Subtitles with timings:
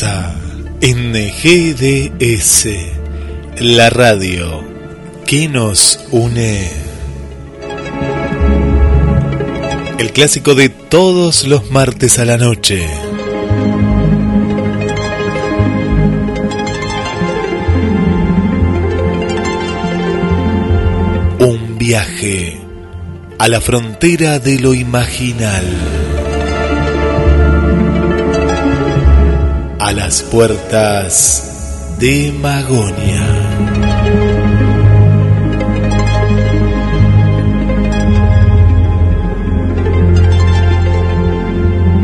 [0.00, 0.34] Comienza
[3.58, 4.64] la radio
[5.26, 6.70] que nos une.
[9.98, 12.88] El clásico de todos los martes a la noche.
[21.40, 22.58] Un viaje
[23.38, 26.19] a la frontera de lo imaginal.
[29.90, 33.26] A las puertas de Magonia.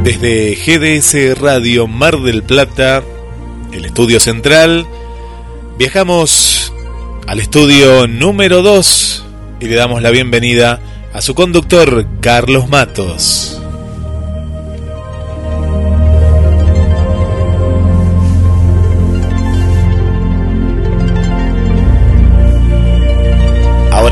[0.03, 3.05] Desde GDS Radio Mar del Plata,
[3.71, 4.85] el estudio central,
[5.79, 6.73] viajamos
[7.29, 9.25] al estudio número 2
[9.61, 10.81] y le damos la bienvenida
[11.13, 13.46] a su conductor Carlos Matos.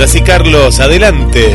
[0.04, 1.46] Ahora sí, Carlos, adelante.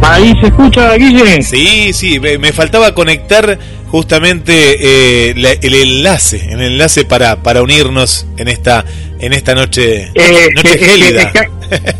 [0.00, 1.42] Ahí se escucha, Guille.
[1.42, 8.46] Sí, sí, me, faltaba conectar justamente eh, el enlace, el enlace para, para unirnos en
[8.46, 8.84] esta
[9.18, 11.32] en esta noche, eh, noche gélida.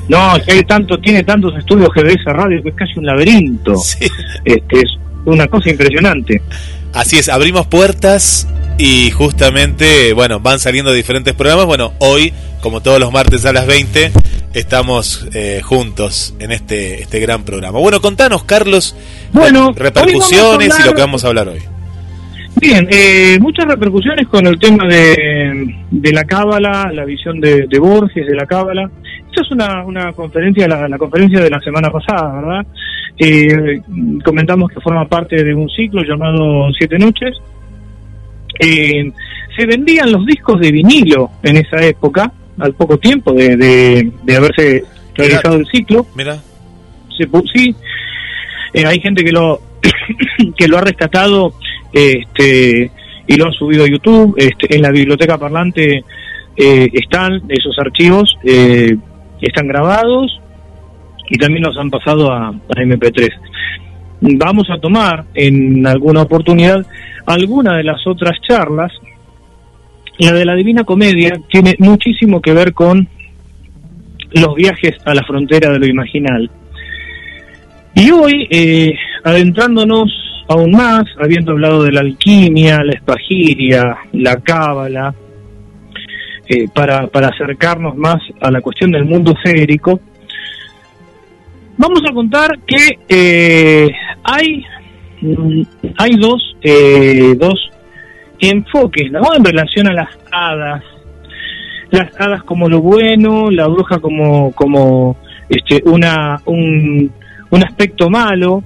[0.09, 3.77] no, hay tanto, tiene tantos estudios GDS Radio que es casi un laberinto.
[3.77, 4.07] Sí.
[4.45, 6.41] Este, es una cosa impresionante.
[6.93, 8.47] Así es, abrimos puertas
[8.79, 11.67] y justamente, bueno, van saliendo diferentes programas.
[11.67, 14.13] Bueno, hoy, como todos los martes a las 20,
[14.55, 17.79] estamos eh, juntos en este, este gran programa.
[17.79, 18.97] Bueno, contanos, Carlos,
[19.33, 21.61] bueno, repercusiones y lo que vamos a hablar hoy.
[22.61, 28.27] Bien, eh, muchas repercusiones con el tema de, de la cábala, la visión de, Borges
[28.27, 28.91] de la cábala.
[29.29, 32.67] Esta es una, una conferencia, la, la, conferencia de la semana pasada, ¿verdad?
[33.17, 33.81] Eh,
[34.25, 37.37] comentamos que forma parte de un ciclo llamado Siete Noches.
[38.59, 43.57] se vendían los discos de vinilo en esa época, al poco tiempo de,
[44.23, 44.85] de, haberse
[45.15, 46.07] realizado el ciclo.
[46.15, 46.37] Mira.
[47.17, 47.75] Se, sí,
[48.73, 49.61] eh, hay gente que lo
[50.57, 51.55] que lo ha rescatado
[51.93, 52.91] este
[53.27, 54.35] y lo ha subido a YouTube.
[54.37, 56.05] Este, en la biblioteca parlante
[56.57, 58.97] eh, están esos archivos, eh,
[59.41, 60.41] están grabados
[61.29, 63.31] y también los han pasado a, a MP3.
[64.23, 66.85] Vamos a tomar en alguna oportunidad
[67.27, 68.93] alguna de las otras charlas
[70.21, 73.09] la de la Divina Comedia tiene muchísimo que ver con
[74.33, 76.51] los viajes a la frontera de lo imaginal.
[77.95, 78.93] Y hoy, eh,
[79.25, 80.13] adentrándonos
[80.49, 85.15] aún más, habiendo hablado de la alquimia, la espagiria, la cábala,
[86.49, 90.01] eh, para, para acercarnos más a la cuestión del mundo férico,
[91.77, 93.91] vamos a contar que eh,
[94.23, 94.65] hay,
[95.23, 95.63] mm,
[95.97, 96.57] hay dos,
[97.39, 97.70] dos
[98.41, 99.35] enfoques, ¿no?
[99.37, 100.83] En relación a las hadas.
[101.91, 105.17] Las hadas como lo bueno, la bruja como, como
[105.49, 107.11] este, una, un,
[107.51, 108.63] un aspecto malo.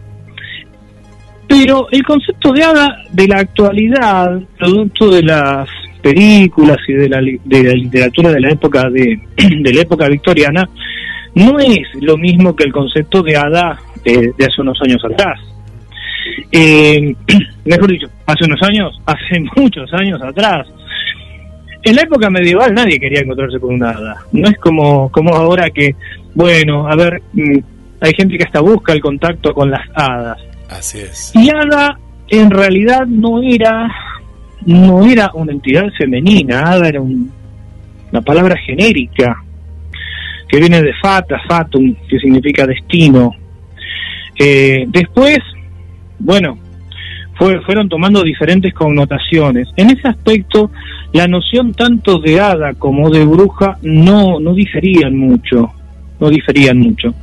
[1.49, 5.69] Pero el concepto de hada de la actualidad, producto de las
[6.03, 10.69] películas y de la, de la literatura de la época de, de la época victoriana,
[11.34, 15.53] no es lo mismo que el concepto de hada de hace unos años atrás.
[16.51, 17.15] Eh,
[17.65, 20.67] mejor dicho, hace unos años, hace muchos años atrás,
[21.83, 24.17] en la época medieval nadie quería encontrarse con una hada.
[24.33, 25.95] No es como, como ahora que,
[26.34, 27.59] bueno, a ver, mm,
[28.01, 30.39] hay gente que hasta busca el contacto con las hadas.
[30.71, 31.33] Así es.
[31.34, 31.99] Y hada
[32.29, 33.89] en realidad no era,
[34.65, 39.43] no era una entidad femenina, hada era una palabra genérica
[40.48, 43.33] que viene de fata, fatum, que significa destino.
[44.39, 45.39] Eh, después
[46.24, 46.59] bueno,
[47.36, 49.68] fueron tomando diferentes connotaciones.
[49.76, 50.71] En ese aspecto,
[51.12, 55.71] la noción tanto de hada como de bruja no, no diferían mucho,
[56.18, 57.15] no diferían mucho.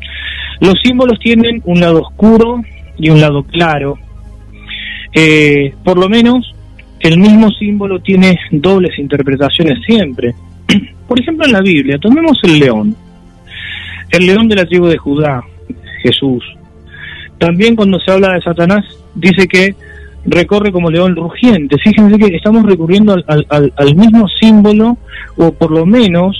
[0.59, 2.61] Los símbolos tienen un lado oscuro
[2.97, 3.97] y un lado claro.
[5.13, 6.53] Eh, por lo menos,
[6.99, 10.35] el mismo símbolo tiene dobles interpretaciones siempre.
[11.07, 12.95] Por ejemplo, en la Biblia, tomemos el león.
[14.11, 15.43] El león de la tribu de Judá,
[16.03, 16.43] Jesús.
[17.41, 18.85] También cuando se habla de Satanás,
[19.15, 19.73] dice que
[20.25, 21.75] recorre como león rugiente.
[21.83, 24.95] Fíjense que estamos recurriendo al, mismo símbolo,
[25.37, 26.37] o por lo menos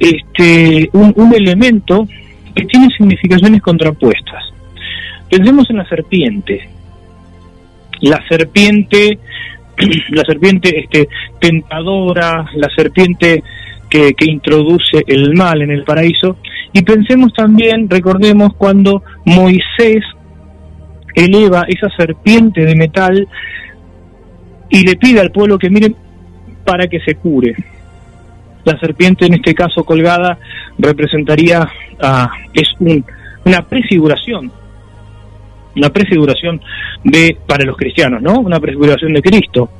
[0.00, 2.08] este, un, un elemento
[2.52, 4.42] que tiene significaciones contrapuestas.
[5.30, 6.68] Pensemos en la serpiente.
[8.00, 9.20] La serpiente,
[10.10, 11.08] la serpiente este,
[11.38, 13.44] tentadora, la serpiente
[13.88, 16.38] que, introduce el mal en el paraíso.
[16.72, 20.02] Y pensemos también, recordemos, cuando Moisés
[21.14, 23.28] eleva esa serpiente de metal
[24.68, 25.94] y le pide al pueblo que miren
[26.64, 27.54] para que se cure.
[28.64, 30.38] La serpiente en este caso colgada
[30.78, 31.68] representaría,
[32.00, 33.04] ah, es un,
[33.44, 34.52] una prefiguración,
[35.76, 36.60] una prefiguración
[37.04, 38.40] de, para los cristianos, ¿no?
[38.40, 39.70] Una prefiguración de Cristo.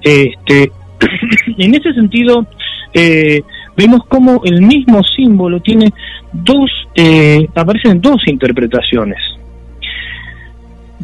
[0.00, 0.70] Este,
[1.58, 2.46] en ese sentido,
[2.94, 3.42] eh,
[3.76, 5.92] vemos como el mismo símbolo tiene
[6.32, 9.18] dos, eh, aparecen dos interpretaciones.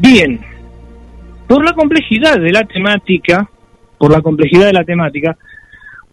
[0.01, 0.39] Bien,
[1.49, 3.51] por la complejidad de la temática,
[3.99, 5.37] por la complejidad de la temática,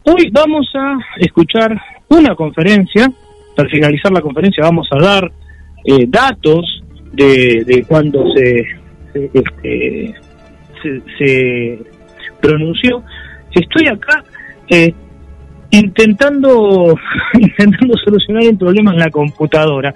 [0.02, 3.12] hoy vamos a escuchar una conferencia.
[3.56, 5.32] Para finalizar la conferencia vamos a dar
[5.84, 6.84] eh, datos
[7.14, 8.66] de, de cuando se,
[9.14, 10.16] se, este,
[11.20, 11.80] se,
[12.42, 13.04] pronunció.
[13.52, 14.24] Estoy acá
[14.68, 14.96] eh,
[15.70, 16.96] intentando
[17.40, 19.94] intentando solucionar un problema en la computadora.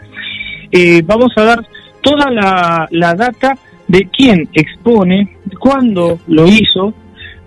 [0.71, 1.65] Eh, vamos a dar
[2.01, 3.57] toda la, la data
[3.89, 6.94] de quién expone, cuándo lo hizo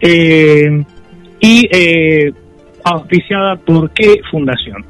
[0.01, 0.85] eh,
[1.41, 2.33] y eh,
[2.85, 4.85] auspiciada por qué fundación.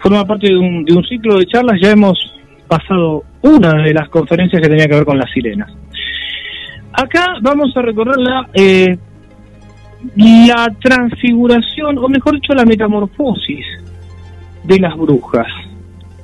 [0.00, 2.18] Forma parte de un, ciclo de charlas, ya hemos
[2.68, 5.72] pasado una de las conferencias que tenía que ver con las sirenas.
[6.92, 8.98] Acá vamos a recorrer la, eh,
[10.14, 13.64] la transfiguración, o mejor dicho, la metamorfosis
[14.64, 15.46] de las brujas,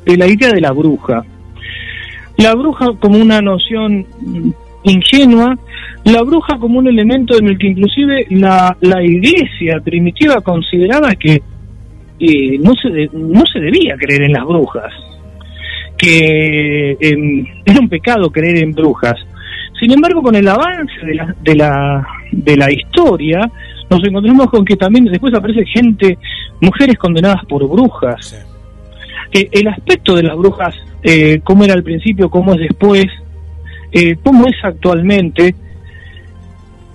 [0.05, 1.25] de la idea de la bruja.
[2.37, 4.07] La bruja como una noción
[4.85, 5.57] ingenua,
[6.05, 11.43] la bruja como un elemento en el que inclusive la, la iglesia primitiva consideraba que
[12.21, 14.93] eh, no, se no se debía creer en las brujas,
[15.97, 19.17] que em, era un pecado creer en brujas.
[19.81, 23.41] Sin embargo, con el avance de la, de la, de la historia,
[23.91, 26.17] nos encontramos con que también después aparece gente,
[26.61, 28.47] mujeres condenadas por brujas.
[29.33, 33.07] Eh, el aspecto de las brujas, eh, cómo era al principio, cómo es después,
[33.95, 35.55] eh, cómo es actualmente,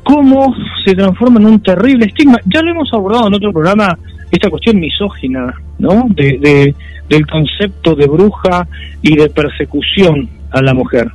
[0.03, 0.53] cómo
[0.83, 2.37] se transforma en un terrible estigma.
[2.45, 3.97] Ya lo hemos abordado en otro programa,
[4.29, 6.07] esta cuestión misógina, ¿no?
[6.09, 6.75] De,
[7.07, 8.67] del concepto de bruja
[9.01, 11.07] y de persecución a la mujer.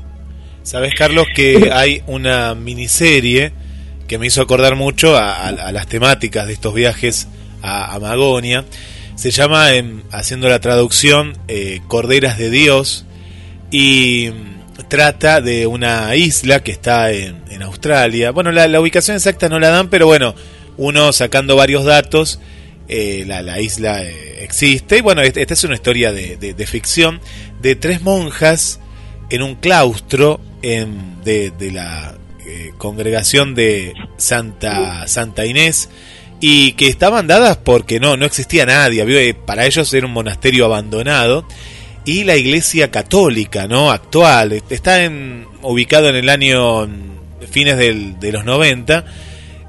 [0.63, 3.53] Sabes, Carlos, que hay una miniserie
[4.09, 7.29] que me hizo acordar mucho a, las temáticas de estos viajes
[7.63, 8.65] a, Magonia.
[9.17, 9.67] Se llama,
[10.13, 13.05] haciendo la traducción, eh, Corderas de Dios.
[13.71, 14.31] Y
[14.89, 18.31] trata de una isla que está en, Australia.
[18.31, 20.35] Bueno, la, ubicación exacta no la dan, pero bueno,
[20.77, 22.41] uno sacando varios datos,
[22.89, 24.99] eh, la, isla eh, existe.
[24.99, 27.21] Y bueno, esta es una historia de, ficción
[27.63, 28.81] de tres monjas
[29.31, 32.17] en un claustro en, de, la
[32.47, 35.89] eh, congregación de Santa, Santa Inés
[36.41, 39.35] y que estaban dadas porque no, no existía nadie.
[39.35, 41.47] Para ellos era un monasterio abandonado
[42.05, 43.91] y la Iglesia Católica, ¿no?
[43.91, 46.89] Actual, está en, ubicado en el año
[47.51, 49.05] fines del, de los 90,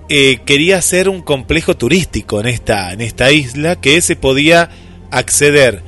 [0.10, 4.70] eh, quería hacer un complejo turístico en esta, en esta isla que se podía
[5.12, 5.82] acceder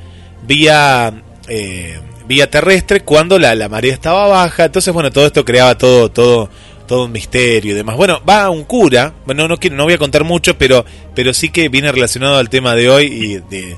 [0.46, 4.64] vía, eh, vía terrestre cuando la, la marea estaba baja.
[4.66, 6.48] Entonces, bueno, todo esto creaba todo, todo,
[6.86, 7.96] todo un misterio y demás.
[7.96, 11.50] Bueno, va un cura, bueno, no, quiero, no voy a contar mucho, pero, pero sí
[11.50, 13.76] que viene relacionado al tema de hoy y, de,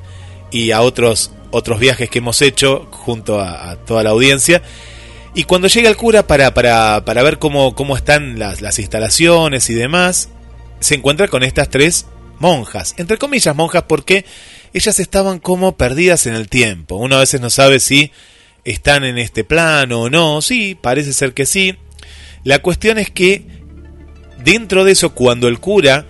[0.50, 4.62] y a otros otros viajes que hemos hecho junto a, toda la audiencia.
[5.35, 9.71] Y cuando llega el cura para, para, para ver cómo, cómo están las, las, instalaciones
[9.71, 10.28] y demás,
[10.80, 12.07] se encuentra con estas tres
[12.40, 14.25] monjas, entre comillas monjas, porque
[14.73, 16.97] ellas estaban como perdidas en el tiempo.
[16.97, 18.11] Uno a veces no sabe si
[18.64, 20.42] están en este plano o no.
[20.42, 21.76] Sí, parece ser que sí.
[22.45, 23.45] La cuestión es que
[24.42, 26.07] dentro de eso, cuando el cura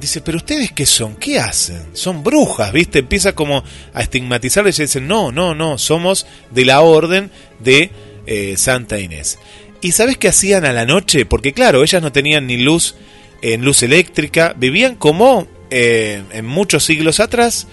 [0.00, 3.00] dice, pero ustedes qué son, qué hacen, son brujas, ¿viste?
[3.00, 3.62] Empieza como
[3.92, 7.90] a estigmatizarles y dicen, no, no, no, somos de la orden de
[8.26, 9.38] eh, Santa Inés.
[9.80, 11.24] ¿Y sabes qué hacían a la noche?
[11.24, 12.96] Porque claro, ellas no tenían ni luz
[13.42, 17.68] en luz eléctrica, vivían como eh, en muchos siglos atrás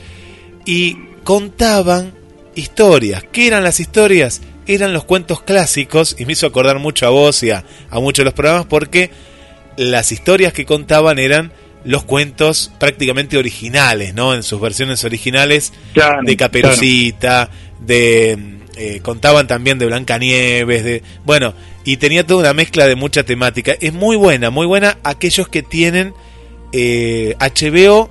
[0.65, 2.13] y contaban
[2.53, 3.23] historias.
[3.31, 4.41] ¿Qué eran las historias?
[4.67, 7.63] Eran los cuentos clásicos y me hizo acordar mucho a vos y a
[7.93, 9.11] muchos de los programas porque
[9.77, 11.51] las historias que contaban eran
[11.85, 14.33] los cuentos prácticamente originales, ¿no?
[14.33, 15.71] En sus versiones originales
[16.23, 17.49] de Caperucita,
[17.79, 18.37] de
[18.75, 23.75] eh, contaban también de Blancanieves, de bueno, y tenía toda una mezcla de mucha temática.
[23.79, 26.13] Es muy buena, muy buena aquellos que tienen
[26.73, 28.09] HBO,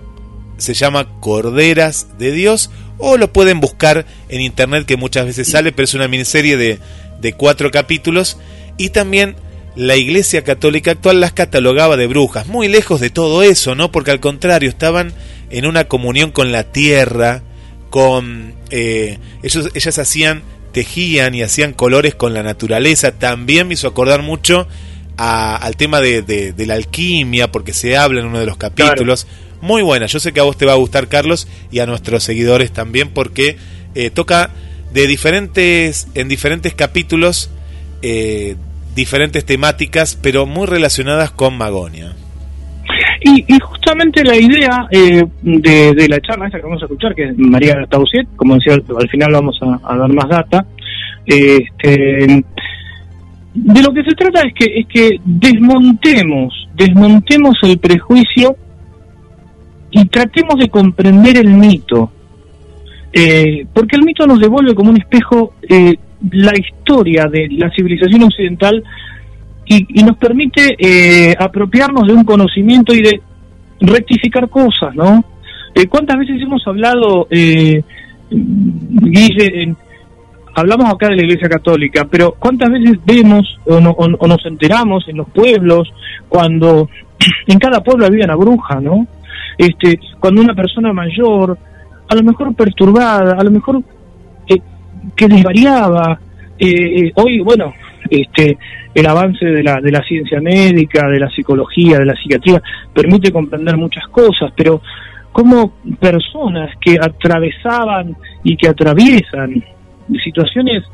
[0.57, 5.73] se llama Corderas de Dios, o lo pueden buscar en internet que muchas veces sale,
[5.73, 6.78] pero es una miniserie de,
[7.21, 8.38] de cuatro capítulos.
[8.76, 9.37] Y también
[9.76, 13.90] la Iglesia Católica actual las catalogaba de brujas, muy lejos de todo eso, ¿no?
[13.90, 15.12] Porque al contrario, estaban
[15.50, 17.43] en una comunión con la tierra,
[17.90, 18.54] con...
[18.71, 24.23] Eh, ellos, ellas hacían, tejían y hacían colores con la naturaleza, también me hizo acordar
[24.23, 24.66] mucho
[25.16, 29.28] al tema de, de, la alquimia, porque se habla en uno de los capítulos.
[29.61, 32.25] Muy buena, yo sé que a vos te va a gustar, Carlos, y a nuestros
[32.25, 33.57] seguidores también, porque
[33.95, 34.50] eh, toca
[34.93, 37.50] de diferentes, en diferentes capítulos,
[38.02, 38.57] eh,
[38.95, 42.13] diferentes temáticas, pero muy relacionadas con Magonia.
[43.23, 47.39] Y, justamente la idea eh, de, la charla esa que vamos a escuchar, que es
[47.39, 50.67] María Tausiet, como decía, al final vamos a, dar más data,
[51.25, 52.45] este,
[53.55, 58.57] de lo que se trata es que, es que desmontemos, desmontemos el prejuicio
[59.91, 62.11] y tratemos de comprender el mito.
[63.13, 65.95] Eh, porque el mito nos devuelve como un espejo eh,
[66.33, 68.83] la historia de la civilización occidental
[69.66, 73.21] y, nos permite eh, apropiarnos de un conocimiento y de
[73.81, 75.25] rectificar cosas, ¿no?
[75.75, 77.83] Eh, ¿Cuántas veces hemos hablado, eh,
[78.31, 79.75] Guille,
[80.54, 85.16] hablamos acá de la Iglesia Católica, pero cuántas veces vemos o, o, nos enteramos en
[85.16, 85.93] los pueblos
[86.28, 86.88] cuando
[87.47, 89.07] en cada pueblo había una bruja, ¿no?
[89.59, 91.59] Este, cuando una persona mayor,
[92.09, 93.83] a lo mejor perturbada, a lo mejor
[95.16, 96.18] que desvariaba.
[96.58, 97.73] Eh, eh, hoy, bueno,
[98.08, 98.56] este,
[98.94, 103.32] el avance de la, de la ciencia médica, de la psicología, de la psiquiatría, permite
[103.32, 104.80] comprender muchas cosas, pero
[105.32, 109.64] como personas que atravesaban y que atraviesan
[110.23, 110.84] situaciones,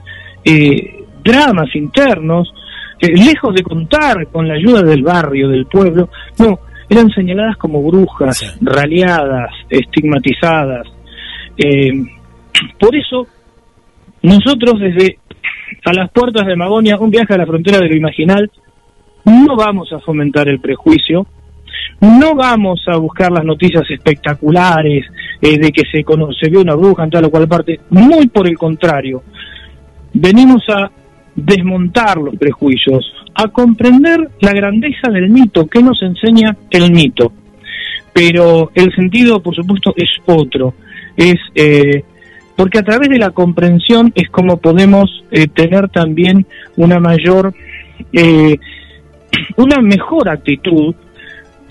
[0.44, 2.52] eh, dramas internos,
[3.00, 8.58] lejos de contar con la ayuda del barrio, del pueblo, no, eran señaladas como brujas,
[8.60, 10.86] raleadas, estigmatizadas.
[12.78, 13.26] por eso
[14.22, 15.18] nosotros desde
[15.84, 18.50] a las puertas de Magonia, un viaje a la frontera de lo imaginal,
[19.24, 21.26] no vamos a fomentar el prejuicio,
[22.00, 25.04] no vamos a buscar las noticias espectaculares
[25.40, 28.48] eh, de que se, conoce, ve una bruja en tal o cual parte, muy por
[28.48, 29.22] el contrario,
[30.12, 30.90] venimos a
[31.34, 37.32] desmontar los prejuicios, a comprender la grandeza del mito, que nos enseña el mito.
[38.12, 40.74] Pero el sentido, por supuesto, es otro,
[41.16, 42.04] es eh,
[42.60, 46.44] porque a través de la comprensión es como podemos eh, tener también
[46.76, 47.54] una mayor,
[48.12, 48.58] eh,
[49.56, 50.94] una mejor actitud,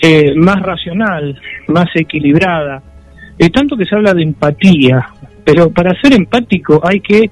[0.02, 2.82] eh, más racional, más equilibrada.
[3.54, 5.10] tanto que se habla de empatía,
[5.46, 7.30] pero para ser empático hay que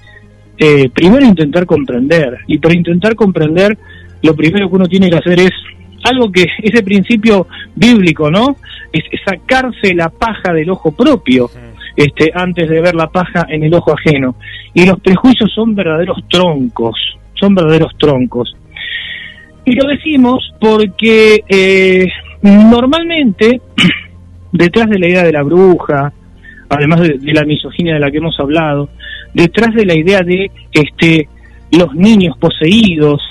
[0.94, 3.76] primero intentar comprender, y para intentar comprender
[4.22, 5.52] lo primero que uno tiene que hacer es
[6.04, 8.56] algo que ese principio bíblico, ¿no?
[8.94, 11.50] Es sacarse la paja del ojo propio
[11.98, 14.36] este, antes de ver la paja en el ojo ajeno.
[14.74, 16.96] Y los prejuicios son verdaderos troncos,
[17.34, 18.56] son verdaderos troncos.
[19.66, 22.08] Y lo decimos porque eh,
[22.44, 23.60] normalmente,
[24.52, 26.14] detrás de la idea de la bruja,
[26.70, 28.90] además de, la misoginia de la que hemos hablado,
[29.34, 31.28] detrás de la idea de este
[31.72, 33.22] los niños poseídos,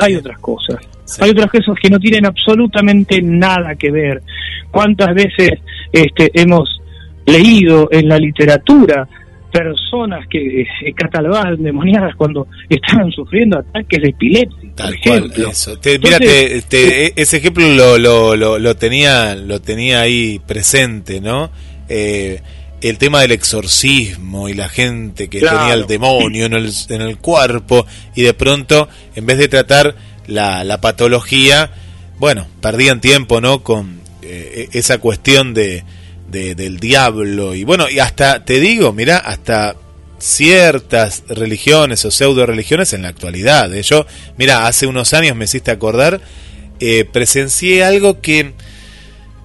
[0.00, 0.78] hay otras cosas.
[1.20, 4.22] Hay otras cosas que no tienen absolutamente nada que ver.
[4.70, 5.54] ¿Cuántas veces
[5.92, 6.79] este, hemos
[7.26, 9.08] leído en la literatura
[9.50, 14.70] personas que eh, catalogaban demoniadas cuando estaban sufriendo ataques de epilepsia.
[14.74, 15.78] Tal cual, eso.
[15.82, 17.66] E, ese ejemplo
[17.98, 21.50] lo, lo, lo, tenía, lo tenía ahí presente, ¿no?
[21.88, 22.40] Eh,
[22.80, 27.18] el tema del exorcismo y la gente que tenía el demonio en el, en el
[27.18, 27.84] cuerpo
[28.14, 29.94] y de pronto, en vez de tratar
[30.26, 31.70] la, la patología,
[32.18, 33.62] bueno, perdían tiempo, ¿no?
[33.62, 35.84] Con eh, e, esa cuestión de
[36.30, 39.76] del diablo y bueno, y hasta, te digo, mira, hasta
[40.20, 43.74] ciertas religiones o pseudo religiones en la actualidad.
[43.74, 43.82] ¿eh?
[43.82, 44.06] Yo,
[44.36, 46.20] mira, hace unos años me hiciste acordar,
[46.78, 48.52] eh, presencié algo que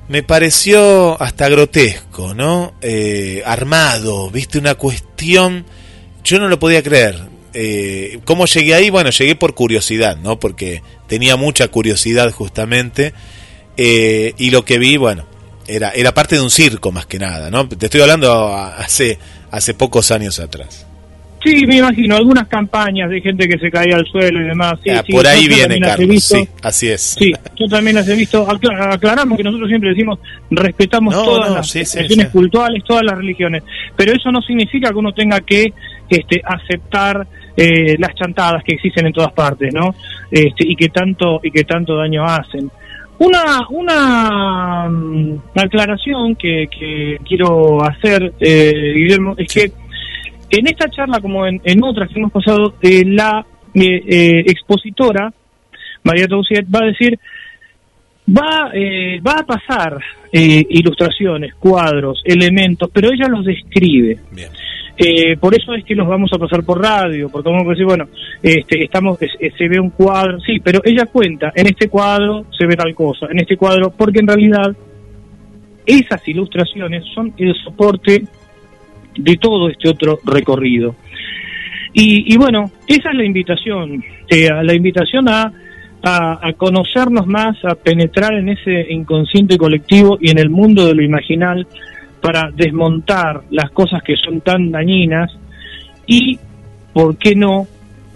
[0.07, 2.75] me pareció hasta grotesco, ¿no?
[2.81, 5.65] Eh, armado, viste, una cuestión,
[6.23, 7.19] yo no lo podía creer.
[7.53, 8.89] Eh, ¿Cómo llegué ahí?
[8.89, 10.39] Bueno, llegué por curiosidad, ¿no?
[10.39, 13.13] Porque tenía mucha curiosidad justamente.
[13.77, 15.25] y lo que vi, bueno,
[15.67, 17.67] era, era parte de un circo más que nada, ¿no?
[17.67, 19.17] Te estoy hablando hace,
[19.51, 20.85] hace pocos años atrás.
[21.43, 24.79] Sí, me imagino, algunas campañas de gente que se caía al suelo y demás.
[24.83, 26.09] Sí, Ah, sí, por ahí viene, Carlos.
[26.09, 26.37] visto.
[26.37, 27.01] Sí, así es.
[27.19, 28.47] Sí, yo también las he visto.
[28.49, 30.17] Acla- Aclaramos que nosotros siempre decimos
[30.49, 31.99] respetamos No, todas no, las sí, sí.
[32.31, 33.61] culturales, todas las religiones,
[33.95, 35.71] pero eso no significa que uno tenga que
[36.09, 39.93] este, aceptar eh, las chantadas que existen en todas partes, ¿no?
[40.31, 42.71] Este, y que tanto y que tanto daño hacen.
[43.17, 49.71] Una una mm, aclaración que, que quiero hacer, eh, Guillermo, es que
[50.49, 55.33] en esta charla, como en, en otras que hemos pasado, eh, la eh, eh, expositora,
[56.03, 57.19] María Tausiet, va a decir,
[58.29, 59.99] va, eh, va a pasar
[60.31, 64.19] eh, ilustraciones, cuadros, elementos, pero ella los describe.
[64.31, 64.49] Bien.
[64.97, 67.85] Eh, por eso es que los vamos a pasar por radio, porque vamos a decir,
[67.85, 68.05] bueno,
[68.41, 72.45] este, estamos, es- es- se ve un cuadro, sí, pero ella cuenta, en este cuadro
[72.57, 74.73] se ve tal cosa, en este cuadro, porque en realidad
[75.85, 78.23] esas ilustraciones son el soporte
[79.17, 80.95] de todo este otro recorrido.
[81.93, 85.51] Y, y bueno, esa es la invitación, eh, la invitación a,
[86.03, 91.01] a conocernos más, a penetrar en ese inconsciente colectivo y en el mundo de lo
[91.03, 91.65] imaginal
[92.25, 95.31] para desmontar las cosas que son tan dañinas
[96.07, 96.39] y,
[96.91, 97.67] ¿por qué no?,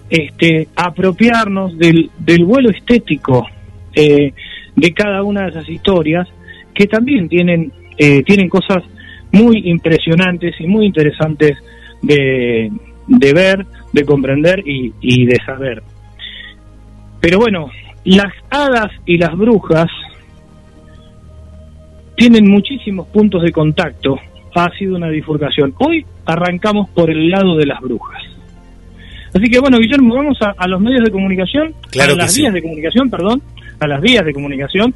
[0.09, 2.09] este, apropiarnos del,
[2.43, 3.45] vuelo estético
[3.93, 4.33] eh,
[4.75, 6.27] de cada una de esas historias
[6.73, 8.83] que también tienen, eh, tienen cosas
[9.31, 11.55] muy impresionantes y muy interesantes
[12.01, 12.71] de,
[13.07, 13.63] ver,
[13.93, 15.83] de comprender y de saber.
[17.21, 17.69] Pero bueno,
[18.05, 19.91] las hadas y las brujas
[22.19, 24.19] tienen muchísimos puntos de contacto.
[24.55, 25.73] Ha sido una bifurcación.
[25.79, 28.21] Hoy arrancamos por el lado de las brujas.
[29.33, 32.41] Así que bueno, Guillermo, vamos a, a los medios de comunicación, Claro a las sí.
[32.41, 33.41] vías de comunicación, perdón,
[33.79, 34.93] a las vías de comunicación,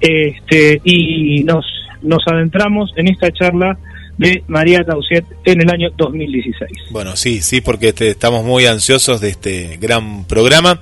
[0.00, 1.64] este, y nos,
[2.02, 3.76] nos adentramos en esta charla
[4.16, 6.70] de María Tausiet en el año 2016.
[6.90, 10.78] Bueno, sí, sí, porque este, estamos muy ansiosos de este gran programa.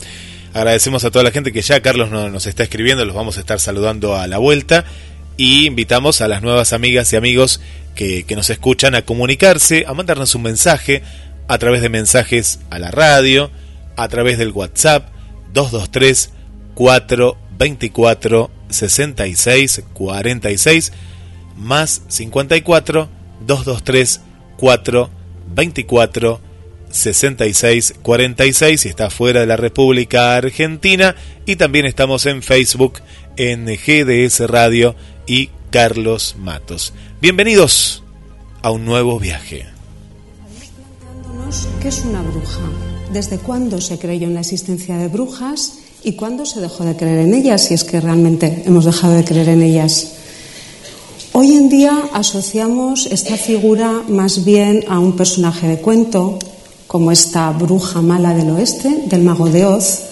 [0.55, 3.41] Agradecemos a toda la gente que ya Carlos no- nos está escribiendo, los vamos a
[3.41, 4.85] estar saludando a la vuelta
[5.37, 7.61] y invitamos a las nuevas amigas y amigos
[7.95, 11.03] que, nos escuchan a comunicarse, a mandarnos un mensaje
[11.49, 13.51] a través de mensajes a la radio,
[13.97, 15.09] a través del WhatsApp
[15.53, 16.31] 223
[16.75, 20.93] 424 66 46
[21.57, 23.09] más 54
[23.47, 24.21] 223
[24.56, 25.11] 4
[25.54, 26.41] 24
[26.91, 31.15] 66 46 si está fuera de la República Argentina
[31.47, 33.00] y también estamos en Facebook
[33.37, 34.95] en GDS Radio
[35.26, 36.93] y Carlos Matos.
[37.21, 38.02] Bienvenidos
[38.63, 39.67] a un nuevo viaje.
[41.80, 42.61] ¿Qué es una bruja?
[43.13, 47.19] ¿Desde cuándo se creyó en la existencia de brujas y cuándo se dejó de creer
[47.19, 47.65] en ellas?
[47.65, 50.13] Si es que realmente hemos dejado de creer en ellas.
[51.32, 56.39] Hoy en día asociamos esta figura más bien a un personaje de cuento,
[56.87, 60.12] como esta bruja mala del oeste, del mago de Oz.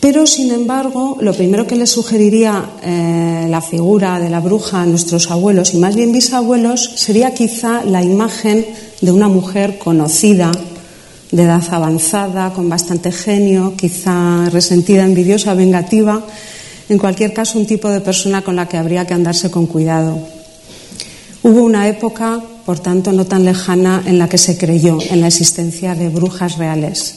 [0.00, 4.86] Pero, sin embargo, lo primero que le sugeriría eh, la figura de la bruja a
[4.86, 8.64] nuestros abuelos y más bien bisabuelos sería quizá la imagen
[9.00, 10.52] de una mujer conocida,
[11.32, 16.24] de edad avanzada, con bastante genio, quizá resentida, envidiosa, vengativa.
[16.88, 20.18] En cualquier caso, un tipo de persona con la que habría que andarse con cuidado.
[21.42, 25.26] Hubo una época, por tanto, no tan lejana en la que se creyó en la
[25.26, 27.16] existencia de brujas reales.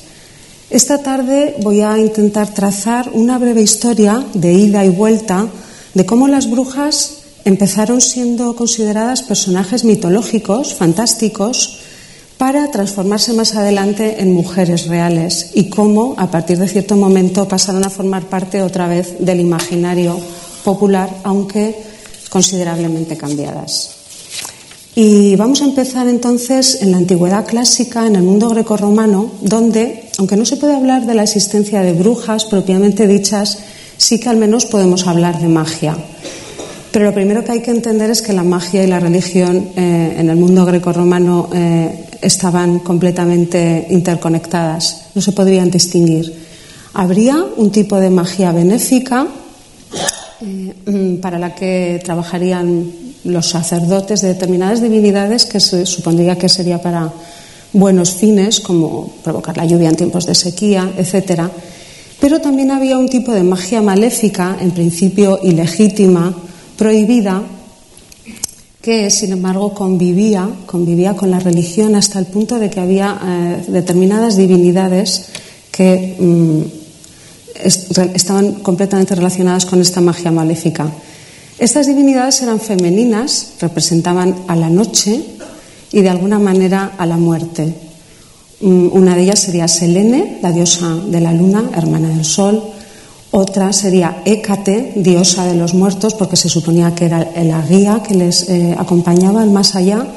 [0.72, 5.50] Esta tarde voy a intentar trazar una breve historia de ida y vuelta
[5.94, 11.82] de cómo las brujas empezaron siendo consideradas personajes mitológicos, fantásticos,
[12.38, 17.84] para transformarse más adelante en mujeres reales y cómo, a partir de cierto momento, pasaron
[17.84, 20.18] a formar parte otra vez del imaginario
[20.64, 21.76] popular, aunque
[22.30, 24.01] considerablemente cambiadas.
[24.94, 30.36] Y vamos a empezar entonces en la antigüedad clásica, en el mundo grecorromano, donde, aunque
[30.36, 33.60] no se puede hablar de la existencia de brujas propiamente dichas,
[33.98, 35.96] sí que al menos podemos hablar de magia.
[36.92, 40.16] Pero lo primero que hay que entender es que la magia y la religión eh,
[40.18, 46.34] en el mundo grecorromano eh, estaban completamente interconectadas, no se podrían distinguir.
[46.94, 49.26] Habría un tipo de magia benéfica
[50.42, 56.82] eh, para la que trabajarían los sacerdotes de determinadas divinidades que se supondría que sería
[56.82, 57.12] para
[57.74, 61.50] buenos fines, como provocar la lluvia en tiempos de sequía, etcétera.
[62.20, 66.36] Pero también había un tipo de magia maléfica, en principio ilegítima,
[66.78, 67.42] prohibida,
[68.82, 73.64] que sin embargo convivía, convivía con la religión hasta el punto de que había eh,
[73.68, 75.26] determinadas divinidades
[75.72, 76.62] que mm,
[77.64, 80.90] est estaban completamente relacionadas con esta magia maléfica.
[81.62, 85.21] Estas divinidades eran femeninas, representaban a la noche
[85.91, 87.76] y de alguna manera a la muerte.
[88.62, 92.63] Mm, una de ellas sería Selene, la diosa de la luna, hermana del sol.
[93.30, 98.15] Otra sería Hécate, diosa de los muertos, porque se suponía que era la guía que
[98.15, 100.08] les eh, acompañaba al más allá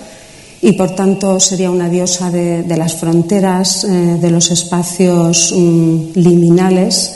[0.62, 7.12] y por tanto sería una diosa de, las fronteras, eh, de los espacios mm, liminales,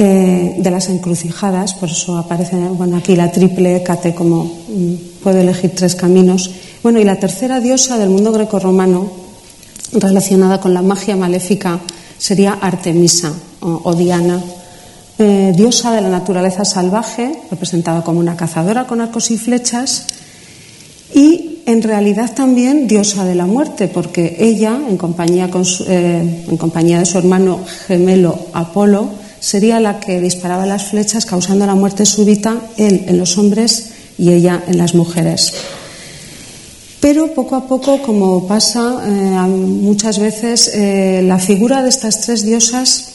[0.00, 5.40] eh, de las encrucijadas, por eso aparece bueno, aquí la triple Hécate como mm, puede
[5.40, 6.52] elegir tres caminos.
[6.84, 9.10] Bueno, y la tercera diosa del mundo grecorromano
[9.92, 11.80] relacionada con la magia maléfica
[12.16, 14.40] sería Artemisa o, Diana,
[15.18, 20.06] eh, diosa de la naturaleza salvaje, representada como una cazadora con arcos y flechas,
[21.12, 25.50] y en realidad también diosa de la muerte, porque ella, en compañía,
[25.88, 27.58] eh, en compañía de su hermano
[27.88, 33.38] gemelo Apolo, sería la que disparaba las flechas causando la muerte súbita, él en los
[33.38, 35.52] hombres y ella en las mujeres.
[37.00, 39.10] Pero poco a poco, como pasa eh,
[39.46, 43.12] muchas veces, eh, la figura de estas tres diosas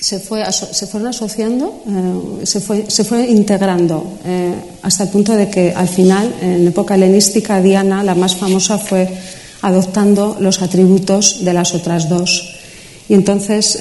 [0.00, 4.18] se, fue, se fueron asociando, eh, se, fue, se, fue, integrando,
[4.82, 9.08] hasta el punto de que al final, en época helenística, Diana, la más famosa, fue
[9.62, 12.54] adoptando los atributos de las otras dos.
[13.08, 13.78] Y entonces,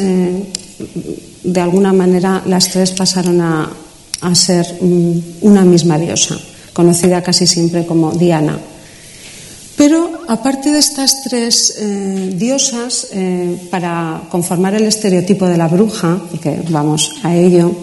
[1.43, 3.71] de alguna manera, las tres pasaron a,
[4.21, 4.65] a ser
[5.41, 6.38] una misma diosa,
[6.73, 8.59] conocida casi siempre como Diana.
[9.75, 16.21] Pero aparte de estas tres eh, diosas, eh, para conformar el estereotipo de la bruja,
[16.33, 17.75] y que vamos a ello,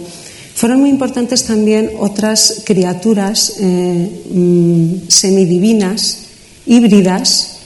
[0.55, 6.19] fueron muy importantes también otras criaturas eh, mm, semidivinas,
[6.67, 7.59] híbridas,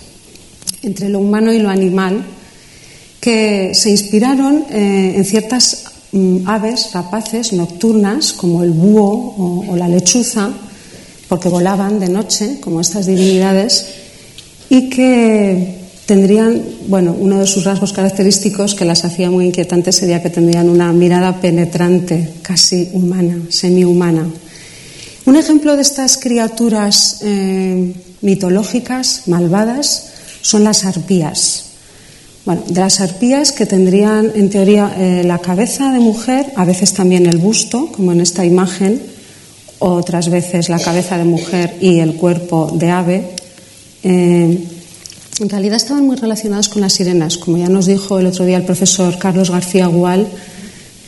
[0.83, 2.25] entre lo humano y lo animal,
[3.27, 10.55] que se inspiraron en ciertas mm, aves rapaces nocturnas, como el búho o la lechuza,
[11.29, 13.87] porque volaban de noche, como estas divinidades,
[14.71, 15.75] y que
[16.07, 20.71] tendrían, bueno, uno de sus rasgos característicos que las hacía muy inquietantes sería que tendrían
[20.71, 24.25] una mirada penetrante, casi humana, semi-humana.
[25.25, 30.13] Un ejemplo de estas criaturas eh, mitológicas, malvadas,
[30.43, 31.66] son las arpías.
[32.47, 36.95] Bueno, de las arpías que tendrían en teoría eh, la cabeza de mujer, a veces
[36.95, 39.03] también el busto, como en esta imagen,
[39.81, 43.25] otras veces la cabeza de mujer y el cuerpo de ave,
[44.05, 44.65] eh,
[45.41, 47.37] en realidad estaban muy relacionadas con las sirenas.
[47.37, 50.29] Como ya nos dijo el otro día el profesor Carlos García Gual,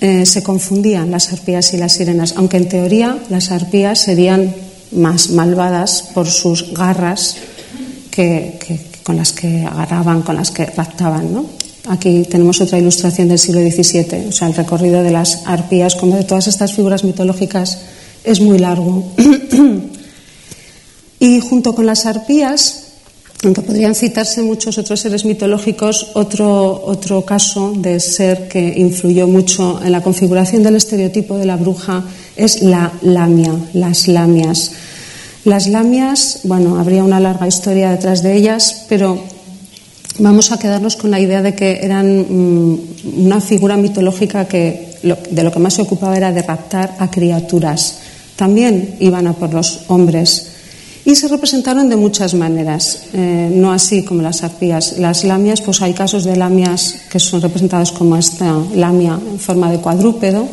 [0.01, 4.57] eh, se confundían las arpías y las sirenas, aunque en teoría las arpías serían
[4.91, 7.37] más malvadas por sus garras
[8.11, 8.59] que,
[9.09, 11.33] con las que agarraban, con las que raptaban.
[11.33, 11.47] ¿no?
[11.89, 16.15] Aquí tenemos otra ilustración del siglo XVII, o sea, el recorrido de las arpías, como
[16.15, 17.79] de todas estas figuras mitológicas,
[18.23, 19.03] es muy largo.
[21.21, 22.85] y junto con las arpías
[23.45, 29.81] aunque podrían citarse muchos otros seres mitológicos, otro, otro caso de ser que influyó mucho
[29.83, 32.05] en la configuración del estereotipo de la bruja
[32.37, 34.73] es la lamia, las lamias.
[35.45, 39.19] Las lamias, bueno, habría una larga historia detrás de ellas, pero
[40.19, 42.79] vamos a quedarnos con la idea de que eran mm,
[43.25, 48.01] una figura mitológica que de lo que más se ocupaba era de raptar a criaturas.
[48.37, 50.49] También iban a por los hombres
[51.05, 54.99] y se representaron de muchas maneras, eh, no así como las arpías.
[54.99, 59.71] Las lamias, pues hay casos de lamias que son representadas como esta lamia en forma
[59.71, 60.47] de cuadrúpedo,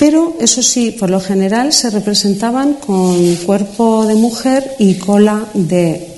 [0.00, 6.08] pero eso sí, por lo general se representaban con cuerpo de mujer y cola de.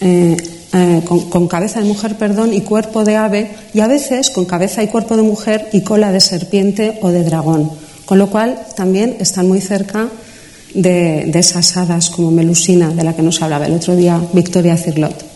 [0.00, 0.36] Eh,
[0.74, 4.82] eh, con, cabeza de mujer, perdón, y cuerpo de ave, y a veces con cabeza
[4.82, 7.70] y cuerpo de mujer y cola de serpiente o de dragón.
[8.04, 10.08] Con lo cual también están muy cerca
[10.74, 15.31] de, esas hadas como Melusina, de la que nos hablaba el otro día Victoria Cirlot.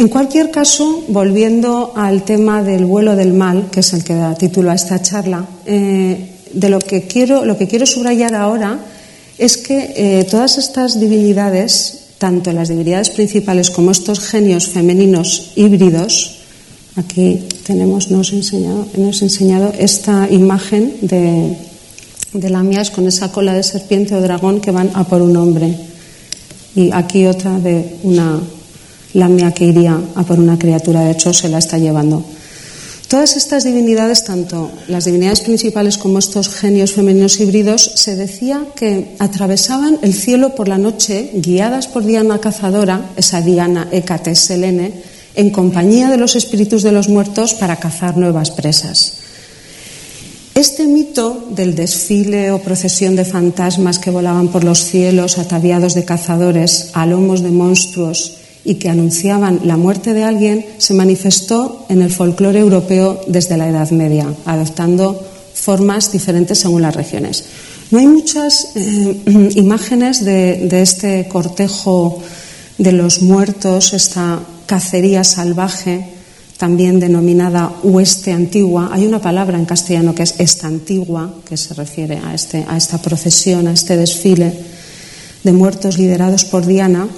[0.00, 4.34] En cualquier caso, volviendo al tema del vuelo del mal, que es el que da
[4.34, 8.80] título a esta charla, eh, de lo que quiero, lo que quiero subrayar ahora
[9.36, 16.38] es que eh, todas estas divinidades, tanto las divinidades principales como estos genios femeninos híbridos,
[16.96, 21.58] aquí tenemos, nos enseñado, nos enseñado esta imagen de,
[22.32, 25.76] de lamias con esa cola de serpiente o dragón que van a por un hombre.
[26.74, 28.40] Y aquí otra de una
[29.14, 32.24] lamia que iría a por una criatura, de hecho se la está llevando.
[33.10, 39.16] Todas estas divinidades, tanto las divinidades principales como estos genios femeninos híbridos, se decía que
[39.18, 44.92] atravesaban el cielo por la noche, guiadas por Diana cazadora, esa Diana Hécate Selene,
[45.34, 49.14] en compañía de los espíritus de los muertos para cazar nuevas presas.
[50.54, 56.04] Este mito del desfile o procesión de fantasmas que volaban por los cielos ataviados de
[56.04, 58.38] cazadores a lomos de monstruos
[58.70, 63.68] y que anunciaban la muerte de alguien se manifestó en el folclore europeo desde la
[63.68, 65.20] Edad Media, adoptando
[65.54, 67.46] formas diferentes según las regiones.
[67.90, 69.22] No hay muchas eh,
[69.56, 72.22] imágenes de, este cortejo
[72.78, 76.06] de los muertos, esta cacería salvaje,
[76.56, 78.90] también denominada hueste antigua.
[78.92, 82.76] Hay una palabra en castellano que es esta antigua, que se refiere a, este, a
[82.76, 84.52] esta procesión, a este desfile
[85.42, 87.08] de muertos liderados por Diana.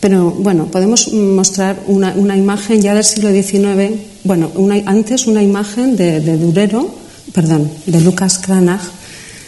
[0.00, 4.50] Pero bueno, podemos mostrar una, imagen ya del siglo XIX, bueno,
[4.86, 6.94] antes una imagen de, Durero,
[7.32, 8.82] perdón, de Lucas Cranach,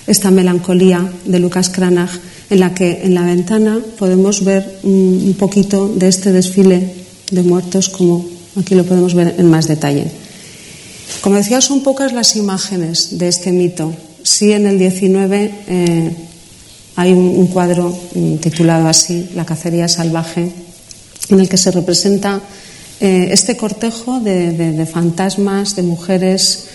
[0.07, 2.11] esta melancolía de Lucas Cranach,
[2.51, 6.95] en la que en la ventana podemos ver un, un poquito de este desfile
[7.31, 8.27] de muertos, como
[8.59, 10.11] aquí lo podemos ver en más detalle.
[11.21, 13.93] Como decía, son pocas las imágenes de este mito.
[14.23, 15.53] Sí, en el XIX
[16.97, 20.53] hay un, cuadro mm, titulado así, La cacería salvaje,
[21.29, 22.41] en el que se representa
[23.01, 26.67] eh, este cortejo de, fantasmas, de mujeres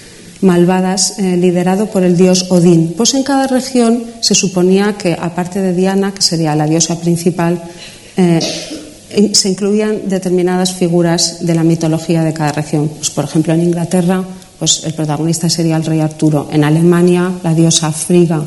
[0.42, 2.94] malvadas, eh, liderado por el dios Odín.
[2.98, 7.62] Pues en cada región se suponía que, aparte de Diana, que sería la diosa principal,
[8.18, 8.40] eh,
[9.34, 12.90] se incluían determinadas figuras de la mitología de cada región.
[12.90, 14.24] Pues, por ejemplo, en Inglaterra,
[14.58, 16.50] pues el protagonista sería el rey Arturo.
[16.52, 18.42] En Alemania, la diosa Friga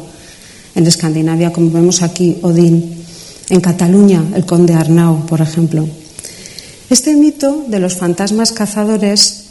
[0.79, 3.03] en Escandinavia, como vemos aquí, Odín,
[3.51, 5.89] en Cataluña, el conde Arnau, por ejemplo.
[6.89, 9.45] Este mito de los fantasmas cazadores,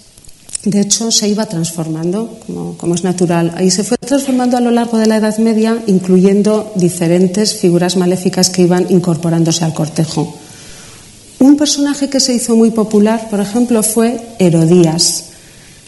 [0.63, 2.39] de hecho, se iba transformando,
[2.77, 6.71] como, es natural, y se fue transformando a lo largo de la Edad Media, incluyendo
[6.75, 10.33] diferentes figuras maléficas que iban incorporándose al cortejo.
[11.39, 15.25] Un personaje que se hizo muy popular, por ejemplo, fue Herodías,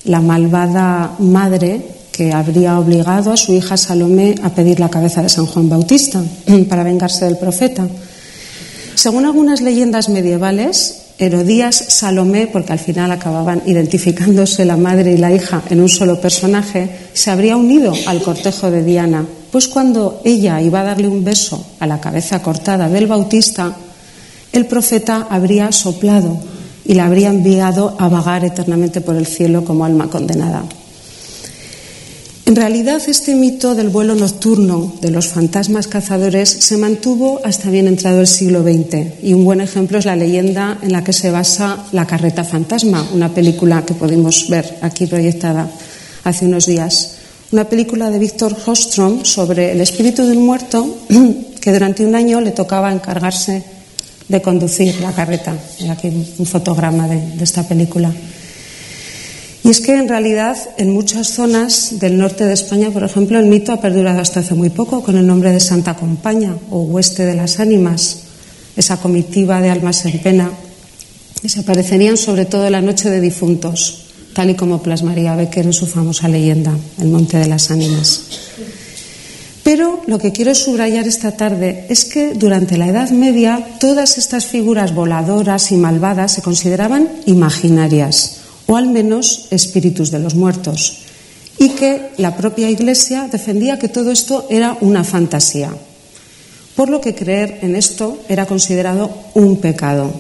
[0.04, 5.30] la malvada madre que habría obligado a su hija Salomé a pedir la cabeza de
[5.30, 6.22] San Juan Bautista
[6.70, 7.88] para vengarse del profeta.
[8.94, 15.32] Según algunas leyendas medievales, Herodías, Salomé, porque al final acababan identificándose la madre y la
[15.32, 20.62] hija en un solo personaje, se habría unido al cortejo de Diana, pues cuando ella
[20.62, 23.78] iba a darle un beso a la cabeza cortada del Bautista,
[24.52, 26.38] el profeta habría soplado
[26.84, 30.66] y la habría enviado a vagar eternamente por el cielo como alma condenada.
[32.50, 37.88] En realidad, este mito del vuelo nocturno de los fantasmas cazadores se mantuvo hasta bien
[37.88, 41.30] entrado el siglo XX y un buen ejemplo es la leyenda en la que se
[41.30, 45.70] basa La carreta fantasma, una película que pudimos ver aquí proyectada
[46.24, 47.18] hace unos días.
[47.52, 50.98] Una película de Víctor Hostrom sobre el espíritu de un muerto
[51.62, 53.62] que durante un año le tocaba encargarse
[54.28, 55.54] de conducir la carreta.
[55.88, 56.08] aquí
[56.40, 58.12] un fotograma de esta película.
[59.70, 63.46] Y es que en realidad en muchas zonas del norte de España, por ejemplo, el
[63.46, 67.24] mito ha perdurado hasta hace muy poco con el nombre de Santa Compaña o Hueste
[67.24, 68.22] de las Ánimas,
[68.76, 70.50] esa comitiva de almas en pena,
[71.40, 75.68] que se aparecerían sobre todo en la noche de difuntos, tal y como plasmaría Becker
[75.68, 78.24] en su famosa leyenda, El Monte de las Ánimas.
[79.62, 84.48] Pero lo que quiero subrayar esta tarde es que durante la Edad Media todas estas
[84.48, 88.39] figuras voladoras y malvadas se consideraban imaginarias
[88.70, 91.02] o al menos espíritus de los muertos,
[91.58, 95.74] y que la propia Iglesia defendía que todo esto era una fantasía,
[96.76, 100.14] por lo que creer en esto era considerado un pecado.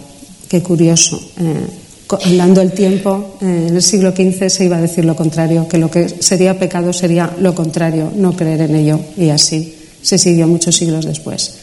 [0.50, 1.22] Qué curioso.
[1.40, 5.68] Eh, andando el tiempo, eh, en el siglo XV se iba a decir lo contrario,
[5.70, 10.18] que lo que sería pecado sería lo contrario, no creer en ello, y así se
[10.18, 11.54] siguió muchos siglos después.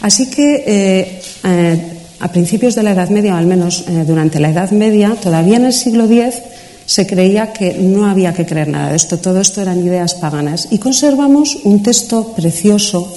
[0.00, 4.50] Así que eh, a principios de la Edad Media, o al menos eh, durante la
[4.50, 6.42] Edad Media, todavía en el siglo X,
[6.86, 10.68] se creía que no había que creer nada de esto, todo esto eran ideas paganas.
[10.70, 13.12] Y conservamos un texto precioso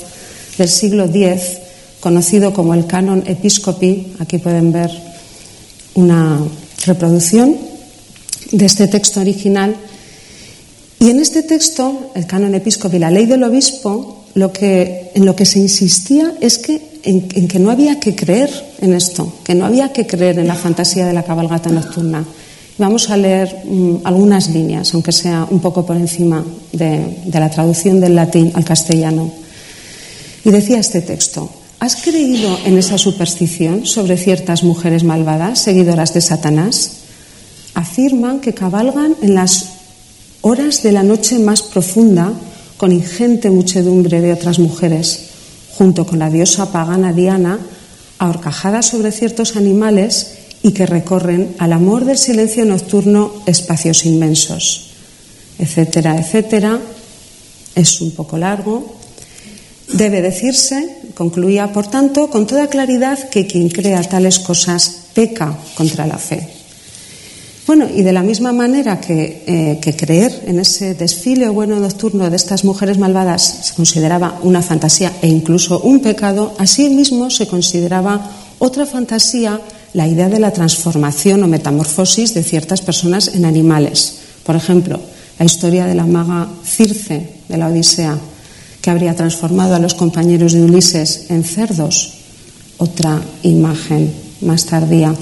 [0.57, 1.59] del siglo X,
[1.99, 4.13] conocido como el Canon Episcopi.
[4.19, 4.91] Aquí pueden ver
[5.93, 6.39] una
[6.85, 7.55] reproducción
[8.51, 9.75] de este texto original.
[10.99, 15.35] Y en este texto, el Canon Episcopi, la ley del obispo, lo que, en lo
[15.35, 18.49] que se insistía es que en, que no había que creer
[18.81, 22.25] en esto, que no había que creer en la fantasía de la cabalgata nocturna.
[22.77, 27.49] Vamos a leer mm, algunas líneas, aunque sea un poco por encima de, de la
[27.49, 29.31] traducción del latín al castellano.
[30.45, 36.21] Y decía este texto, ¿has creído en esa superstición sobre ciertas mujeres malvadas, seguidoras de
[36.21, 36.91] Satanás?
[37.73, 39.65] Afirman que cabalgan en las
[40.41, 42.33] horas de la noche más profunda
[42.77, 45.28] con ingente muchedumbre de otras mujeres
[45.79, 47.57] junto con la diosa pagana Diana,
[48.17, 54.91] ahorcajadas sobre ciertos animales y que recorren al amor del silencio nocturno espacios inmensos,
[55.57, 56.81] etcétera, etcétera.
[57.75, 58.93] Es un poco largo.
[59.87, 66.05] Debe decirse, concluía por tanto, con toda claridad que quien crea tales cosas peca contra
[66.05, 66.58] la fe.
[67.69, 72.27] Bueno, y de la misma manera que, eh, que, creer en ese desfile bueno nocturno
[72.27, 78.25] de estas mujeres malvadas se consideraba una fantasía e incluso un pecado, asimismo se consideraba
[78.57, 79.61] otra fantasía
[79.93, 84.17] la idea de la transformación o metamorfosis de ciertas personas en animales.
[84.41, 84.99] Por ejemplo,
[85.37, 88.17] la historia de la maga Circe de la Odisea,
[88.81, 92.17] que habría transformado a los compañeros de Ulises en cerdos.
[92.79, 95.13] Otra imagen más tardía.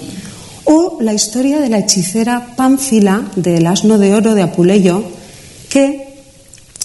[0.69, 5.01] O la historia de la hechicera Pánfila del asno de oro de Apuleyo,
[5.69, 6.07] que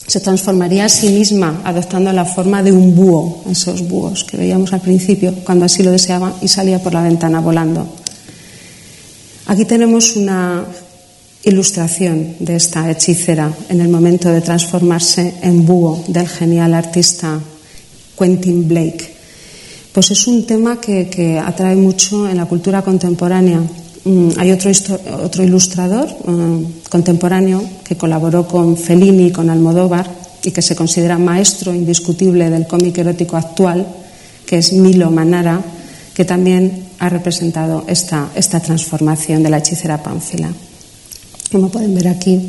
[0.06, 4.72] se transformaría a sí misma adoptando la forma de un búho, esos búhos que veíamos
[4.72, 7.88] al principio, cuando así lo deseaba y salía por la ventana volando.
[9.46, 10.64] Aquí tenemos una
[11.42, 17.40] ilustración de esta hechicera en el momento de transformarse en búho del genial artista
[18.16, 19.21] Quentin Blake.
[19.92, 23.60] Pues es un tema que, atrae mucho en la cultura contemporánea.
[24.04, 24.70] Mm, hay otro,
[25.22, 30.10] otro ilustrador mm, contemporáneo que colaboró con Fellini y con Almodóvar
[30.42, 33.86] y que se considera maestro indiscutible del cómic erótico actual,
[34.46, 35.60] que es Milo Manara,
[36.14, 40.52] que también ha representado esta, esta transformación de la hechicera Pánfila
[41.52, 42.40] como pueden ver aquí.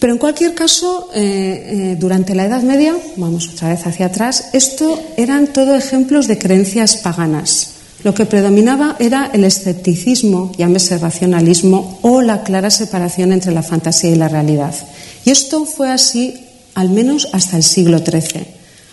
[0.00, 4.48] Pero en cualquier caso, eh, eh, durante la Edad Media, vamos otra vez hacia atrás,
[4.54, 7.72] esto eran todo ejemplos de creencias paganas.
[8.02, 14.10] Lo que predominaba era el escepticismo, llámese racionalismo, o la clara separación entre la fantasía
[14.10, 14.74] y la realidad.
[15.26, 18.46] Y esto fue así al menos hasta el siglo XIII.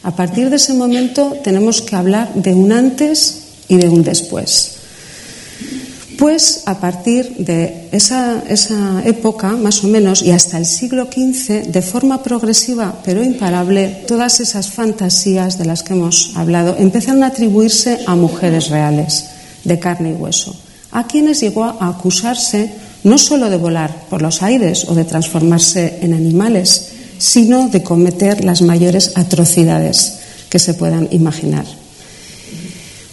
[0.03, 4.76] A partir de ese momento tenemos que hablar de un antes y de un después.
[6.17, 8.41] Pues a partir de esa,
[9.05, 14.39] época, más o menos, y hasta el siglo XV, de forma progresiva pero imparable, todas
[14.39, 19.25] esas fantasías de las que hemos hablado empezaron a atribuirse a mujeres reales,
[19.63, 20.55] de carne y hueso,
[20.91, 22.71] a quienes llegó a acusarse
[23.03, 28.43] no solo de volar por los aires o de transformarse en animales, sino de cometer
[28.43, 31.65] las mayores atrocidades que se puedan imaginar.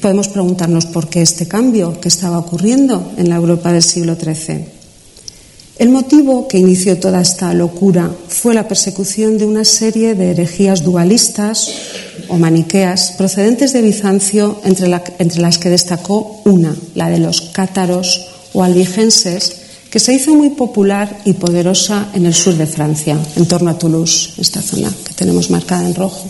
[0.05, 4.67] Podemos preguntarnos por qué este cambio que estaba ocurriendo en la Europa del siglo XIII.
[5.79, 10.83] El motivo que inició toda esta locura fue la persecución de una serie de herejías
[10.83, 11.73] dualistas
[12.29, 18.63] o maniqueas procedentes de Bizancio, entre, las que destacó una, la de los cátaros o
[18.63, 19.57] albigenses,
[19.89, 23.79] que se hizo muy popular y poderosa en el sur de Francia, en torno a
[23.79, 26.29] Toulouse, esta zona que tenemos marcada en rojo.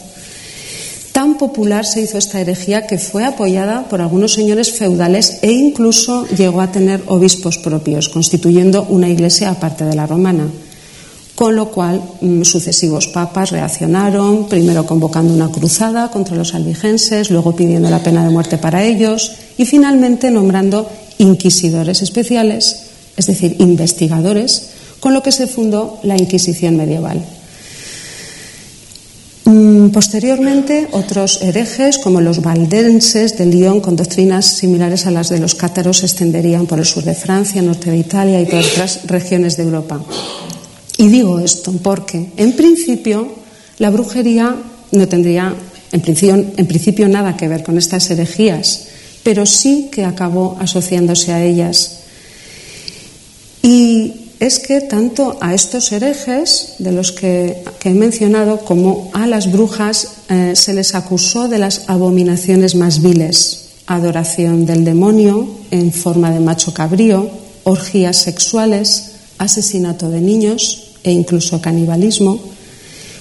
[1.38, 6.60] Popular se hizo esta herejía que fue apoyada por algunos señores feudales e incluso llegó
[6.60, 10.48] a tener obispos propios, constituyendo una iglesia aparte de la romana.
[11.34, 17.56] Con lo cual, mm, sucesivos papas reaccionaron, primero convocando una cruzada contra los albigenses, luego
[17.56, 22.84] pidiendo la pena de muerte para ellos y finalmente nombrando inquisidores especiales,
[23.16, 24.70] es decir, investigadores,
[25.00, 27.24] con lo que se fundó la Inquisición medieval.
[29.44, 35.38] Mm, posteriormente, otros herejes, como los valdenses de Lyon, con doctrinas similares a las de
[35.38, 39.06] los cátaros, se extenderían por el sur de Francia, norte de Italia y por otras
[39.06, 40.00] regiones de Europa.
[40.96, 43.34] Y digo esto porque, en principio,
[43.78, 44.56] la brujería
[44.92, 45.54] no tendría,
[45.92, 48.86] en principio, en principio nada que ver con estas herejías,
[49.22, 51.98] pero sí que acabó asociándose a ellas.
[53.62, 59.50] Y es que tanto a estos herejes, de los que, he mencionado, como a las
[59.50, 66.30] brujas, eh, se les acusó de las abominaciones más viles, adoración del demonio en forma
[66.30, 67.28] de macho cabrío,
[67.64, 72.40] orgías sexuales, asesinato de niños e incluso canibalismo,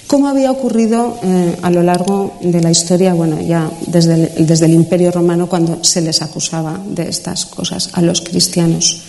[0.08, 4.74] como había ocurrido eh, a lo largo de la historia, bueno, ya desde desde el
[4.74, 9.02] Imperio Romano, cuando se les acusaba de estas cosas a los cristianos.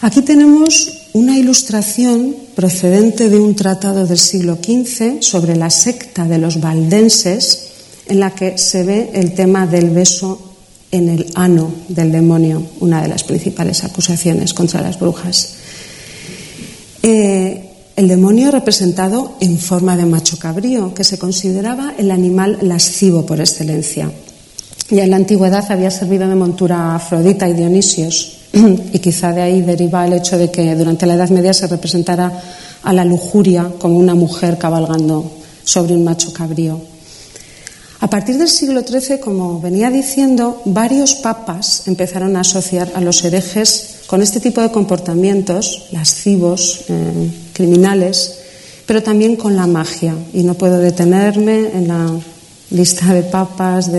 [0.00, 6.38] Aquí tenemos una ilustración procedente de un tratado del siglo XV sobre la secta de
[6.38, 7.68] los valdenses,
[8.06, 10.54] en la que se ve el tema del beso
[10.92, 15.54] en el ano del demonio, una de las principales acusaciones contra las brujas.
[17.02, 17.64] Eh,
[17.96, 23.40] el demonio representado en forma de macho cabrío, que se consideraba el animal lascivo por
[23.40, 24.12] excelencia.
[24.90, 28.37] Ya en la antigüedad había servido de montura a Afrodita y Dionisios,
[28.92, 32.32] y quizá de ahí deriva el hecho de que durante la Edad Media se representara
[32.82, 35.30] a la lujuria como una mujer cabalgando
[35.64, 36.80] sobre un macho cabrío.
[38.00, 43.24] A partir del siglo XIII, como venía diciendo, varios papas empezaron a asociar a los
[43.24, 48.38] herejes con este tipo de comportamientos lascivos, eh, criminales,
[48.86, 50.14] pero también con la magia.
[50.32, 52.20] Y no puedo detenerme en la
[52.70, 53.90] lista de papas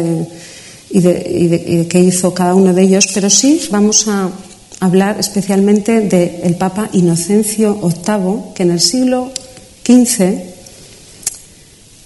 [0.89, 4.29] y, de, qué hizo cada uno de ellos, pero sí vamos a
[4.79, 9.31] hablar especialmente del Papa Inocencio VIII, que en el siglo
[9.85, 10.49] XV,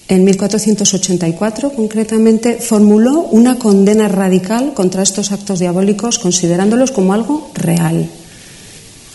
[0.10, 8.10] en 1484 concretamente, formuló una condena radical contra estos actos diabólicos, considerándolos como algo real.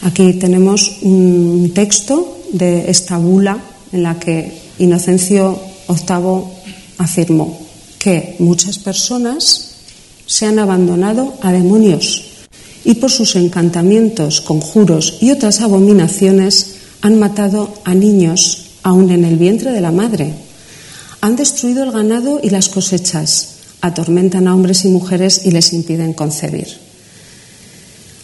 [0.03, 3.59] Aquí tenemos un texto de esta bula
[3.93, 5.59] en la que Inocencio
[5.89, 6.45] VIII
[6.99, 7.68] afirmó
[7.99, 9.73] que muchas personas
[10.27, 12.25] se han abandonado a demonios
[12.85, 19.37] y por sus encantamientos, conjuros y otras abominaciones han matado a niños aún en el
[19.37, 20.35] vientre de la madre.
[21.21, 26.13] Han destruido el ganado y las cosechas, atormentan a hombres y mujeres y les impiden
[26.13, 26.69] concebir.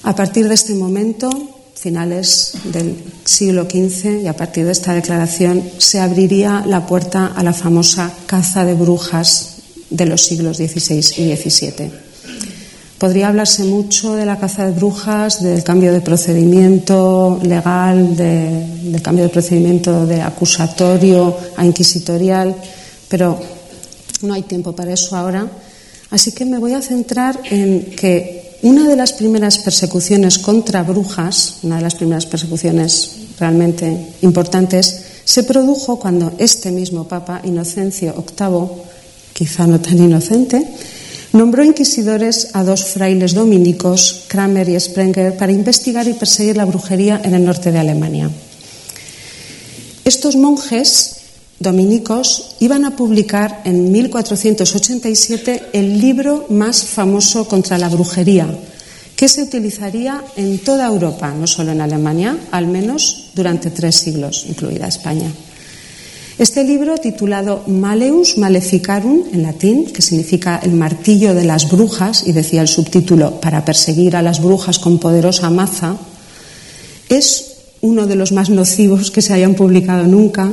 [0.03, 1.31] A partir de este momento,
[1.75, 7.43] finales del siglo XV, y a partir de esta declaración, se abriría la puerta a
[7.43, 9.54] la famosa caza de brujas
[9.95, 11.91] de los siglos XVI y XVII.
[12.99, 19.25] Podría hablarse mucho de la caza de brujas, del cambio de procedimiento legal, del cambio
[19.25, 22.55] de procedimiento de acusatorio a inquisitorial,
[23.09, 23.39] pero
[24.23, 25.47] no hay tiempo para eso ahora.
[26.11, 31.59] Así que me voy a centrar en que una de las primeras persecuciones contra brujas,
[31.63, 38.94] una de las primeras persecuciones realmente importantes, se produjo cuando este mismo Papa, Inocencio VIII,
[39.35, 40.64] quizá no tan inocente,
[41.35, 47.20] nombró inquisidores a dos frailes dominicos, Kramer y Sprenger, para investigar y perseguir la brujería
[47.22, 48.30] en el norte de Alemania.
[50.05, 51.16] Estos monjes
[51.59, 58.47] dominicos iban a publicar en 1487 el libro más famoso contra la brujería,
[59.16, 64.47] que se utilizaría en toda Europa, no solo en Alemania, al menos durante tres siglos,
[64.49, 65.30] incluida España.
[66.37, 72.32] Este libro, titulado Maleus Maleficarum, en latín, que significa el martillo de las brujas, y
[72.32, 75.97] decía el subtítulo, para perseguir a las brujas con poderosa maza,
[77.09, 80.53] es uno de los más nocivos que se hayan publicado nunca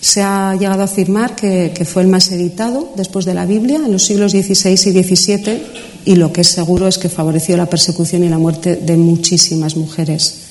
[0.00, 3.92] se ha llegado a afirmar que, fue el más editado después de la Biblia en
[3.92, 5.62] los siglos XVI y XVII
[6.06, 9.76] y lo que es seguro es que favoreció la persecución y la muerte de muchísimas
[9.76, 10.49] mujeres.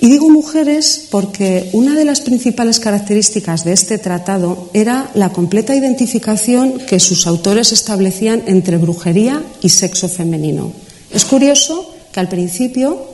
[0.00, 5.74] Y digo mujeres porque una de las principales características de este tratado era la completa
[5.74, 10.72] identificación que sus autores establecían entre brujería y sexo femenino.
[11.10, 13.08] Es curioso que al principio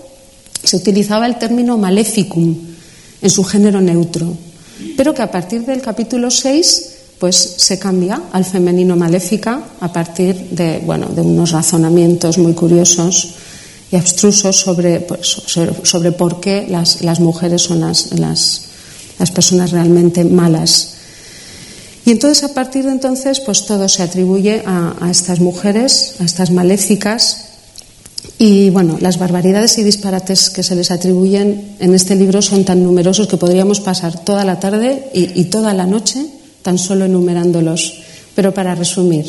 [0.63, 2.55] se utilizaba el término maleficum
[3.23, 4.37] en su género neutro,
[4.97, 10.35] pero que a partir del capítulo 6 pues se cambia al femenino maléfica a partir
[10.51, 13.35] de, bueno, de unos razonamientos muy curiosos
[13.95, 15.29] y abstrusos sobre, pues,
[15.85, 20.95] sobre, por qué las, las mujeres son las, las, personas realmente malas.
[22.05, 26.25] Y entonces, a partir de entonces, pues todo se atribuye a, a estas mujeres, a
[26.25, 27.45] estas maléficas,
[28.37, 32.83] y bueno, las barbaridades y disparates que se les atribuyen en este libro son tan
[32.83, 36.27] numerosos que podríamos pasar toda la tarde y, toda la noche
[36.63, 38.03] tan solo enumerándolos.
[38.35, 39.25] Pero para resumir,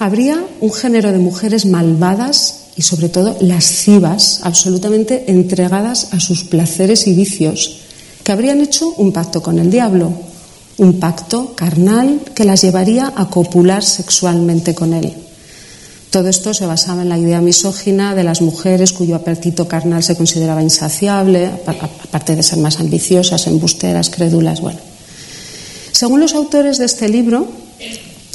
[0.00, 7.08] habría un género de mujeres malvadas y sobre todo lascivas, absolutamente entregadas a sus placeres
[7.08, 7.80] y vicios,
[8.22, 10.12] que habrían hecho un pacto con el diablo,
[10.76, 15.12] un pacto carnal que las llevaría a copular sexualmente con él.
[16.10, 20.16] Todo esto se basaba en la idea misógina de las mujeres cuyo apetito carnal se
[20.16, 24.60] consideraba insaciable, aparte de ser más ambiciosas, embusteras, crédulas.
[24.60, 24.78] Bueno.
[25.90, 27.48] Según los autores de este libro,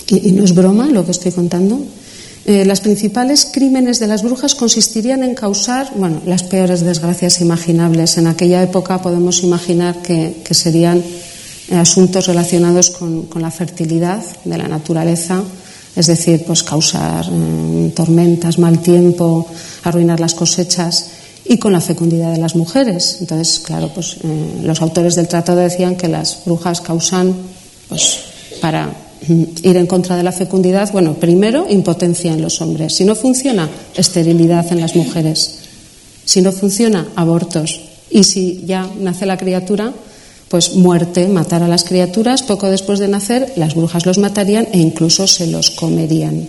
[0.07, 1.79] y, no es broma lo que estoy contando,
[2.45, 8.17] eh, los principales crímenes de las brujas consistirían en causar bueno, las peores desgracias imaginables.
[8.17, 10.97] En aquella época podemos imaginar que, serían
[11.69, 15.41] eh, asuntos relacionados con la fertilidad de la naturaleza,
[15.95, 19.47] es decir, pues causar mm, tormentas, mal tiempo,
[19.83, 21.07] arruinar las cosechas
[21.45, 23.17] y con la fecundidad de las mujeres.
[23.19, 27.35] Entonces, claro, pues eh, los autores del tratado decían que las brujas causan,
[27.89, 28.19] pues
[28.61, 28.89] para
[29.27, 32.95] ir en contra de la fecundidad, bueno, primero impotencia en los hombres.
[32.95, 35.59] Si no funciona, esterilidad en las mujeres.
[36.25, 37.81] Si no funciona, abortos.
[38.09, 39.93] Y si ya nace la criatura,
[40.49, 44.79] pues muerte, matar a las criaturas, poco después de nacer las brujas los matarían e
[44.79, 46.47] incluso se los comerían.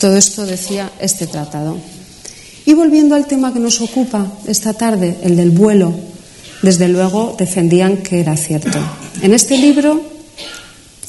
[0.00, 1.76] Todo esto decía este tratado.
[2.66, 5.94] Y volviendo al tema que nos ocupa esta tarde, el del vuelo,
[6.62, 8.78] desde luego defendían que era cierto.
[9.22, 10.13] En este libro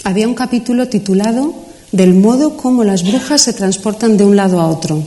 [0.05, 1.53] había un capítulo titulado
[1.91, 5.03] Del modo como las brujas se transportan de un lado a otro.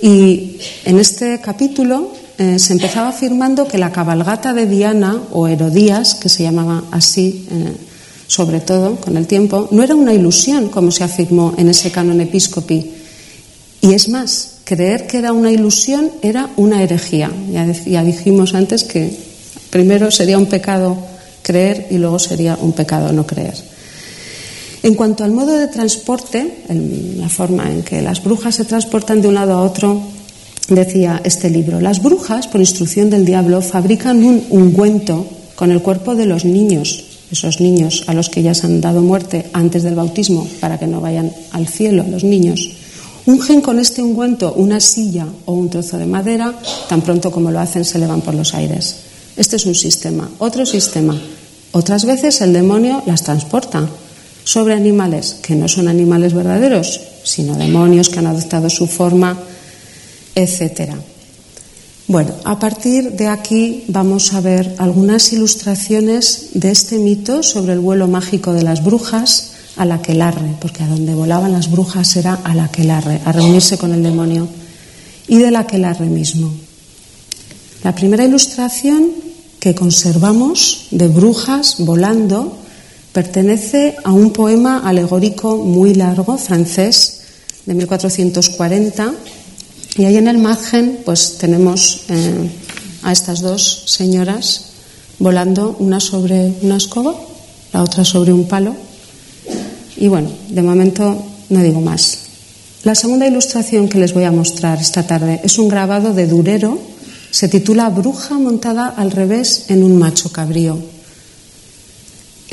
[0.00, 6.14] Y en este capítulo eh, se empezaba afirmando que la cabalgata de Diana, o Herodías,
[6.14, 7.76] que se llamaba así eh,
[8.26, 12.20] sobre todo con el tiempo, no era una ilusión, como se afirmó en ese canon
[12.20, 12.92] episcopi.
[13.82, 17.30] Y es más, creer que era una ilusión era una herejía.
[17.52, 19.14] Ya, ya dijimos antes que
[19.68, 20.96] primero sería un pecado
[21.42, 23.73] creer y luego sería un pecado no creer.
[24.84, 26.62] En cuanto al modo de transporte,
[27.16, 30.02] la forma en que las brujas se transportan de un lado a otro,
[30.68, 36.14] decía este libro, las brujas, por instrucción del diablo, fabrican un ungüento con el cuerpo
[36.14, 39.94] de los niños, esos niños a los que ya se han dado muerte antes del
[39.94, 42.68] bautismo, para que no vayan al cielo los niños.
[43.24, 46.52] Ungen con este ungüento una silla o un trozo de madera,
[46.90, 48.96] tan pronto como lo hacen se elevan por los aires.
[49.34, 50.28] Este es un sistema.
[50.40, 51.18] Otro sistema.
[51.72, 53.88] Otras veces el demonio las transporta
[54.44, 59.36] sobre animales que no son animales verdaderos, sino demonios que han adoptado su forma
[60.34, 60.98] etcétera.
[62.06, 67.78] Bueno, a partir de aquí vamos a ver algunas ilustraciones de este mito sobre el
[67.78, 72.34] vuelo mágico de las brujas a la quelarre, porque a donde volaban las brujas era
[72.44, 74.48] a la quelarre, a reunirse con el demonio,
[75.26, 76.52] y de la aquelarre mismo.
[77.82, 79.10] La primera ilustración
[79.58, 82.58] que conservamos de brujas volando
[83.14, 87.20] pertenece a un poema alegórico muy largo, francés,
[87.64, 89.14] de 1440,
[89.96, 92.50] y ahí en el margen, pues tenemos eh,
[93.04, 94.72] a estas dos señoras
[95.20, 97.14] volando, una sobre una escoba,
[97.72, 98.74] la otra sobre un palo.
[99.96, 102.18] Y bueno, de momento no digo más.
[102.82, 106.80] La segunda ilustración que les voy a mostrar esta tarde es un grabado de Durero.
[107.30, 110.94] Se titula Bruja montada al revés en un macho cabrío.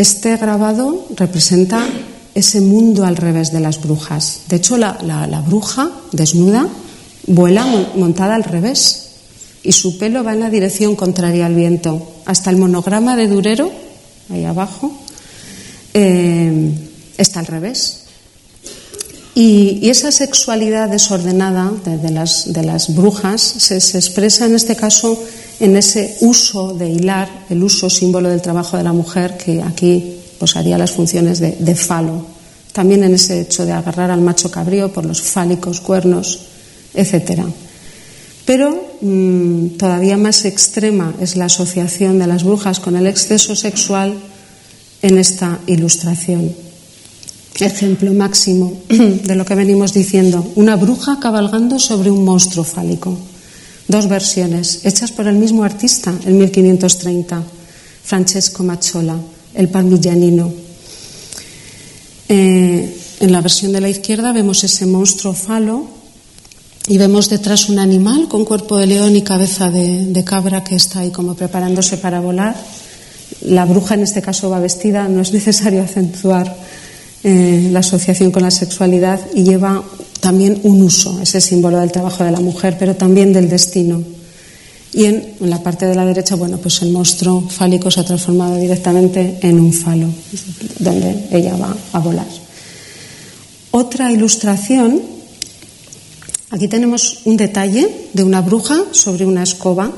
[0.02, 1.88] Este grabado representa
[2.34, 4.40] ese mundo al revés de las brujas.
[4.50, 6.68] De hecho, la, bruja desnuda
[7.28, 9.10] Vuela montada al revés
[9.62, 12.14] y su pelo va en la dirección contraria al viento.
[12.26, 13.72] Hasta el monograma de Durero,
[14.32, 14.92] ahí abajo,
[15.94, 16.72] eh,
[17.20, 18.06] está al revés.
[19.36, 22.12] Y, esa sexualidad desordenada de
[22.64, 25.24] las, brujas se, expresa en este caso
[25.62, 30.18] en ese uso de hilar, el uso símbolo del trabajo de la mujer, que aquí
[30.40, 32.26] pues, haría las funciones de, falo.
[32.74, 36.52] También en ese hecho de agarrar al macho cabrío por los fálicos cuernos
[36.94, 37.44] etc.
[38.46, 44.16] Pero mm, todavía más extrema es la asociación de las brujas con el exceso sexual
[45.02, 46.54] en esta ilustración.
[47.60, 53.18] Ejemplo máximo de lo que venimos diciendo, una bruja cabalgando sobre un monstruo fálico.
[53.92, 57.44] Dos versiones, hechas por el mismo artista en 1530,
[58.06, 59.18] Francesco Macciola,
[59.54, 60.50] el parmigianino.
[62.30, 65.88] Eh, en la versión de la izquierda vemos ese monstruo falo
[66.88, 71.02] y vemos detrás un animal con cuerpo de león y cabeza de, cabra que está
[71.02, 72.56] ahí como preparándose para volar.
[73.42, 76.56] La bruja en este caso va vestida, no es necesario acentuar
[77.26, 79.84] eh, la asociación con la sexualidad y lleva
[80.22, 84.02] también un uso, ese símbolo del trabajo de la mujer, pero también del destino.
[84.94, 88.56] Y en, la parte de la derecha, bueno, pues el monstruo fálico se ha transformado
[88.56, 90.08] directamente en un falo,
[90.80, 92.28] donde ella va a volar.
[93.72, 95.02] Otra ilustración
[96.52, 99.90] Aquí tenemos un detalle de una bruja sobre una escoba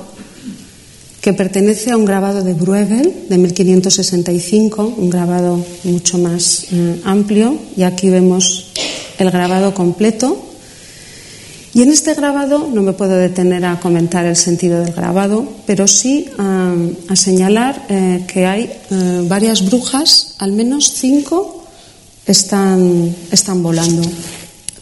[1.19, 7.57] que pertenece a un grabado de Bruegel de 1565, un grabado mucho más eh, amplio,
[7.76, 8.69] y aquí vemos
[9.18, 10.49] el grabado completo.
[11.74, 15.88] Y en este grabado no me puedo detener a comentar el sentido del grabado, pero
[15.88, 16.76] sí a,
[17.16, 21.64] señalar eh, que hay eh, varias brujas, al menos cinco,
[22.28, 24.01] están, están volando.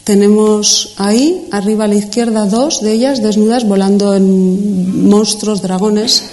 [0.04, 6.24] Tenemos ahí, arriba a la izquierda, dos de ellas desnudas volando en monstruos, dragones.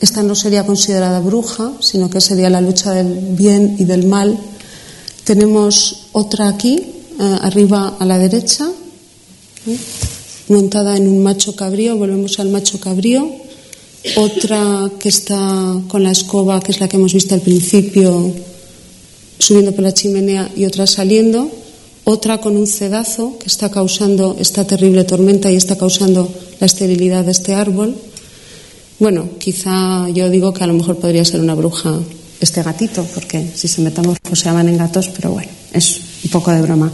[0.00, 4.38] Esta no sería considerada bruja, sino que sería la lucha del bien y del mal.
[5.24, 8.68] Tenemos otra aquí, arriba a la derecha,
[9.66, 9.76] ¿eh?
[10.48, 13.28] montada en un macho cabrío, volvemos al macho cabrío.
[14.16, 18.32] Otra que está con la escoba, que es la que hemos visto al principio,
[19.38, 21.50] subiendo por la chimenea y otra saliendo
[22.08, 27.22] otra con un cedazo que está causando esta terrible tormenta y está causando la esterilidad
[27.22, 27.94] de este árbol.
[28.98, 32.00] Bueno, quizá yo digo que a lo mejor podría ser una bruja
[32.40, 36.50] este gatito, porque si se metamorfos se llaman en gatos, pero bueno, es un poco
[36.50, 36.92] de broma.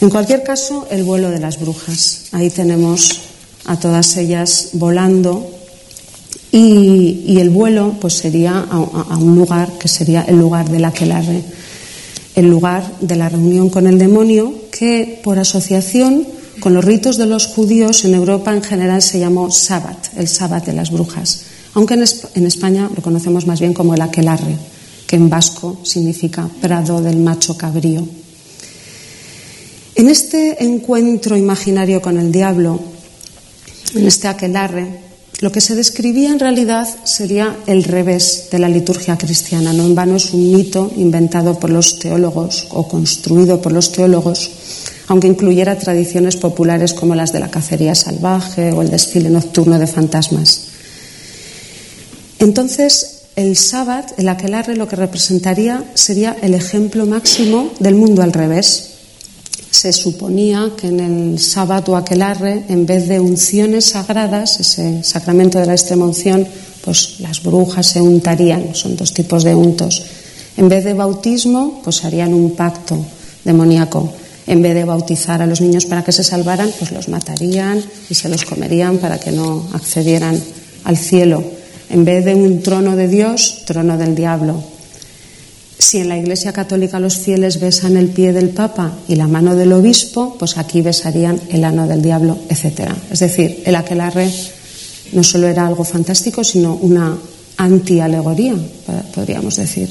[0.00, 2.26] En cualquier caso, el vuelo de las brujas.
[2.32, 3.20] Ahí tenemos
[3.64, 5.50] a todas ellas volando
[6.52, 11.44] y, el vuelo pues sería a, un lugar que sería el lugar de la aquelarre
[12.34, 16.26] el lugar de la reunión con el demonio que por asociación
[16.60, 20.66] Con los ritos de los judíos en Europa en general se llamó Sabbat, el Sabbat
[20.66, 21.42] de las brujas,
[21.74, 24.56] aunque en, España lo conocemos más bien como el aquelarre,
[25.06, 28.04] que en vasco significa prado del macho cabrío.
[29.98, 32.78] En este encuentro imaginario con el diablo,
[33.96, 34.86] en este aquelarre,
[35.40, 39.72] lo que se describía en realidad sería el revés de la liturgia cristiana.
[39.72, 44.52] No en vano es un mito inventado por los teólogos o construido por los teólogos,
[45.08, 49.88] aunque incluyera tradiciones populares como las de la cacería salvaje o el desfile nocturno de
[49.88, 50.60] fantasmas.
[52.38, 58.32] Entonces, el sábado, el aquelarre, lo que representaría sería el ejemplo máximo del mundo al
[58.32, 58.97] revés,
[59.70, 65.66] se suponía que en el sábado aquelarre, en vez de unciones sagradas, ese sacramento de
[65.66, 66.46] la extrema unción,
[66.84, 70.02] pues las brujas se untarían, son dos tipos de untos.
[70.56, 72.98] En vez de bautismo, pues harían un pacto
[73.44, 74.12] demoníaco.
[74.46, 78.14] En vez de bautizar a los niños para que se salvaran, pues los matarían y
[78.14, 80.40] se los comerían para que no accedieran
[80.84, 81.44] al cielo.
[81.90, 84.77] En vez de un trono de Dios, trono del diablo.
[85.78, 89.54] Si en la Iglesia Católica los fieles besan el pie del Papa y la mano
[89.54, 92.90] del obispo, pues aquí besarían el ano del diablo, etc.
[93.10, 94.28] Es decir, el aquelarre
[95.12, 97.16] no solo era algo fantástico, sino una
[97.56, 98.54] anti-alegoría,
[99.14, 99.88] podríamos decir.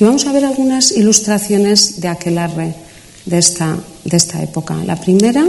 [0.00, 2.74] Y vamos a ver algunas ilustraciones de aquelarre
[3.24, 4.82] de esta, de esta época.
[4.84, 5.46] La primera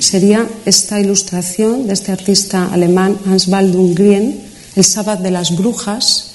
[0.00, 6.32] sería esta ilustración de este artista alemán Hans Baldung Grien, El sábado de las brujas,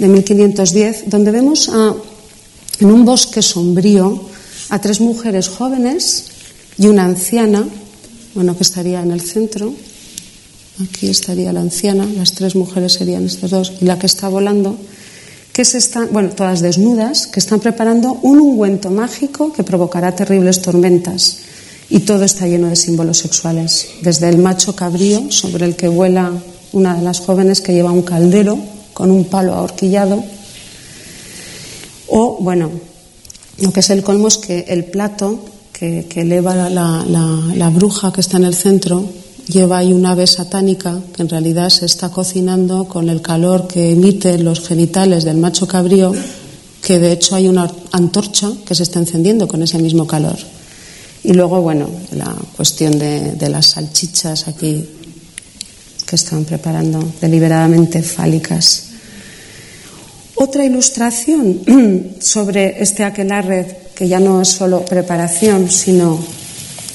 [0.00, 1.94] de 1510, donde vemos a
[2.80, 4.20] en un bosque sombrío
[4.70, 6.24] a tres mujeres jóvenes
[6.78, 7.66] y una anciana,
[8.34, 9.72] bueno, que estaría en el centro.
[10.82, 14.78] Aquí estaría la anciana, las tres mujeres serían estas dos, y la que está volando,
[15.52, 20.62] que se están, bueno, todas desnudas, que están preparando un ungüento mágico que provocará terribles
[20.62, 21.38] tormentas.
[21.90, 26.32] Y todo está lleno de símbolos sexuales, desde el macho cabrío sobre el que vuela
[26.72, 28.56] una de las jóvenes que lleva un caldero
[28.94, 30.24] con un palo ahorquillado
[32.10, 32.70] o, bueno,
[33.58, 35.40] lo que es el colmo es que el plato
[35.72, 39.04] que, eleva la, bruja que está en el centro
[39.48, 43.92] lleva ahí una ave satánica que en realidad se está cocinando con el calor que
[43.92, 46.12] emiten los genitales del macho cabrío,
[46.82, 50.36] que de hecho hay una antorcha que se está encendiendo con ese mismo calor.
[51.22, 54.86] Y luego, bueno, la cuestión de, de las salchichas aquí
[56.06, 58.89] que están preparando deliberadamente fálicas.
[60.40, 61.60] Otra ilustración
[62.18, 66.18] sobre este aquelarre, que ya no es solo preparación, sino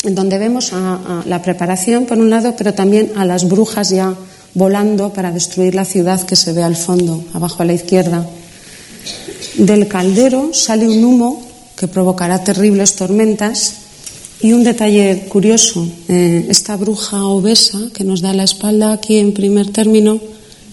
[0.02, 4.16] donde vemos a, la preparación, por un lado, pero también a las brujas ya
[4.56, 8.28] volando para destruir la ciudad que se ve al fondo, abajo a la izquierda.
[9.60, 13.76] Del caldero sale un humo que provocará terribles tormentas.
[14.42, 19.34] Y un detalle curioso, eh, esta bruja obesa que nos da la espalda aquí en
[19.34, 20.20] primer término,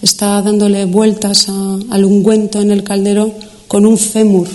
[0.03, 3.33] está dándole vueltas al ungüento en el caldero
[3.67, 4.47] con un fémur,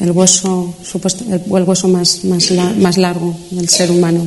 [0.00, 4.26] el hueso, supuesto, el, hueso más, más, largo del ser humano.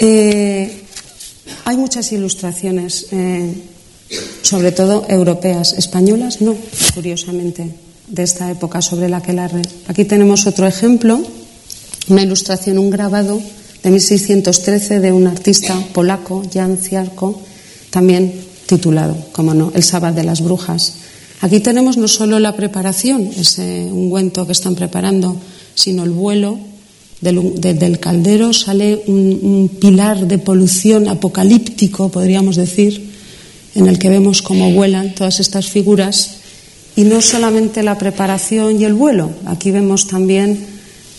[0.00, 0.82] Eh,
[1.64, 3.52] hay muchas ilustraciones, eh,
[4.42, 6.54] sobre todo europeas, españolas no,
[6.94, 7.74] curiosamente,
[8.08, 9.62] de esta época sobre la aquelarre.
[9.88, 11.20] Aquí tenemos otro ejemplo,
[12.08, 13.40] una ilustración, un grabado
[13.82, 17.40] de 1613 de un artista polaco, Jan Ciarko,
[17.90, 20.94] también titulado, como no, El sábado de las brujas.
[21.40, 25.36] Aquí tenemos no solo la preparación, ese ungüento que están preparando,
[25.74, 26.58] sino el vuelo
[27.20, 33.10] del, caldero, sale un, pilar de polución apocalíptico, podríamos decir,
[33.74, 36.36] en el que vemos cómo vuelan todas estas figuras.
[36.96, 40.58] Y no solamente la preparación y el vuelo, aquí vemos también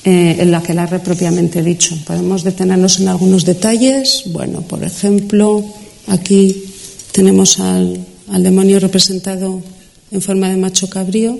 [0.04, 1.98] eh, el aquelarre propiamente dicho.
[2.06, 4.24] Podemos detenernos en algunos detalles.
[4.28, 5.64] Bueno, por ejemplo,
[6.08, 6.71] aquí
[7.12, 8.06] tenemos al,
[8.40, 9.62] demonio representado
[10.12, 11.40] en forma de macho cabrío,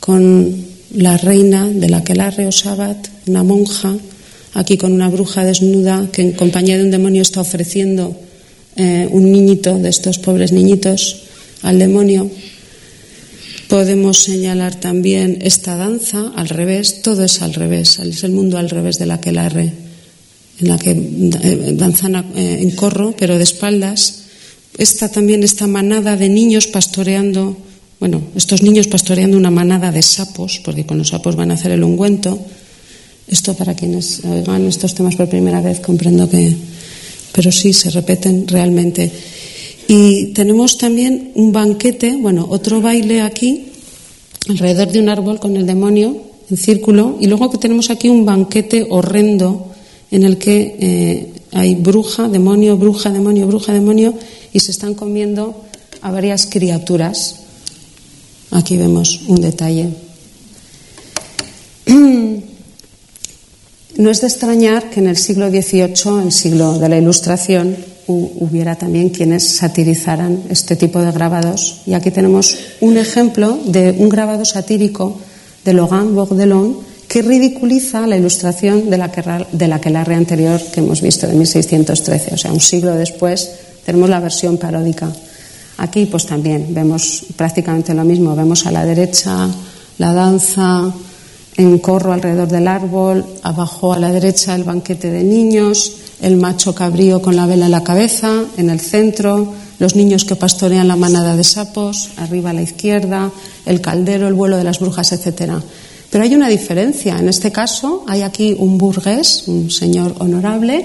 [0.00, 0.54] con
[0.94, 3.94] la reina de la aquelarre o Sabbat, una monja,
[4.54, 8.16] aquí con una bruja desnuda que en compañía de un demonio está ofreciendo
[8.76, 11.24] eh, un niñito de estos pobres niñitos
[11.62, 12.30] al demonio.
[13.68, 18.70] Podemos señalar también esta danza al revés, todo es al revés, es el mundo al
[18.70, 19.72] revés de la aquelarre,
[20.60, 24.25] en la que eh, danzan eh, en corro, pero de espaldas,
[24.78, 27.56] esta también esta manada de niños pastoreando,
[27.98, 31.72] bueno, estos niños pastoreando una manada de sapos, porque con los sapos van a hacer
[31.72, 32.38] el ungüento.
[33.28, 36.54] Esto para quienes oigan estos temas por primera vez comprendo que,
[37.32, 39.10] pero sí se repiten realmente.
[39.88, 43.66] Y tenemos también un banquete, bueno, otro baile aquí,
[44.48, 48.24] alrededor de un árbol con el demonio en círculo, y luego que tenemos aquí un
[48.24, 49.72] banquete horrendo
[50.10, 54.12] en el que eh, hay bruja, demonio, bruja, demonio, bruja, demonio,
[54.52, 55.64] y se están comiendo
[56.02, 57.36] a varias criaturas.
[58.50, 59.88] Aquí vemos un detalle.
[63.96, 67.74] No es de extrañar que en el siglo XVIII, el siglo de la Ilustración,
[68.06, 71.80] hubiera también quienes satirizaran este tipo de grabados.
[71.86, 75.18] Y aquí tenemos un ejemplo de un grabado satírico
[75.64, 76.76] de Logan Bourdelon
[77.16, 79.08] que ridiculiza la ilustración de la,
[79.50, 82.34] de la aquelarre anterior que hemos visto de 1613.
[82.34, 83.52] O sea, un siglo después
[83.86, 85.10] tenemos la versión paródica.
[85.78, 88.36] Aquí pues también vemos prácticamente lo mismo.
[88.36, 89.48] Vemos a la derecha
[89.96, 90.92] la danza
[91.56, 96.74] en corro alrededor del árbol, abajo a la derecha el banquete de niños, el macho
[96.74, 100.96] cabrío con la vela en la cabeza, en el centro, los niños que pastorean la
[100.96, 103.30] manada de sapos, arriba a la izquierda,
[103.64, 105.62] el caldero, el vuelo de las brujas, etcétera.
[106.16, 107.18] Pero hay una diferencia.
[107.18, 110.82] En este caso hay aquí un burgués, un señor honorable,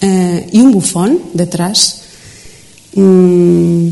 [0.00, 2.00] eh, y un bufón detrás.
[2.94, 3.88] Mm,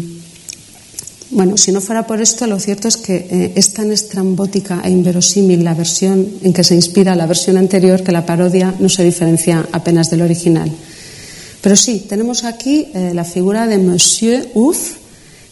[1.32, 4.88] bueno, si no fuera por esto, lo cierto es que eh, es tan estrambótica e
[4.88, 9.04] inverosímil la versión en que se inspira la versión anterior que la parodia no se
[9.04, 10.72] diferencia apenas del original.
[11.61, 14.94] Pero sí, tenemos aquí eh, la figura de Monsieur Ouf,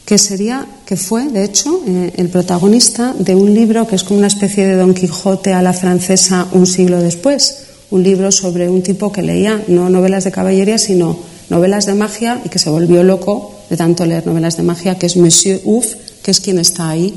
[0.07, 4.19] que sería, que fue, de hecho, eh, el protagonista de un libro que es como
[4.19, 8.83] una especie de Don Quijote a la francesa un siglo después, un libro sobre un
[8.83, 11.17] tipo que leía no novelas de caballería, sino
[11.49, 15.07] novelas de magia y que se volvió loco de tanto leer novelas de magia, que
[15.07, 17.15] es Monsieur Ouf, que es quien está ahí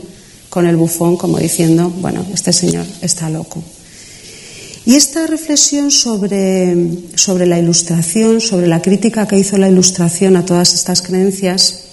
[0.50, 3.62] con el bufón, como diciendo, bueno, este señor está loco.
[4.86, 6.74] Y esta reflexión sobre,
[7.16, 11.87] sobre la ilustración, sobre la crítica que hizo la ilustración a todas estas creencias,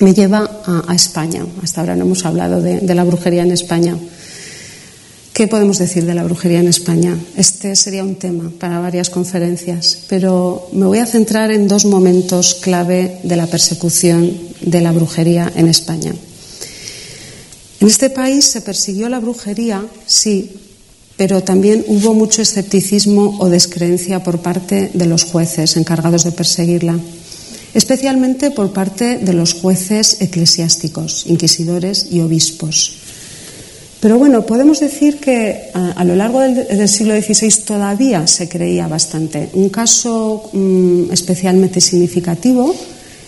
[0.00, 1.46] me lleva a, España.
[1.62, 3.96] Hasta ahora no hemos hablado de la brujería en España.
[5.34, 7.18] ¿Qué podemos decir de la brujería en España?
[7.36, 12.54] Este sería un tema para varias conferencias, pero me voy a centrar en dos momentos
[12.62, 14.30] clave de la persecución
[14.60, 16.14] de la brujería en España.
[17.80, 20.52] En este país se persiguió la brujería, sí,
[21.16, 26.96] pero también hubo mucho escepticismo o descreencia por parte de los jueces encargados de perseguirla,
[27.74, 32.98] especialmente por parte de los jueces eclesiásticos, inquisidores y obispos.
[34.00, 39.48] Pero bueno, podemos decir que a, lo largo del, siglo XVI todavía se creía bastante.
[39.54, 42.74] Un caso mm, especialmente significativo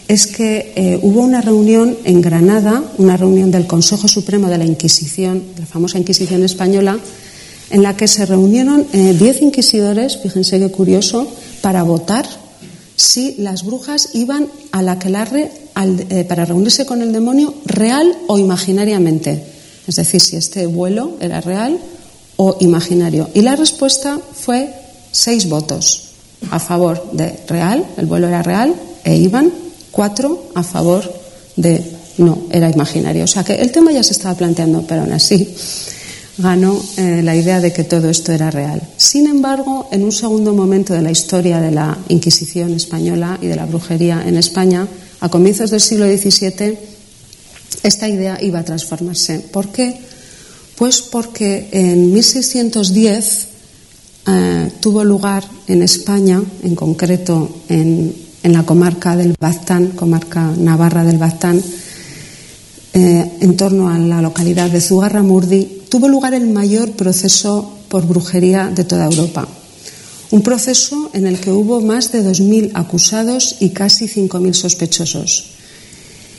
[0.06, 4.66] es que eh, hubo una reunión en Granada, una reunión del Consejo Supremo de la
[4.66, 6.98] Inquisición, la famosa Inquisición española,
[7.70, 11.26] en la que se reunieron eh, diez inquisidores, fíjense qué curioso,
[11.62, 12.26] para votar
[12.96, 18.38] si las brujas iban a la aquelarre eh, para reunirse con el demonio real o
[18.38, 19.44] imaginariamente.
[19.86, 21.78] Es decir, si este vuelo era real
[22.36, 23.28] o imaginario.
[23.34, 24.72] Y la respuesta fue
[25.12, 26.02] seis votos
[26.50, 28.74] a favor de real, el vuelo era real,
[29.04, 29.52] e iban
[29.90, 31.10] cuatro a favor
[31.56, 31.82] de
[32.18, 33.24] no, era imaginario.
[33.24, 35.54] O sea que el tema ya se estaba planteando, pero aún así
[36.38, 38.82] ganó eh, la idea de que todo esto era real.
[38.96, 43.56] Sin embargo, en un segundo momento de la historia de la Inquisición española y de
[43.56, 44.86] la brujería en España,
[45.20, 46.78] a comienzos del siglo XVII,
[47.82, 49.40] esta idea iba a transformarse.
[49.40, 49.98] ¿Por qué?
[50.76, 53.46] Pues porque en 1610
[54.26, 61.18] eh, tuvo lugar en España, en concreto en, la comarca del Baztán, comarca navarra del
[61.18, 61.60] Baztán,
[62.96, 68.72] eh, en torno a la localidad de Zugarramurdi, tuvo lugar el mayor proceso por brujería
[68.74, 69.46] de toda Europa.
[70.30, 75.56] Un proceso en el que hubo más de 2.000 acusados y casi 5.000 sospechosos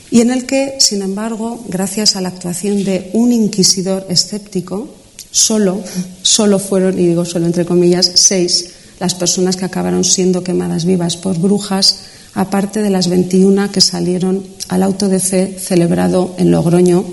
[0.09, 4.87] y en el que, sin embargo, gracias a la actuación de un inquisidor escéptico,
[5.31, 5.81] solo,
[6.21, 11.17] solo fueron, y digo solo entre comillas, seis las personas que acabaron siendo quemadas vivas
[11.17, 11.99] por brujas,
[12.33, 17.05] aparte de las 21 que salieron al auto de fe celebrado en Logroño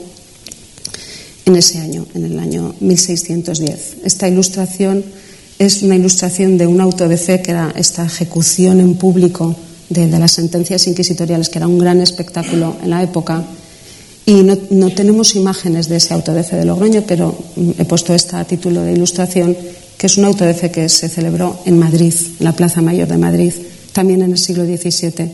[1.46, 3.96] en ese año, en el año 1610.
[4.04, 5.04] Esta ilustración
[5.58, 9.54] es una ilustración de un auto de fe que era esta ejecución en público
[9.88, 13.44] de, las sentencias inquisitoriales, que era un gran espectáculo en la época.
[14.26, 18.14] Y no, tenemos imágenes de ese auto de fe de Logroño, pero mm, he puesto
[18.14, 19.56] esta a título de ilustración,
[19.98, 23.06] que es un auto de fe que se celebró en Madrid, en la Plaza Mayor
[23.06, 23.52] de Madrid,
[23.94, 25.30] también en el siglo XVII,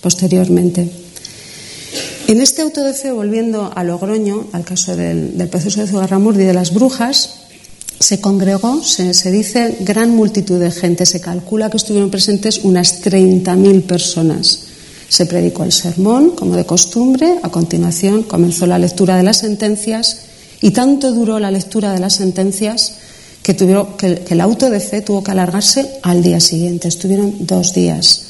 [0.00, 0.88] posteriormente.
[2.26, 6.46] En este auto de fe, volviendo a Logroño, al caso del, proceso de Zugarramurdi y
[6.46, 7.30] de las brujas,
[8.00, 11.06] se congregó, se, dice, gran multitud de gente.
[11.06, 14.60] Se calcula que estuvieron presentes unas 30.000 personas.
[15.08, 17.38] Se predicó el sermón, como de costumbre.
[17.42, 20.18] A continuación comenzó la lectura de las sentencias
[20.60, 22.94] y tanto duró la lectura de las sentencias
[23.44, 26.88] que, tuvieron, que, el auto de fe tuvo que alargarse al día siguiente.
[26.88, 28.22] Estuvieron dos días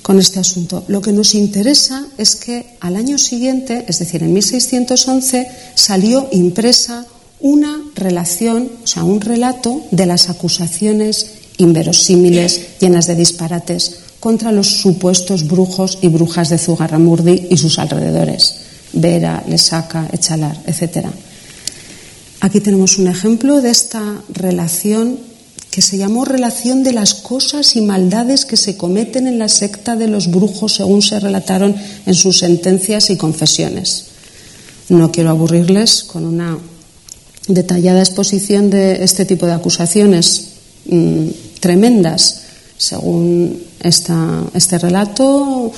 [0.00, 0.84] con este asunto.
[0.88, 7.04] Lo que nos interesa es que al año siguiente, es decir, en 1611, salió impresa
[7.40, 11.26] una relación, o sea, un relato de las acusaciones
[11.58, 18.54] inverosímiles, llenas de disparates, contra los supuestos brujos y brujas de Zugarramurdi y sus alrededores,
[18.94, 21.08] Vera, Lesaca, Echalar, etc.
[22.40, 25.18] Aquí tenemos un ejemplo de esta relación
[25.72, 29.96] que se llamó relación de las cosas y maldades que se cometen en la secta
[29.96, 31.74] de los brujos según se relataron
[32.06, 34.06] en sus sentencias y confesiones.
[34.88, 36.58] No quiero aburrirles con una
[37.48, 40.48] detallada exposición de este tipo de acusaciones
[40.86, 41.26] mm,
[41.60, 42.42] tremendas.
[42.76, 45.72] Según este relato,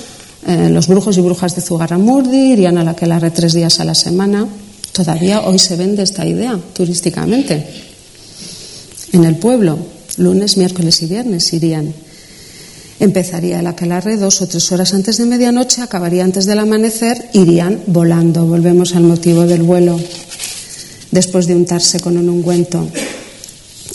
[0.45, 3.79] eh, los brujos y brujas de Zugarramurdi irían a la que la red tres días
[3.79, 4.47] a la semana.
[4.91, 7.65] Todavía hoy se vende esta idea turísticamente.
[9.13, 9.77] En el pueblo,
[10.17, 11.93] lunes, miércoles y viernes irían.
[12.99, 17.81] Empezaría el aquelarre dos o tres horas antes de medianoche, acabaría antes del amanecer, irían
[17.87, 18.45] volando.
[18.45, 19.99] Volvemos al motivo del vuelo
[21.09, 22.87] después de untarse con un ungüento.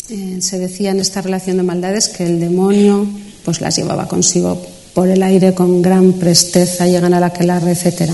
[0.08, 3.06] Eh, se decía en esta relación de maldades que el demonio
[3.44, 4.60] pues las llevaba consigo
[4.92, 8.10] por el aire con gran presteza, llegan a la aquelarre, etc.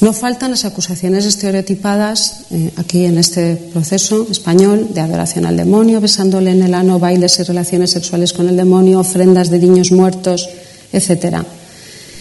[0.00, 6.00] No faltan las acusaciones estereotipadas eh, aquí en este proceso español de adoración al demonio,
[6.00, 10.48] besándole en el ano, bailes y relaciones sexuales con el demonio, ofrendas de niños muertos,
[10.92, 11.44] etc.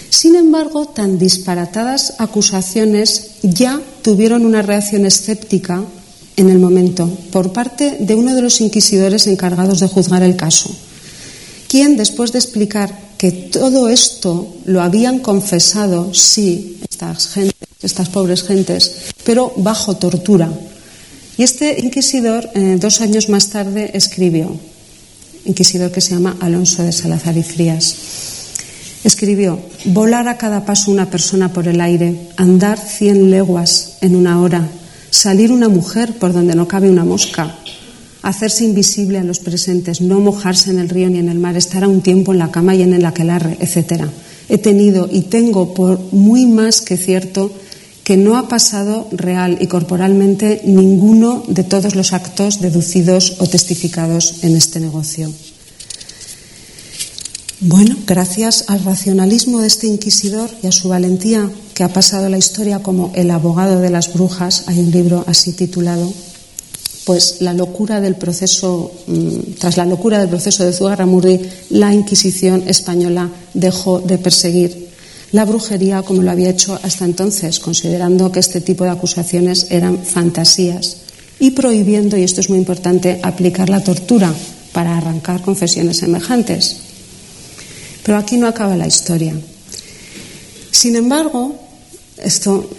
[0.09, 5.83] Sin embargo, tan disparatadas acusaciones ya tuvieron una reacción escéptica
[6.37, 10.69] en el momento por parte de uno de los inquisidores encargados de juzgar el caso,
[11.67, 18.43] quien, después de explicar que todo esto lo habían confesado, sí, estas, gentes, estas pobres
[18.43, 20.51] gentes, pero bajo tortura.
[21.37, 24.51] Y este inquisidor, eh, dos años más tarde, escribió,
[25.45, 27.95] inquisidor que se llama Alonso de Salazar y Frías.
[29.05, 34.41] Escribió, volar a cada paso una persona por el aire, andar cien leguas en una
[34.41, 34.67] hora,
[35.11, 37.55] salir una mujer por donde no cabe una mosca,
[38.23, 41.83] hacerse invisible a los presentes, no mojarse en el río ni en el mar, estar
[41.83, 44.05] a un tiempo en la cama y en el aquelarre, etc.
[44.49, 47.51] He tenido y tengo por muy más que cierto
[48.03, 54.43] que no ha pasado real y corporalmente ninguno de todos los actos deducidos o testificados
[54.43, 55.31] en este negocio.
[57.59, 62.37] Bueno, gracias al racionalismo de este inquisidor y a su valentía, que ha pasado la
[62.37, 66.11] historia como el abogado de las brujas, hay un libro así titulado,
[67.05, 71.39] pues la locura del proceso, mm, tras la locura del proceso de Zugarramurdi,
[71.71, 74.89] la Inquisición española dejó de perseguir
[75.33, 79.97] la brujería como lo había hecho hasta entonces, considerando que este tipo de acusaciones eran
[79.97, 80.97] fantasías
[81.39, 84.33] y prohibiendo, y esto es muy importante, aplicar la tortura
[84.71, 86.77] para arrancar confesiones semejantes.
[88.05, 89.33] Pero aquí no acaba la historia.
[90.69, 91.55] Sin embargo,
[92.17, 92.69] esto,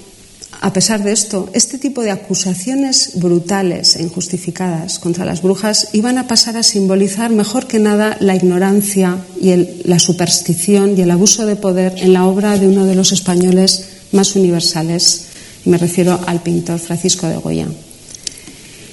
[0.65, 6.17] a pesar de esto, este tipo de acusaciones brutales e injustificadas contra las brujas iban
[6.17, 9.53] a pasar a simbolizar mejor que nada la ignorancia y
[9.85, 13.89] la superstición y el abuso de poder en la obra de uno de los españoles
[14.13, 15.27] más universales.
[15.67, 17.69] Me refiero al pintor Francisco de Goya.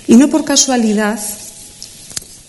[0.09, 1.21] Y no por casualidad,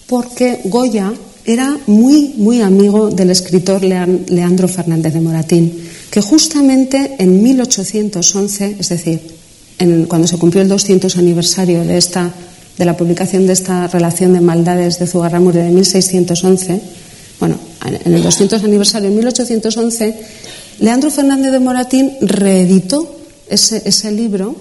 [0.08, 1.12] porque Goya
[1.44, 8.88] era muy, muy amigo del escritor Leandro Fernández de Moratín, que justamente en 1811, es
[8.88, 9.20] decir,
[10.06, 12.30] cuando se cumplió el 200 aniversario de, esta,
[12.78, 16.80] de la publicación de esta relación de maldades de Zugarramurdi de 1611,
[17.40, 17.56] bueno,
[18.04, 20.16] en el 200 aniversario de 1811,
[20.78, 23.16] Leandro Fernández de Moratín reeditó
[23.48, 24.54] ese, ese libro,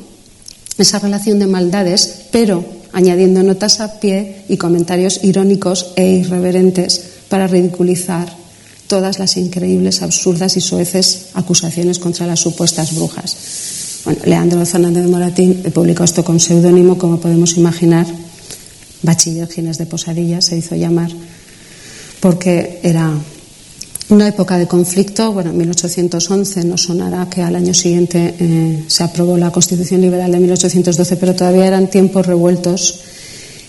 [0.78, 7.48] esa relación de maldades, pero añadiendo notas a pie y comentarios irónicos e irreverentes para
[7.48, 8.28] ridiculizar
[8.88, 13.38] todas las increíbles, absurdas y soeces acusaciones contra las supuestas brujas.
[14.26, 18.08] Leandro Fernández de Moratín publicó esto con seudónimo, como podemos imaginar.
[19.04, 21.12] Bachiller de Posadilla se hizo llamar
[22.20, 23.12] porque era
[24.12, 29.03] una época de conflicto, bueno, en 1811 no sonará que al año siguiente eh, se
[29.03, 32.99] aprobó la Constitución Liberal de 1812, pero todavía eran tiempos revueltos.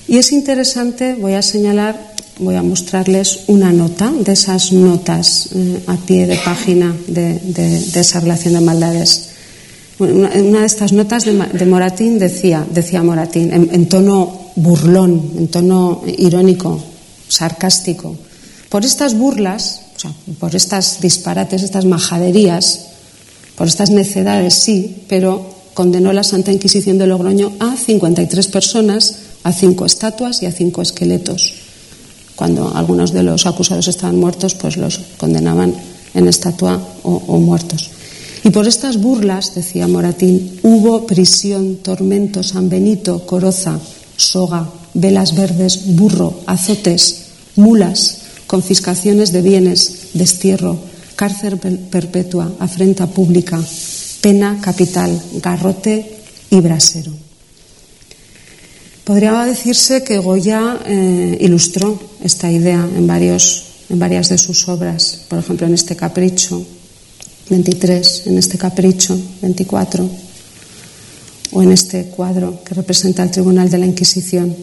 [0.09, 5.83] Y es interesante, voy a señalar, voy a mostrarles una nota de esas notas eh,
[5.87, 9.29] a pie de página de, esa relación de maldades.
[10.01, 10.29] Una,
[10.61, 16.83] de estas notas de, Moratín decía, decía Moratín, en tono burlón, en tono irónico,
[17.29, 18.17] sarcástico,
[18.69, 19.92] por estas burlas
[20.39, 22.87] por estas disparates, estas majaderías,
[23.57, 29.53] por estas necedades, sí, pero condenó la Santa Inquisición de Logroño a 53 personas, a
[29.53, 31.55] cinco estatuas y a cinco esqueletos.
[32.37, 35.75] Cuando algunos de los acusados estaban muertos, pues los condenaban
[36.15, 37.91] en estatua o, o muertos.
[38.45, 43.79] Y por estas burlas, decía Moratín, hubo prisión, tormento, San Benito, coroza,
[44.17, 47.27] soga, velas verdes, burro, azotes,
[47.57, 48.22] mulas,
[48.53, 50.77] confiscaciones de bienes, destierro,
[51.17, 51.57] cárcel
[51.89, 53.59] perpetua, afrenta pública,
[54.21, 55.09] pena capital,
[55.41, 57.13] garrote y brasero.
[59.05, 65.25] Podría decirse que Goya eh, ilustró esta idea en, varios, en varias de sus obras,
[65.31, 66.63] por ejemplo en este capricho
[67.49, 70.11] 23, en este capricho 24
[71.53, 74.55] o en este cuadro que representa el Tribunal de la Inquisición.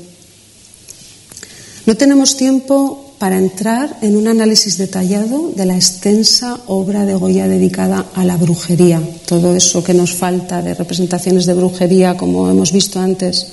[1.87, 7.49] No tenemos tiempo para entrar en un análisis detallado de la extensa obra de Goya
[7.49, 12.71] dedicada a la brujería, todo eso que nos falta de representaciones de brujería, como hemos
[12.71, 13.47] visto antes,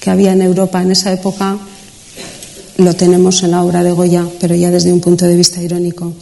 [0.00, 1.58] que había en Europa en esa época,
[2.78, 6.14] lo tenemos en la obra de Goya, pero ya desde un punto de vista irónico.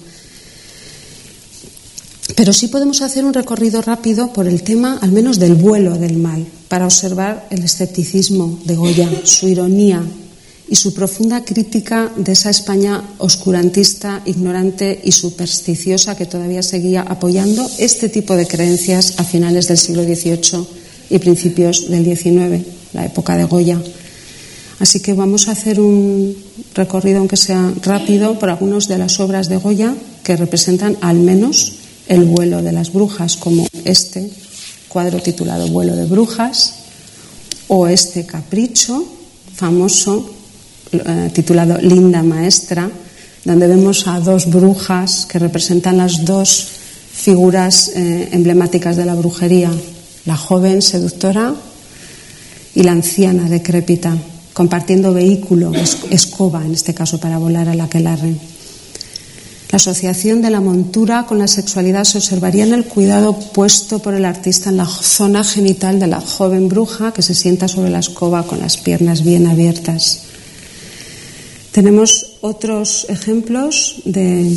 [2.34, 6.16] Pero sí podemos hacer un recorrido rápido por el tema, al menos del vuelo del
[6.16, 10.02] mal, para observar el escepticismo de Goya, su ironía
[10.68, 17.68] y su profunda crítica de esa España oscurantista, ignorante y supersticiosa que todavía seguía apoyando
[17.78, 20.66] este tipo de creencias a finales del siglo XVIII
[21.10, 23.80] y principios del XIX, la época de Goya.
[24.80, 26.36] Así que vamos a hacer un
[26.74, 31.74] recorrido, aunque sea rápido, por algunas de las obras de Goya que representan al menos
[32.08, 34.30] el vuelo de las brujas, como este
[34.88, 36.74] cuadro titulado Vuelo de Brujas,
[37.68, 39.04] o este capricho
[39.54, 40.35] famoso
[40.92, 42.90] eh, titulado Linda Maestra,
[43.44, 46.68] donde vemos a dos brujas que representan las dos
[47.12, 49.70] figuras eh, emblemáticas de la brujería,
[50.26, 51.54] la joven seductora
[52.74, 54.16] y la anciana decrépita,
[54.52, 55.72] compartiendo vehículo,
[56.10, 58.36] escoba en este caso, para volar a la aquelarre.
[59.70, 64.14] La asociación de la montura con la sexualidad se observaría en el cuidado puesto por
[64.14, 67.98] el artista en la zona genital de la joven bruja que se sienta sobre la
[67.98, 70.25] escoba con las piernas bien abiertas.
[71.76, 74.50] Tenemos otros ejemplos de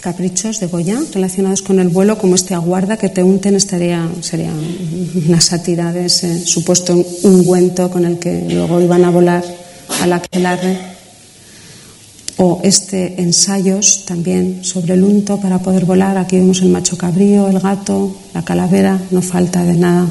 [0.00, 4.50] caprichos de Goya relacionados con el vuelo, como este aguarda que te unten, estaría, sería
[5.26, 9.44] una sátira de ese supuesto ungüento con el que luego iban a volar
[10.00, 10.78] a la aquelarre.
[12.38, 16.16] O este ensayos también sobre el unto para poder volar.
[16.16, 20.08] Aquí vemos el macho cabrío, el gato, la calavera, no falta de nada.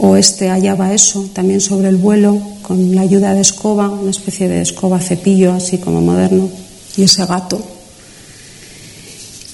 [0.00, 4.10] O este allá va eso, también sobre el vuelo, con la ayuda de escoba, una
[4.10, 6.48] especie de escoba cepillo, así como moderno,
[6.96, 7.62] y ese gato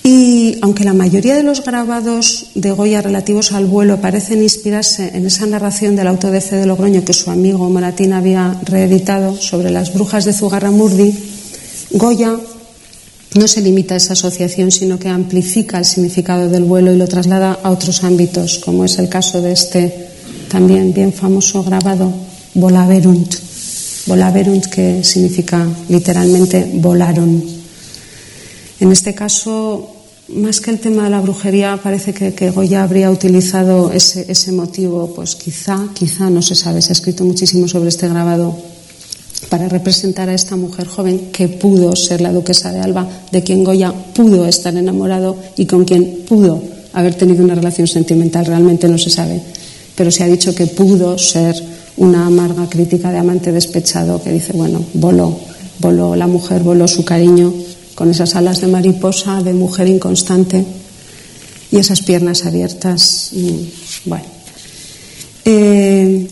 [0.06, 5.26] y aunque la mayoría de los grabados de Goya relativos al vuelo parecen inspirarse en
[5.26, 6.54] esa narración del auto de C.
[6.54, 11.12] de Logroño que su amigo Moratín había reeditado sobre las brujas de Zugarramurdi,
[11.90, 12.36] Goya
[13.34, 17.08] no se limita a esa asociación, sino que amplifica el significado del vuelo y lo
[17.08, 20.06] traslada a otros ámbitos, como es el caso de este
[20.48, 22.12] también bien famoso grabado,
[22.54, 23.34] Volaverunt.
[24.06, 27.42] Volaverunt, que significa literalmente volaron.
[28.80, 29.90] En este caso,
[30.28, 35.12] más que el tema de la brujería, parece que, Goya habría utilizado ese, ese, motivo,
[35.14, 38.56] pues quizá, quizá, no se sabe, se ha escrito muchísimo sobre este grabado
[39.48, 43.64] para representar a esta mujer joven que pudo ser la duquesa de Alba, de quien
[43.64, 48.98] Goya pudo estar enamorado y con quien pudo haber tenido una relación sentimental, realmente no
[48.98, 49.40] se sabe,
[49.96, 51.56] pero se ha dicho que pudo ser
[51.96, 55.36] una amarga crítica de amante despechado que dice, bueno, voló,
[55.78, 57.52] voló la mujer, voló su cariño
[57.94, 60.64] con esas alas de mariposa, de mujer inconstante
[61.72, 63.30] y esas piernas abiertas.
[63.32, 64.24] Mm, bueno.
[65.46, 66.28] Eh,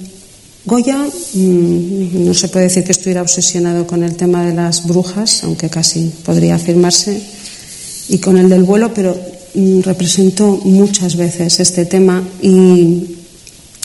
[0.67, 5.45] Goya mm, no se puede decir que estuviera obsesionado con el tema de las brujas,
[5.45, 7.21] aunque casi podría afirmarse,
[8.09, 9.17] y con el del vuelo, pero
[9.55, 13.24] mm, representó muchas veces este tema y,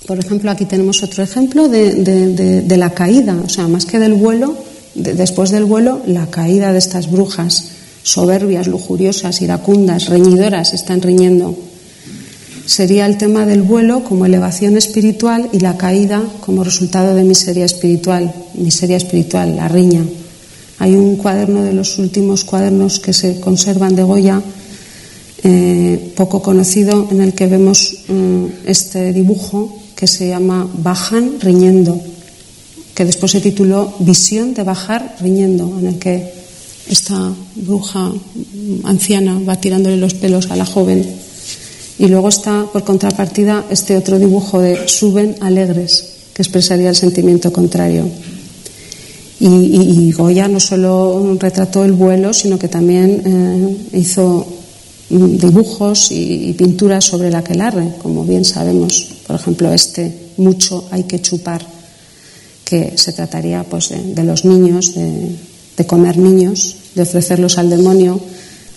[0.10, 4.58] por ejemplo, aquí tenemos otro ejemplo de la caída, o sea, más que del vuelo,
[4.96, 7.66] después del vuelo, la caída de estas brujas
[8.02, 11.56] soberbias, lujuriosas, iracundas, reñidoras, están riñendo.
[12.66, 17.66] Sería el tema del vuelo como elevación espiritual y la caída como resultado de miseria
[17.66, 20.04] espiritual, miseria espiritual, la riña.
[20.80, 24.42] Hay un cuaderno de los últimos cuadernos que se conservan de Goya,
[25.44, 32.00] eh, poco conocido, en el que vemos mm, este dibujo que se llama Bajan riñendo
[33.00, 36.34] que después se tituló Visión de bajar riñendo, en el que
[36.90, 38.12] esta bruja
[38.84, 41.08] anciana va tirándole los pelos a la joven.
[41.98, 47.54] Y luego está, por contrapartida, este otro dibujo de Suben alegres, que expresaría el sentimiento
[47.54, 48.04] contrario.
[49.40, 54.46] Y, Goya no solo retrató el vuelo, sino que también eh, hizo
[55.10, 59.19] mm, dibujos y, pinturas sobre el aquelarre, como bien sabemos.
[59.30, 61.62] Por ejemplo, este, Mucho hay que chupar,
[62.66, 68.20] que se trataría pues, de, los niños, de comer niños, de ofrecerlos al demonio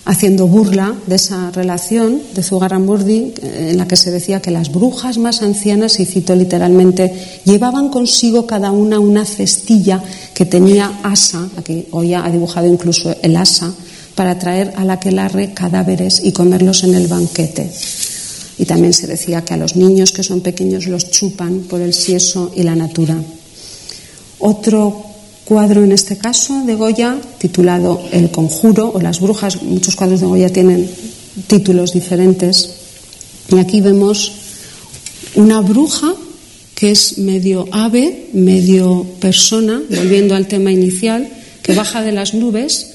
[0.05, 4.71] haciendo burla de esa relación de Zugarramurdi eh, en la que se decía que las
[4.71, 10.03] brujas más ancianas, y cito literalmente, llevaban consigo cada una una cestilla
[10.35, 13.73] que tenía asa, aquí hoy ha dibujado incluso el asa,
[14.13, 17.71] para traer a la aquelarre cadáveres y comerlos en el banquete.
[18.57, 21.93] Y también se decía que a los niños que son pequeños los chupan por el
[21.93, 23.17] sieso y la natura.
[24.39, 25.05] Otro
[25.45, 29.61] cuadro en este caso de Goya titulado El conjuro o las brujas.
[29.63, 30.89] Muchos cuadros de Goya tienen
[31.47, 32.69] títulos diferentes.
[33.49, 34.31] Y aquí vemos
[35.35, 36.13] una bruja
[36.75, 41.29] que es medio ave, medio persona, volviendo al tema inicial,
[41.61, 42.91] que baja de las nubes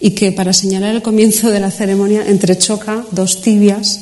[0.00, 4.00] y que para señalar el comienzo de la ceremonia entrechoca dos tibias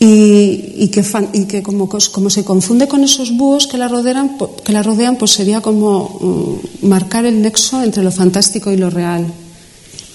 [0.00, 5.32] y, que, como, se confunde con esos búhos que la rodean, que la rodean pues
[5.32, 9.26] sería como mm, marcar el nexo entre lo fantástico y lo real.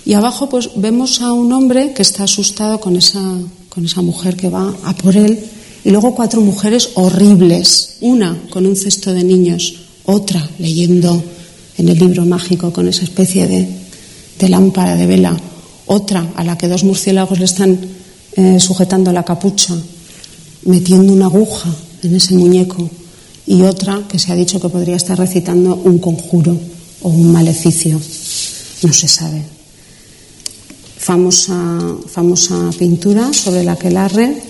[0.05, 3.21] Y abajo pues vemos a un hombre que está asustado con esa,
[3.69, 5.39] con esa mujer que va a por él
[5.83, 9.75] y luego cuatro mujeres horribles, una con un cesto de niños,
[10.05, 11.21] otra leyendo
[11.77, 13.67] en el libro mágico con esa especie de,
[14.39, 15.39] de lámpara de vela,
[15.85, 17.79] otra a la que dos murciélagos le están
[18.39, 19.75] eh, sujetando la capucha,
[20.63, 21.69] metiendo una aguja
[22.03, 22.89] en ese muñeco
[23.45, 26.57] y otra que se ha dicho que podría estar recitando un conjuro
[27.01, 27.99] o un maleficio.
[28.83, 29.43] No se sabe.
[30.97, 34.41] Famosa, famosa pintura sobre la aquelarre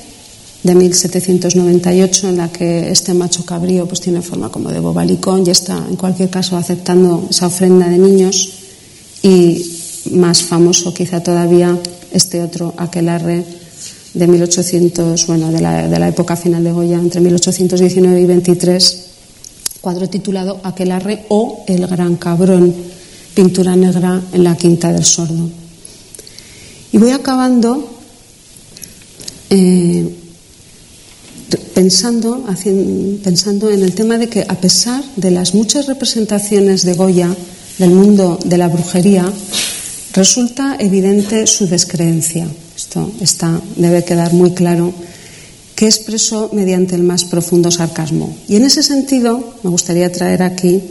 [0.62, 5.50] de 1798 en la que este macho cabrío pues tiene forma como de bobalicón y
[5.50, 8.50] está en cualquier caso aceptando esa ofrenda de niños
[9.24, 9.66] y
[10.12, 11.76] más famoso quizá todavía
[12.12, 13.58] este otro aquelarre
[14.14, 19.06] de 1800, bueno, de la, de la época final de Goya, entre 1819 y 23,
[19.82, 22.74] cuadro titulado Aquelarre o El Gran Cabrón,
[23.34, 25.50] pintura negra en la Quinta del Sordo.
[26.92, 28.00] Y voy acabando
[29.50, 30.16] eh,
[31.74, 32.46] pensando,
[33.24, 37.36] pensando en el tema de que a pesar de las muchas representaciones de Goya
[37.78, 39.32] del mundo de la brujería,
[40.14, 42.48] resulta evidente su descreencia.
[43.22, 44.94] Esto debe quedar muy claro
[45.76, 48.36] que expresó mediante el más profundo sarcasmo.
[48.48, 50.82] Y en ese sentido me gustaría traer aquí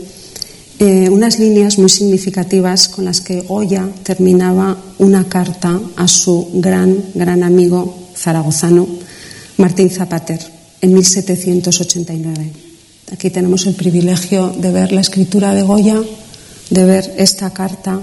[0.79, 7.03] eh, unas líneas muy significativas con las que Goya terminaba una carta a su gran,
[7.13, 8.87] gran amigo zaragozano,
[9.57, 10.39] Martín Zapater,
[10.81, 12.51] en 1789.
[13.11, 16.01] Aquí tenemos el privilegio de ver la escritura de Goya,
[16.69, 17.99] de ver esta carta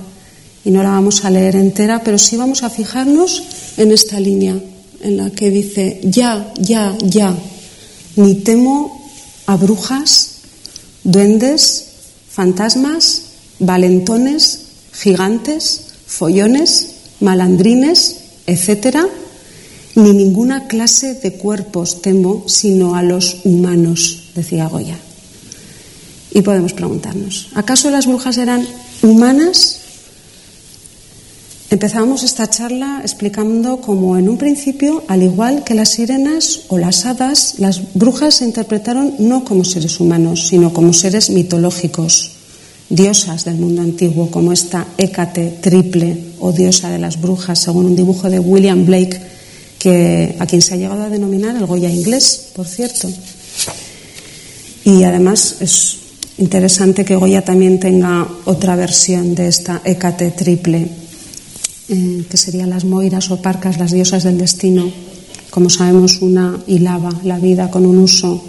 [0.67, 3.45] y no la vamos a leer entera, pero sí vamos a fijarnos
[3.77, 4.59] en esta línea
[5.01, 7.33] en la que dice, ya, ya, ya,
[8.17, 9.09] ni temo
[9.47, 10.39] a brujas,
[11.05, 11.85] duendes,
[12.29, 13.23] fantasmas,
[13.61, 14.63] valentones,
[14.93, 18.17] gigantes, follones, malandrines,
[18.49, 19.07] etcétera,
[19.95, 24.99] ni ninguna clase de cuerpos temo, sino a los humanos, decía Goya.
[26.33, 28.67] Y podemos preguntarnos, ¿acaso las brujas eran
[29.03, 29.76] humanas
[31.77, 37.05] Empezábamos esta charla explicando cómo en un principio, al igual que las sirenas o las
[37.05, 42.31] hadas, las brujas se interpretaron no como seres humanos, sino como seres mitológicos,
[42.89, 47.97] diosas del mundo antiguo, como esta Hécate triple o diosa de las brujas, según un
[47.97, 49.21] dibujo de William Blake,
[49.79, 53.07] que, a quien se ha llegado a denominar el Goya inglés, por cierto.
[54.83, 55.99] Y además es
[56.39, 61.05] interesante que Goya también tenga otra versión de esta Hécate triple
[61.89, 64.91] eh, que serían las moiras o parcas, las diosas del destino.
[65.51, 68.43] Como sabemos, una hilaba la vida con un uso,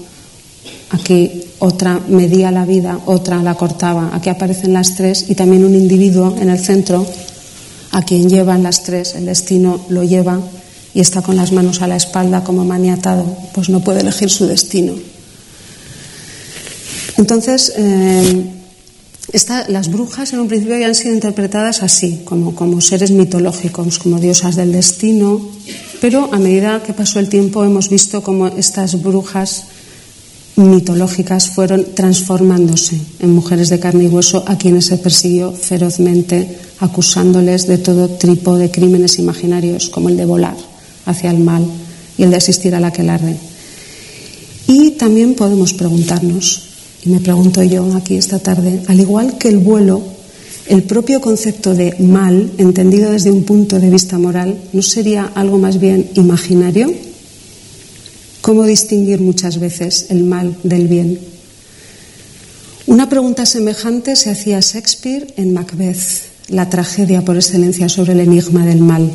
[0.89, 4.11] aquí otra medía la vida, otra la cortaba.
[4.13, 7.05] Aquí aparecen las tres y también un individuo en el centro
[7.91, 10.39] a quien llevan las tres, el destino lo lleva
[10.93, 14.45] y está con las manos a la espalda como maniatado, pues no puede elegir su
[14.45, 14.93] destino.
[17.17, 18.56] Entonces, eh,
[19.67, 24.55] las brujas en un principio habían sido interpretadas así, como, como seres mitológicos, como diosas
[24.55, 25.49] del destino,
[25.99, 29.65] pero a medida que pasó el tiempo hemos visto cómo estas brujas
[30.55, 37.67] mitológicas fueron transformándose en mujeres de carne y hueso a quienes se persiguió ferozmente, acusándoles
[37.67, 40.57] de todo tipo de crímenes imaginarios, como el de volar
[41.05, 41.65] hacia el mal
[42.17, 43.37] y el de asistir a la aquelarre.
[44.67, 46.66] Y también podemos preguntarnos,
[47.07, 50.03] Me pregunto yo aquí esta tarde, al igual que el vuelo,
[50.67, 55.57] el propio concepto de mal, entendido desde un punto de vista moral, ¿no sería algo
[55.57, 56.93] más bien imaginario?
[58.41, 61.17] ¿Cómo distinguir muchas veces el mal del bien?
[62.87, 68.65] Una pregunta semejante se hacía Shakespeare en Macbeth, la tragedia por excelencia sobre el enigma
[68.65, 69.09] del mal.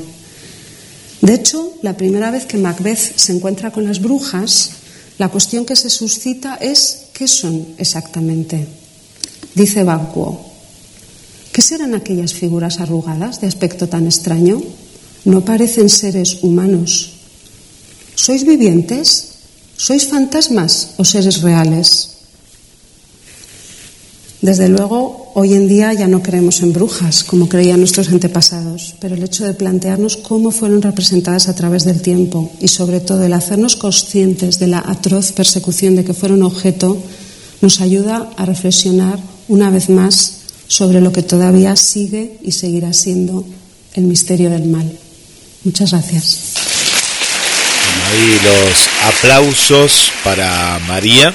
[1.20, 4.81] De hecho, la primera vez que Macbeth se encuentra con las brujas,
[5.22, 8.66] la cuestión que se suscita es ¿qué son exactamente?
[9.54, 10.50] Dice Banquo,
[11.52, 14.60] ¿qué serán aquellas figuras arrugadas de aspecto tan extraño?
[15.24, 17.12] No parecen seres humanos.
[18.16, 19.38] ¿Sois vivientes?
[19.76, 22.18] ¿Sois fantasmas o seres reales?
[24.40, 29.14] Desde luego, hoy en día ya no creemos en brujas, como creían nuestros antepasados, pero
[29.14, 33.32] el hecho de plantearnos cómo fueron representadas a través del tiempo y sobre todo el
[33.32, 37.02] hacernos conscientes de la atroz persecución de que fueron objeto,
[37.60, 39.18] nos ayuda a reflexionar
[39.48, 40.38] una vez más
[40.68, 43.44] sobre lo que todavía sigue y seguirá siendo
[43.94, 44.90] el misterio del mal.
[45.64, 46.54] Muchas gracias.
[48.10, 51.34] Ahí los aplausos para María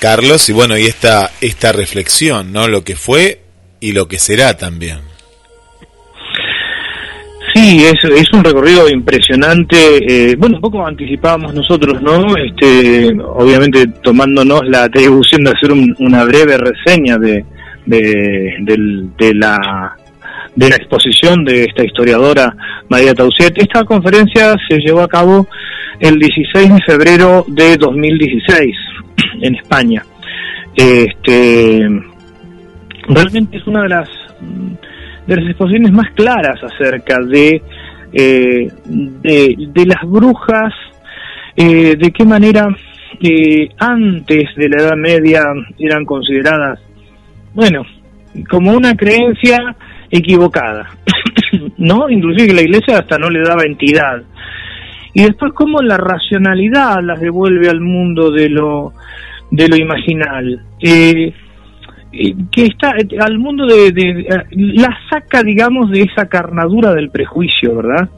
[0.00, 2.68] Carlos, y bueno, y esta, esta reflexión, ¿no?
[2.68, 3.40] Lo que fue
[3.80, 4.98] y lo que será también.
[7.54, 9.76] Sí, es, es un recorrido impresionante.
[9.76, 12.34] Eh, bueno, un poco anticipábamos nosotros, ¿no?
[12.36, 17.44] Este, obviamente tomándonos la atribución de hacer una breve reseña de,
[17.86, 19.96] de, la
[20.56, 22.56] de la exposición de esta historiadora
[22.88, 23.56] María Tauciet.
[23.56, 25.46] Esta conferencia se llevó a cabo
[26.00, 28.74] el 16 de febrero de 2016
[29.44, 30.04] en España.
[30.74, 31.88] Este,
[33.08, 34.08] realmente es una de las
[35.26, 37.62] de las exposiciones más claras acerca de
[38.12, 40.72] eh, de, las brujas,
[41.56, 42.68] eh, de qué manera
[43.20, 45.40] eh, antes de la Edad Media
[45.78, 46.78] eran consideradas,
[47.54, 47.82] bueno,
[48.48, 49.74] como una creencia
[50.10, 50.90] equivocada,
[51.78, 52.08] ¿no?
[52.08, 54.22] Inclusive que la Iglesia hasta no le daba entidad.
[55.12, 58.92] Y después cómo la racionalidad las devuelve al mundo de lo
[59.54, 61.32] de lo imaginal, eh,
[62.12, 67.76] eh, que está eh, al mundo de, la saca, digamos, de esa carnadura del prejuicio,
[67.76, 68.08] ¿verdad?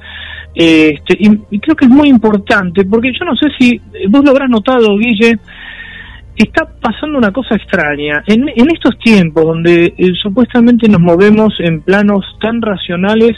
[0.55, 4.49] Este, y, creo que es muy importante, porque yo no sé si vos lo habrás
[4.49, 5.39] notado, Guille,
[6.35, 8.23] está pasando una cosa extraña.
[8.27, 13.37] En, en estos tiempos donde supuestamente nos movemos en planos tan racionales,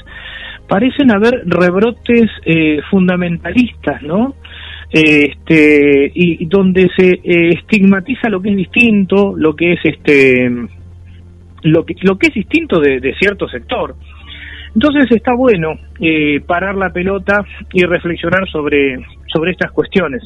[0.68, 2.30] parecen haber rebrotes
[2.90, 4.34] fundamentalistas, ¿no?
[4.90, 10.50] Este, y, donde se eh, estigmatiza lo que es distinto, lo que es este,
[11.62, 13.96] lo que, lo que es distinto de, cierto sector.
[14.74, 20.22] Entonces está bueno eh, parar la pelota y reflexionar sobre, sobre estas cuestiones.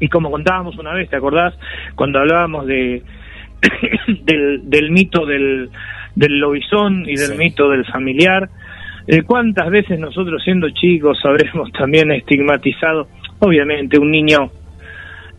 [0.00, 1.54] Y como contábamos una vez, ¿te acordás?
[1.94, 3.02] Cuando hablábamos de
[4.24, 5.70] del, del mito del,
[6.16, 8.48] del lobizón y del mito del familiar,
[9.06, 13.08] eh, ¿cuántas veces nosotros siendo chicos habremos también estigmatizado
[13.44, 14.52] Obviamente un niño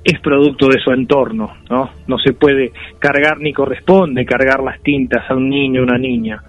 [0.03, 1.89] es producto de su entorno, ¿no?
[2.05, 6.43] No se puede cargar ni corresponde cargar las tintas a un niño o una niña.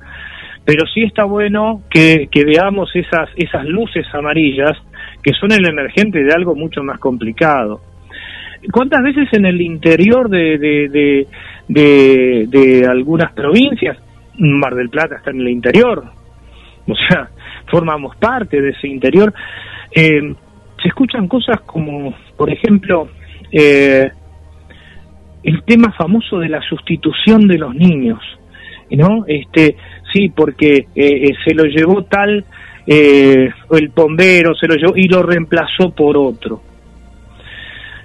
[0.64, 4.72] Pero sí está bueno que, veamos esas, esas luces amarillas
[5.22, 7.82] que son el emergente de algo mucho más complicado.
[8.72, 11.28] ¿Cuántas veces en el interior de, de,
[11.68, 13.97] de, de, algunas provincias,
[14.39, 16.02] Mar del Plata está en el interior,
[16.89, 17.28] o sea,
[17.70, 19.32] formamos parte de ese interior,
[19.94, 20.35] eh,
[20.85, 23.09] se escuchan cosas como, por ejemplo,
[23.51, 24.11] eh,
[25.43, 28.20] el tema famoso de la sustitución de los niños,
[28.90, 29.24] ¿no?
[29.27, 29.77] Este,
[30.12, 32.44] sí, porque eh, eh, se lo llevó tal,
[32.86, 36.61] el bombero se lo llevó y lo reemplazó por otro.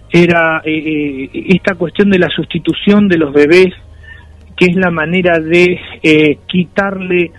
[0.10, 3.74] Era esta cuestión de la sustitución de los bebés,
[4.56, 7.32] que es la manera de quitarle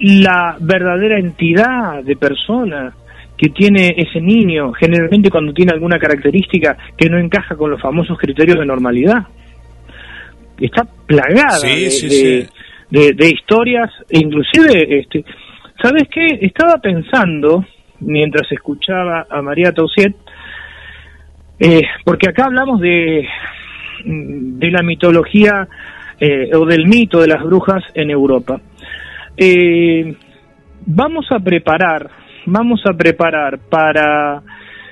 [0.00, 2.92] la verdadera entidad de persona
[3.36, 8.18] que tiene ese niño, generalmente cuando tiene alguna característica que no encaja con los famosos
[8.18, 9.26] criterios de normalidad.
[10.58, 12.48] Está plagada de,
[12.90, 15.24] de, historias, e inclusive, este,
[15.82, 16.26] ¿sabes qué?
[16.40, 17.64] Estaba pensando,
[18.00, 20.14] mientras escuchaba a María Tausiet,
[21.58, 23.26] eh, porque acá hablamos de,
[24.04, 25.68] de la mitología
[26.18, 28.60] eh, o del mito de las brujas en Europa.
[29.36, 30.14] Eh,
[30.86, 32.08] vamos a preparar
[32.46, 34.42] vamos a preparar para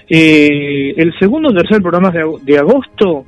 [0.08, 2.12] eh, el segundo o tercer programa
[2.42, 3.26] de, agosto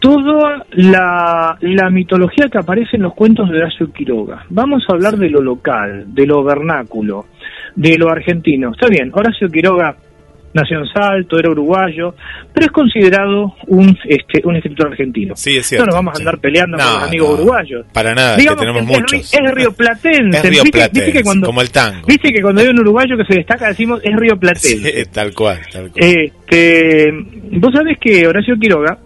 [0.00, 1.56] toda la,
[1.90, 4.44] mitología que aparece en los cuentos de Horacio Quiroga.
[4.50, 7.26] Vamos a hablar de lo local, de lo vernáculo,
[7.74, 8.72] de lo argentino.
[8.72, 9.96] Está bien, Horacio Quiroga
[10.56, 12.14] nació en Salto, era uruguayo,
[12.52, 15.36] pero es considerado un este, un escritor argentino.
[15.36, 15.84] Sí, es cierto.
[15.86, 17.86] No nos vamos a andar peleando con los amigos uruguayos.
[17.92, 19.20] Para nada, Digamos que tenemos que muchos.
[19.20, 20.18] Es, es rioplatense.
[20.38, 22.06] Es ¿Viste- rioplatense, viste que cuando, como el tango.
[22.06, 24.78] Viste que cuando hay un uruguayo que se destaca decimos es rioplatense.
[25.04, 26.04] Sí, tal cual, tal cual.
[26.04, 27.12] Este,
[27.52, 28.98] vos sabés que Horacio Quiroga,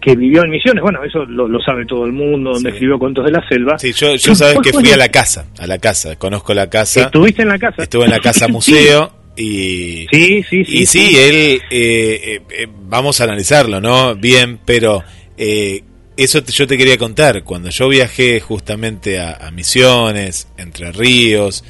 [0.00, 2.74] que vivió en Misiones, bueno, eso lo, lo sabe todo el mundo, donde Sí.
[2.76, 3.78] escribió Cuentos de la Selva.
[3.78, 7.02] Sí, yo, yo sabes que fui a la casa, a la casa, conozco la casa,
[7.02, 7.82] Estuviste en la casa.
[7.84, 10.06] estuve en la casa museo y...
[10.12, 10.78] Sí, sí, sí.
[10.78, 14.14] y sí, él, eh, eh, eh, vamos a analizarlo, ¿no?
[14.14, 15.02] Bien, pero
[15.38, 15.82] eh,
[16.16, 17.42] eso te- yo te quería contar.
[17.44, 21.64] Cuando yo viajé justamente a, a Misiones, Entre Ríos,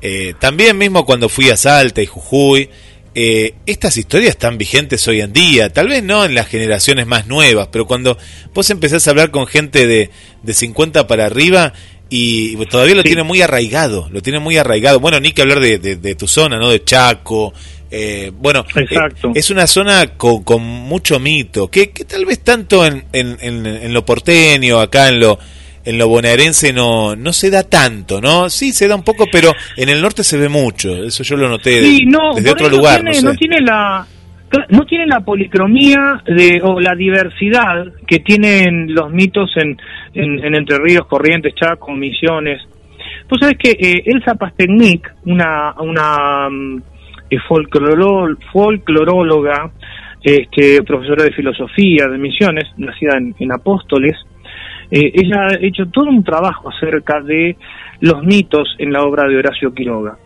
[0.00, 2.70] eh, también mismo cuando fui a Salta y Jujuy,
[3.14, 7.26] eh, estas historias están vigentes hoy en día, tal vez no en las generaciones más
[7.26, 8.16] nuevas, pero cuando
[8.54, 10.08] vos empezás a hablar con gente de,
[10.42, 11.74] de 50 para arriba
[12.14, 13.08] y todavía lo Sí.
[13.08, 15.00] tiene muy arraigado, lo tiene muy arraigado.
[15.00, 16.68] Bueno, ni que hablar de, de- de tu zona, ¿no?
[16.68, 17.52] De Chaco.
[17.94, 19.28] eh, bueno, Exacto.
[19.28, 23.36] eh, es una zona con, con mucho mito, que, que tal vez tanto en, en,
[23.40, 25.38] en- en lo porteño, acá en lo
[25.84, 28.48] en lo bonaerense no, no se da tanto, ¿no?
[28.48, 31.04] Sí, se da un poco, pero en el norte se ve mucho.
[31.04, 33.00] Eso yo lo noté de- no, desde otro lugar.
[33.02, 33.22] tiene, no sé.
[33.26, 34.06] no tiene la
[34.68, 39.76] no tiene la policromía de, o la diversidad que tienen los mitos en,
[40.14, 42.60] en, en Entre Ríos, Corrientes, Chaco, Misiones.
[43.28, 46.82] Vos sabés que eh, Elsa Pastenic, una, una mm,
[47.30, 49.70] eh, folcloró- folcloróloga,
[50.22, 54.16] este, profesora de filosofía de Misiones, nacida en, en Apóstoles,
[54.90, 57.56] eh, ella ha hecho todo un trabajo acerca de
[58.00, 60.16] los mitos en la obra de Horacio Quiroga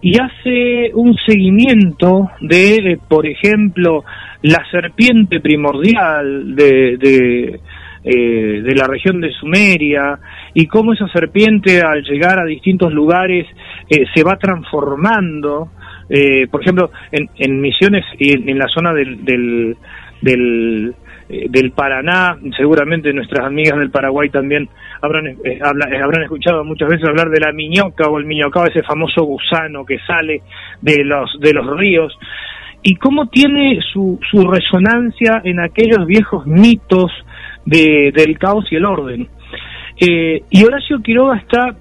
[0.00, 4.04] y hace un seguimiento de, por ejemplo,
[4.42, 7.60] la serpiente primordial de, de,
[8.04, 10.18] eh, de la región de Sumeria
[10.54, 13.46] y cómo esa serpiente al llegar a distintos lugares
[13.88, 15.70] eh, se va transformando.
[16.08, 19.76] Eh, por ejemplo, en, en Misiones y en, en la zona del, del,
[20.22, 20.94] del,
[21.28, 24.66] eh, del Paraná, seguramente nuestras amigas del Paraguay también
[25.02, 28.82] habrán, eh, eh, habrán escuchado muchas veces hablar de la miñoca o el miñocao, ese
[28.82, 30.40] famoso gusano que sale
[30.80, 32.18] de los, de los ríos,
[32.82, 37.12] y cómo tiene su, su resonancia en aquellos viejos mitos
[37.66, 39.28] de, del caos y el orden.
[40.00, 41.76] Y Horacio Quiroga está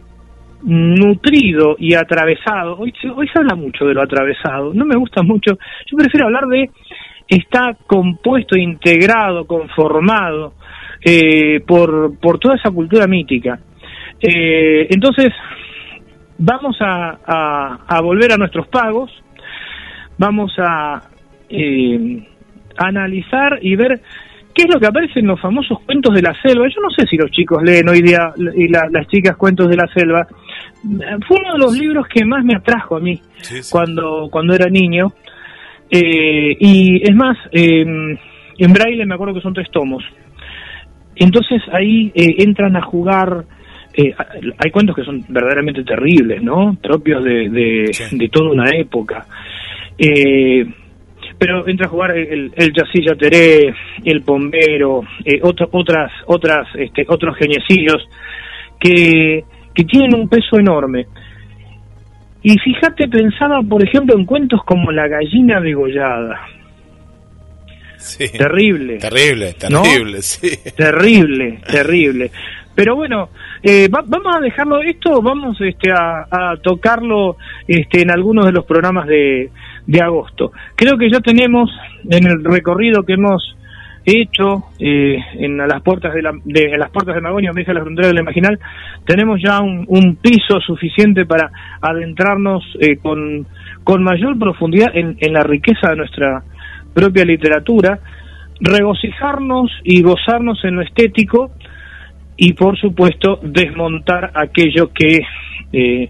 [0.63, 2.77] nutrido y atravesado.
[2.77, 5.57] Hoy, hoy se habla mucho de lo atravesado, no me gusta mucho.
[5.85, 6.69] Yo prefiero hablar de
[7.27, 10.53] está compuesto, integrado, conformado
[11.03, 13.59] eh, por, por toda esa cultura mítica.
[14.21, 15.33] Eh, entonces,
[16.37, 19.11] vamos a, a, a volver a nuestros pagos,
[20.17, 21.01] vamos a
[21.49, 22.27] eh,
[22.77, 24.01] analizar y ver
[24.53, 26.65] qué es lo que aparece en los famosos cuentos de la selva.
[26.67, 29.75] Yo no sé si los chicos leen hoy día y la- las chicas cuentos de
[29.77, 30.25] la selva.
[31.27, 33.69] Fue uno de los libros que más me atrajo a mí Sí, sí.
[33.71, 35.11] cuando, cuando era niño.
[35.89, 40.03] Eh, y es más, eh, en braille me acuerdo que son tres tomos.
[41.15, 43.45] Entonces ahí eh, entran a jugar.
[43.93, 44.13] eh,
[44.63, 46.77] hay cuentos que son verdaderamente terribles, ¿no?
[46.81, 48.17] Propios de, de, Sí.
[48.17, 49.25] de toda una época.
[49.97, 50.65] Eh,
[51.39, 53.73] pero entra a jugar el, el Yací Yateré,
[54.05, 58.07] el Pombero, eh, otro- otras, otras, este, otros geniecillos
[58.79, 59.43] que,
[59.73, 61.05] que tienen un peso enorme.
[62.49, 66.39] Y fíjate, pensaba, por ejemplo, en cuentos como La gallina degollada.
[67.97, 68.25] Sí.
[68.31, 68.99] Terrible.
[68.99, 69.81] Terrible, ¿No?
[69.81, 70.51] terrible, sí.
[70.77, 72.31] Terrible, terrible.
[72.73, 73.29] Pero bueno,
[73.61, 77.35] eh, va- vamos a dejarlo esto, vamos este, a, a tocarlo
[77.67, 79.49] este, en algunos de los programas de,
[79.85, 80.53] de agosto.
[80.75, 81.69] Creo que ya tenemos
[82.09, 83.56] en el recorrido que hemos
[84.07, 87.61] hecho eh, en a las puertas de, la, de en las puertas de Magonia, me
[87.61, 88.57] dice la del Imaginal,
[89.05, 91.51] tenemos ya un, piso suficiente para
[91.81, 93.45] adentrarnos eh, con,
[93.83, 96.43] con mayor profundidad en, en la riqueza de nuestra
[96.93, 97.99] propia literatura,
[98.59, 101.51] regocijarnos y gozarnos en lo estético
[102.37, 105.19] y por supuesto desmontar aquello que
[105.73, 106.09] eh,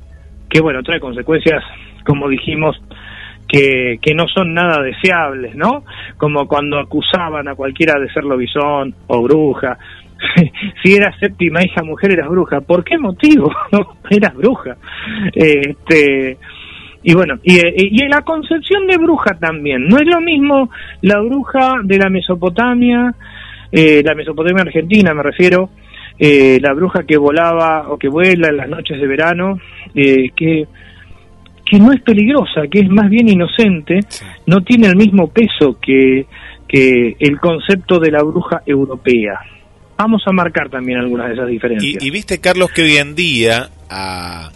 [0.49, 1.63] que bueno trae consecuencias
[2.05, 2.77] como dijimos
[3.47, 5.83] que, que no son nada deseables no
[6.17, 9.77] como cuando acusaban a cualquiera de ser lobizón o bruja.
[10.83, 12.61] Si eras séptima hija mujer eras bruja.
[12.61, 13.51] Por qué motivo
[14.09, 14.75] eras bruja.
[15.33, 16.37] Este
[17.03, 19.87] y bueno, y, eh, y la concepción de bruja también.
[19.87, 20.69] No es lo mismo
[21.01, 23.13] la bruja de la Mesopotamia,
[23.71, 25.69] eh, la Mesopotamia argentina me refiero,
[26.19, 29.59] eh, la bruja que volaba o que vuela en las noches de verano,
[29.93, 30.67] eh, que,
[31.69, 34.25] que no es peligrosa, que es más bien inocente, Sí.
[34.45, 36.25] no tiene el mismo peso que,
[36.67, 39.39] que el concepto de la bruja europea.
[39.97, 42.03] Vamos a marcar también algunas de esas diferencias.
[42.03, 44.51] Y, y viste, Carlos, que hoy en día a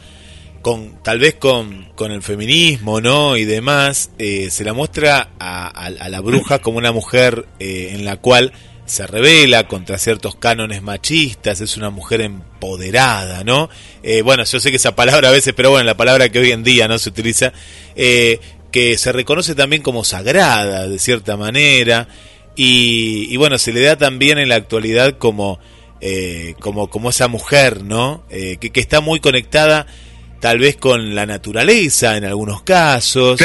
[0.62, 5.90] con tal vez con, con el feminismo no y demás eh, se la muestra a,
[6.10, 8.54] la bruja como una mujer eh, en la cual
[8.86, 13.70] se revela contra ciertos cánones machistas es una mujer empoderada no
[14.03, 16.52] eh, bueno yo sé que esa palabra a veces pero bueno la palabra que hoy
[16.52, 17.53] en día no se utiliza
[17.95, 22.08] que se reconoce también como sagrada de cierta manera
[22.56, 25.60] y, y bueno se le da también en la actualidad como
[26.60, 29.88] como como esa mujer no que, que está muy conectada
[30.41, 33.40] tal vez con la naturaleza en algunos casos.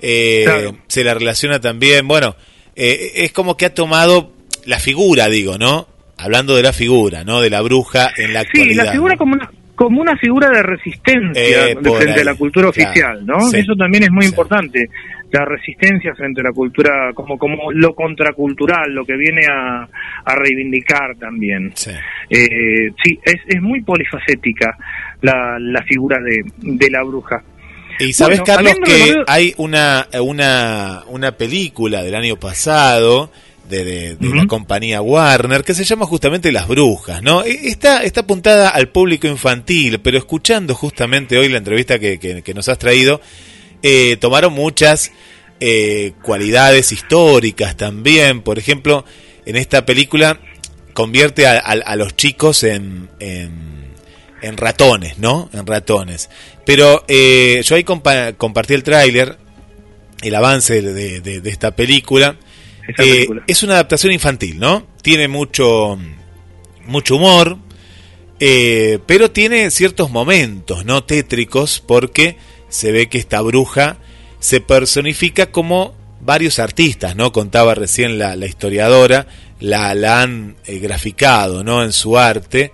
[0.00, 2.36] Eh, claro, Se la relaciona también, bueno,
[2.76, 4.33] eh, es como que ha tomado
[4.66, 5.88] la figura, digo, ¿no?
[6.16, 7.40] Hablando de la figura, ¿no?
[7.40, 8.82] De la bruja en la actualidad.
[8.82, 12.68] Sí, la figura como una como una figura de resistencia eh, frente a la cultura
[12.68, 13.38] oficial, ¿no?
[13.52, 14.88] Eso también es muy importante,
[15.32, 19.88] la resistencia frente a la cultura, como como lo contracultural, lo que viene a,
[20.24, 21.72] a reivindicar también.
[21.74, 21.90] Sí,
[22.30, 24.76] sí es, es muy polifacética
[25.22, 27.42] la, figura de, de la bruja.
[27.98, 33.30] Y sabes, Carlos, que hay una, una, una película del año pasado
[33.68, 37.42] de, de, la compañía Warner que se llama justamente Las Brujas, ¿no?
[37.42, 42.68] Está, está apuntada al público infantil, pero escuchando justamente hoy la entrevista que, que, nos
[42.68, 43.20] has traído,
[43.82, 45.12] eh, tomaron muchas
[45.60, 48.42] eh, cualidades históricas también.
[48.42, 49.04] Por ejemplo,
[49.46, 50.38] en esta película
[50.92, 53.08] convierte a, a los chicos en
[54.44, 55.48] en ratones, ¿no?
[55.52, 56.28] En ratones.
[56.66, 59.38] Pero eh, yo ahí compartí el tráiler,
[60.22, 62.36] el avance de, esta película.
[62.98, 64.86] Eh, es una adaptación infantil, ¿no?
[65.02, 65.98] Tiene mucho,
[66.86, 67.58] mucho humor,
[68.40, 71.04] eh, pero tiene ciertos momentos, ¿no?
[71.04, 72.36] Tétricos, porque
[72.68, 73.98] se ve que esta bruja
[74.38, 77.32] se personifica como varios artistas, ¿no?
[77.32, 79.26] Contaba recién la, historiadora,
[79.60, 81.82] la, la han graficado, ¿no?
[81.82, 82.72] En su arte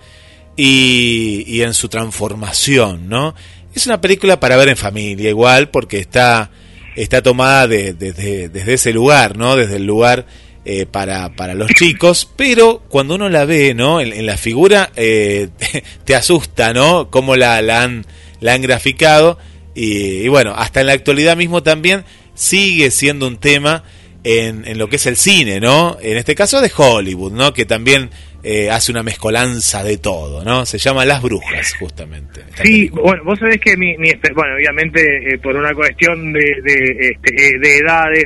[0.57, 3.35] y, en su transformación, ¿no?
[3.75, 6.51] Es una película para ver en familia igual porque está,
[6.97, 9.57] está tomada desde ese lugar, ¿no?
[9.57, 10.27] Desde el lugar
[10.63, 14.01] eh, para, para los chicos, pero cuando uno la ve, ¿no?
[14.01, 15.49] En, la figura eh,
[16.05, 17.11] te, asusta, ¿no?
[17.11, 18.05] Cómo la, la, han,
[18.41, 19.39] la han graficado
[19.75, 22.05] y, bueno, hasta en la actualidad mismo también
[22.35, 23.85] sigue siendo un tema
[24.23, 25.97] en, en, lo que es el cine, ¿no?
[26.03, 27.55] En este caso de Hollywood, ¿no?
[27.55, 28.11] Que también
[28.43, 30.65] eh, hace una mezcolanza de todo, ¿no?
[30.65, 32.43] Se llama Las Brujas, justamente.
[32.63, 37.35] Sí, bueno, vos sabés que mi, bueno, obviamente eh, por una cuestión de, de, este,
[37.35, 38.25] eh, de edades,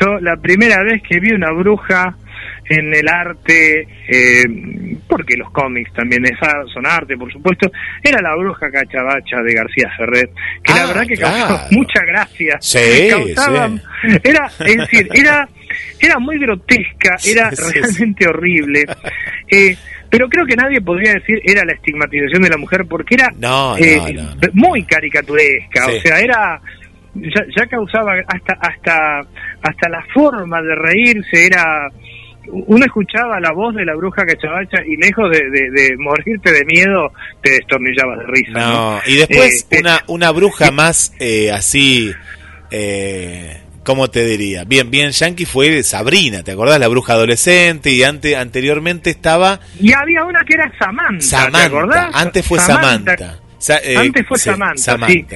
[0.00, 2.16] yo la primera vez que vi una bruja
[2.68, 3.86] en el arte,
[5.08, 6.24] porque los cómics también
[6.72, 7.70] son arte, por supuesto,
[8.02, 10.30] era la bruja cachabacha de García Ferrer,
[10.62, 12.58] que la ah, verdad que causó mucha gracia.
[12.60, 12.78] Sí,
[14.22, 15.48] Era, es decir, era
[16.00, 18.84] era muy grotesca, era realmente horrible.
[19.50, 19.76] Eh,
[20.10, 23.30] pero creo que nadie podría decir era la estigmatización de la mujer porque era
[23.78, 24.00] eh,
[24.54, 26.60] muy caricaturesca, o sea, era
[27.14, 29.20] ya, causaba hasta hasta
[29.62, 31.90] hasta la forma de reírse era
[32.50, 37.12] uno escuchaba la voz de la bruja cachabacha y lejos de, de, morirte de miedo
[37.42, 38.52] te destornillabas de risa.
[38.52, 41.12] No, y después eh, una, una bruja más
[41.52, 42.12] así
[42.70, 44.64] eh, ¿cómo te diría?
[44.64, 46.78] Bien, bien yankee fue Sabrina, ¿te acordás?
[46.78, 49.60] La bruja adolescente y antes, anteriormente estaba...
[49.80, 51.58] Y había una que era Samantha, Samantha.
[51.58, 52.10] ¿te acordás?
[52.14, 53.38] Antes fue Samantha.
[53.82, 55.26] Eh, antes fue Samantha, sí.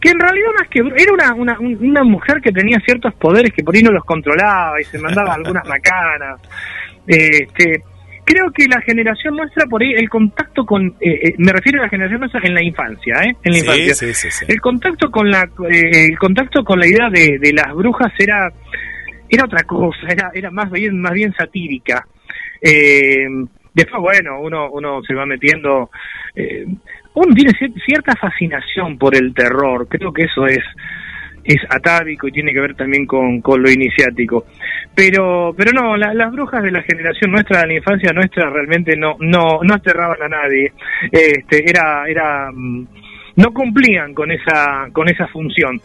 [0.00, 3.62] Que en realidad más que era una, una, una mujer que tenía ciertos poderes que
[3.62, 6.40] por ahí no los controlaba y se mandaba algunas macanas.
[7.06, 7.82] Este,
[8.30, 11.84] creo que la generación nuestra, por ahí, el contacto con, eh, eh, me refiero a
[11.84, 13.34] la generación nuestra en la infancia, ¿eh?
[13.42, 14.08] En la infancia.
[14.46, 18.52] el contacto con la, eh, el contacto con la idea de, de, las brujas era,
[19.28, 22.06] era otra cosa, era, era más bien, más bien satírica.
[22.62, 25.90] después, bueno, uno, uno se va metiendo,
[27.14, 27.52] uno tiene
[27.84, 30.62] cierta fascinación por el terror, creo que eso es,
[31.44, 34.46] es atávico y tiene que ver también con, con lo iniciático.
[34.94, 39.16] Pero pero no, las brujas de la generación nuestra, de la infancia nuestra, realmente no
[39.20, 40.72] no no aterraban a nadie.
[41.10, 42.86] Este, era era mm,
[43.36, 45.80] no cumplían con esa con esa función.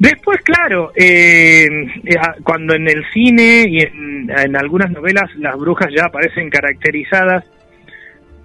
[0.00, 1.66] Después, claro, eh,
[2.04, 2.14] eh,
[2.44, 7.44] cuando en el cine y en, en algunas novelas las brujas ya aparecen caracterizadas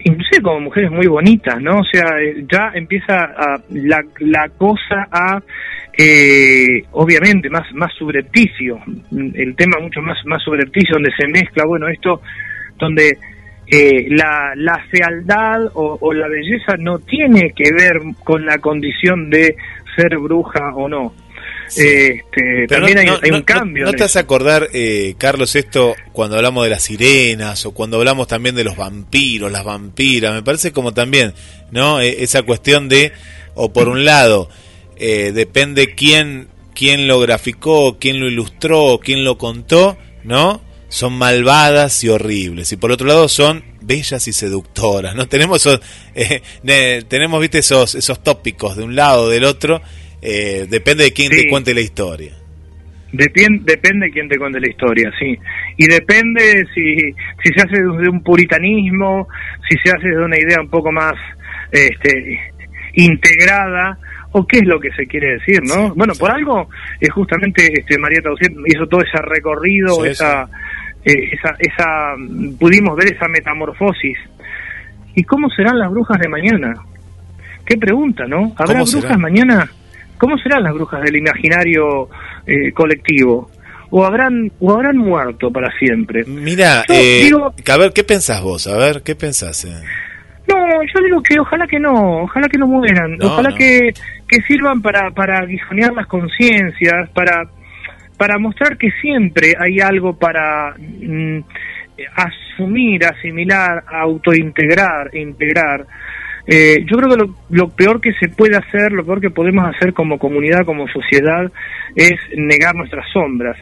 [0.04, 1.80] inclusive como mujeres muy bonitas, ¿no?
[1.80, 5.42] O sea, eh, ya empieza a, la, la cosa a,
[5.98, 8.80] eh, obviamente, más, más subrepticio,
[9.12, 12.22] el tema mucho más, más subrepticio, donde se mezcla, bueno, esto,
[12.78, 13.18] donde
[13.68, 19.30] eh, la, la fealdad o, o la belleza no tiene que ver con la condición
[19.30, 19.56] de
[19.96, 21.14] ser bruja o no,
[21.68, 23.86] Este, también hay, un cambio.
[23.86, 27.98] ¿No, te vas a acordar, eh, Carlos, esto cuando hablamos de las sirenas o cuando
[27.98, 30.34] hablamos también de los vampiros, las vampiras?
[30.34, 31.34] Me parece como también,
[31.72, 32.00] ¿no?
[32.00, 33.12] E, esa cuestión de,
[33.56, 34.50] o por un lado,
[34.98, 40.62] eh, depende quién, quién lo graficó, quién lo ilustró, quién lo contó, ¿no?
[40.90, 42.72] Son malvadas y horribles.
[42.72, 45.28] Y por otro lado son bellas y seductoras, ¿no?
[45.30, 45.68] Tenemos
[46.16, 46.42] eh,
[47.08, 49.82] tenemos, viste, esos, esos tópicos de un lado o del otro
[50.24, 52.32] eh, depende de quién te cuente la historia.
[53.12, 55.38] Depende, depende de quién te cuente la historia, sí.
[55.78, 56.96] Y depende si,
[57.44, 59.28] si se hace de un puritanismo,
[59.70, 61.14] si se hace de una idea un poco más
[61.72, 62.40] este,
[62.94, 64.00] integrada,
[64.32, 65.94] o qué es lo que se quiere decir, ¿no?
[65.94, 66.70] Bueno, por algo,
[67.00, 70.50] es justamente este, María Tauciet hizo todo ese recorrido, esa,
[71.06, 72.16] eh, esa, esa,
[72.58, 74.18] pudimos ver esa metamorfosis.
[75.14, 76.74] ¿Y cómo serán las brujas de mañana?
[77.64, 78.54] Qué pregunta, ¿no?
[78.58, 79.70] ¿Habrá brujas mañana?
[80.24, 82.08] ¿Cómo serán las brujas del imaginario
[82.48, 83.52] eh, colectivo?
[83.90, 86.24] ¿O habrán, ¿O habrán muerto para siempre?
[86.26, 87.30] Mira, eh,
[87.70, 88.66] a ver, ¿qué pensás vos?
[88.68, 89.66] A ver, ¿qué pensás?
[89.66, 89.84] Eh?
[90.48, 93.92] No, yo digo que ojalá que no, ojalá que no mueran, ojalá Que,
[94.26, 97.44] que sirvan para, para guijonear las conciencias, para,
[98.18, 101.40] para mostrar que siempre hay algo para mm,
[102.16, 105.86] asumir, asimilar, autointegrar, integrar.
[106.46, 109.94] Eh, yo creo que lo, peor que se puede hacer, lo peor que podemos hacer
[109.94, 111.52] como comunidad, como sociedad,
[111.96, 113.58] es negar nuestras sombras.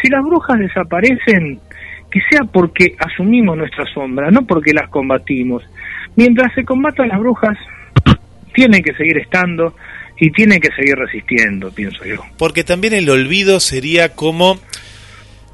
[0.00, 1.58] Si las brujas desaparecen,
[2.10, 5.64] que sea porque asumimos nuestras sombras, no porque las combatimos.
[6.14, 7.58] Mientras se combatan las brujas,
[8.54, 9.74] tienen que seguir estando
[10.18, 12.22] y tienen que seguir resistiendo, pienso yo.
[12.38, 14.58] Porque también el olvido sería como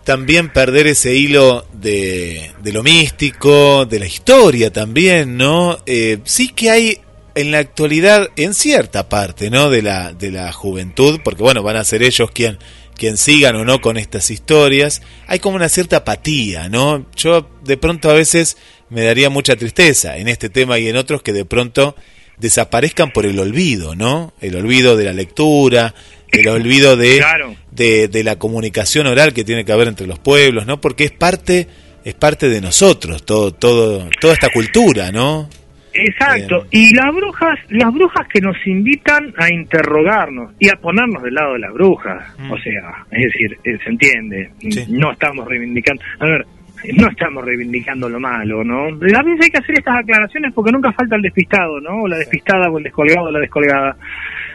[0.04, 5.78] también perder ese hilo de, de lo místico, de la historia también, ¿no?
[5.86, 6.98] Eh, sí que hay
[7.34, 9.70] en la actualidad, en cierta parte, ¿no?
[9.70, 12.58] De la, de la juventud, porque bueno, van a ser ellos quien,
[12.96, 17.06] quien sigan o no con estas historias, hay como una cierta apatía, ¿no?
[17.16, 18.56] Yo de pronto a veces
[18.90, 21.96] me daría mucha tristeza en este tema y en otros que de pronto
[22.38, 24.34] desaparezcan por el olvido, ¿no?
[24.40, 25.94] El olvido de la lectura,
[26.30, 27.24] el olvido de,
[27.72, 30.80] de, la comunicación oral que tiene que haber entre los pueblos, ¿no?
[30.80, 31.66] Porque es parte
[32.04, 35.48] es parte de nosotros, todo todo toda esta cultura, ¿no?
[35.94, 36.66] Exacto.
[36.70, 41.52] y las brujas, las brujas que nos invitan a interrogarnos y a ponernos del lado
[41.52, 42.50] de las brujas, mm.
[42.50, 44.50] o sea, es decir, eh, se entiende,
[44.88, 46.46] no estamos reivindicando, a ver,
[46.94, 48.86] no estamos reivindicando lo malo, ¿no?
[48.86, 52.02] A veces hay que hacer estas aclaraciones porque nunca falta el despistado, ¿no?
[52.02, 53.96] O la despistada o el descolgado o la descolgada.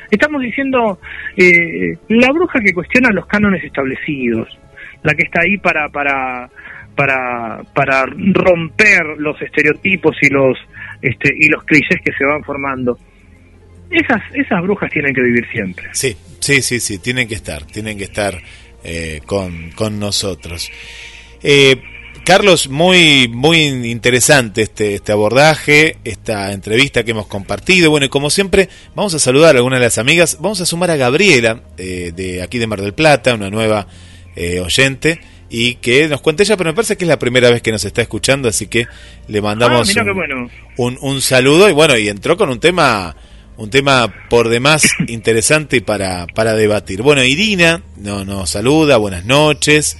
[0.09, 0.99] Estamos diciendo
[1.35, 4.47] eh, la bruja que cuestiona los cánones establecidos,
[5.03, 6.49] la que está ahí para para
[6.95, 10.57] para para romper los estereotipos y los
[11.01, 12.97] este y los clichés que se van formando.
[13.89, 15.89] Esas esas brujas tienen que vivir siempre.
[15.93, 18.33] Sí, sí, sí, sí, tienen que estar, tienen que estar
[18.83, 20.71] eh, con con nosotros.
[21.43, 21.75] Eh,
[22.27, 27.89] Carlos, muy, muy interesante este, este abordaje, esta entrevista que hemos compartido.
[27.89, 30.35] Bueno, y como siempre, vamos a saludar a algunas de las amigas.
[30.41, 33.87] Vamos a sumar a Gabriela, eh, de aquí de Mar del Plata, una nueva
[34.35, 37.61] eh, oyente, y que nos cuente ella, pero me parece que es la primera vez
[37.61, 38.87] que nos está escuchando, así que
[39.29, 40.03] le mandamos ah,
[40.75, 41.69] un, un, saludo.
[41.69, 43.15] Y bueno, y entró con un tema
[43.55, 47.03] un tema por demás interesante para, para debatir.
[47.03, 49.95] Bueno, Irina no, nos saluda, buenas noches.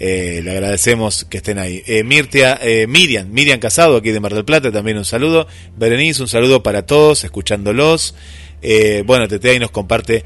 [0.00, 1.82] Eh, le agradecemos que estén ahí.
[1.86, 5.48] Eh, Mirtia, eh, Miriam, Miriam Casado, aquí de Mar del Plata, también un saludo.
[5.76, 8.14] Berenice, un saludo para todos, escuchándolos.
[8.62, 10.24] Eh, bueno, Tete ahí nos comparte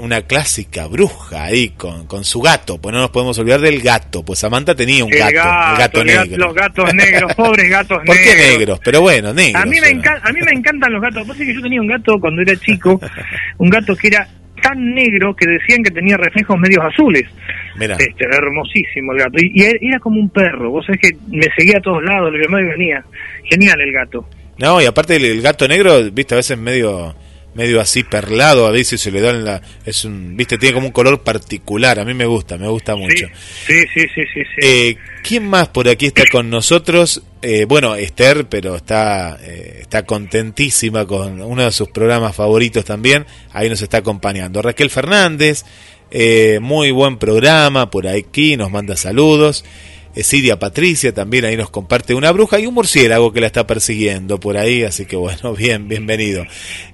[0.00, 4.24] una clásica bruja ahí con, con su gato, pues no nos podemos olvidar del gato,
[4.24, 6.36] pues Samantha tenía un gato, el gato negro.
[6.38, 8.16] Los gatos negros, pobres gatos negros.
[8.16, 8.80] ¿Por qué negros?
[8.82, 9.62] Pero bueno, negros.
[9.62, 12.40] A mí me, a mí me encantan los gatos, porque yo tenía un gato cuando
[12.40, 12.98] era chico,
[13.58, 14.26] un gato que era
[14.62, 17.24] tan negro que decían que tenía reflejos medios azules.
[17.80, 19.38] Este, hermosísimo el gato.
[19.38, 20.70] Y, era como un perro.
[20.70, 23.04] Vos sabés que me seguía a todos lados, lo que más venía.
[23.44, 24.28] Genial el gato.
[24.58, 27.14] No, y aparte el, gato negro, viste, a veces medio
[27.54, 30.86] medio así perlado, a veces se le da en la es un, viste, tiene como
[30.86, 33.26] un color particular, a mí me gusta, me gusta mucho.
[33.66, 37.22] Sí, sí, sí, sí, Eh, ¿quién más por aquí está con nosotros?
[37.42, 43.26] Eh, bueno, Esther, pero está eh, está contentísima con uno de sus programas favoritos también,
[43.52, 44.62] ahí nos está acompañando.
[44.62, 45.64] Raquel Fernández,
[46.10, 49.64] eh, muy buen programa por aquí, nos manda saludos.
[50.14, 54.40] Sidia Patricia también ahí nos comparte una bruja y un murciélago que la está persiguiendo
[54.40, 56.44] por ahí, así que bueno, bien, bienvenido.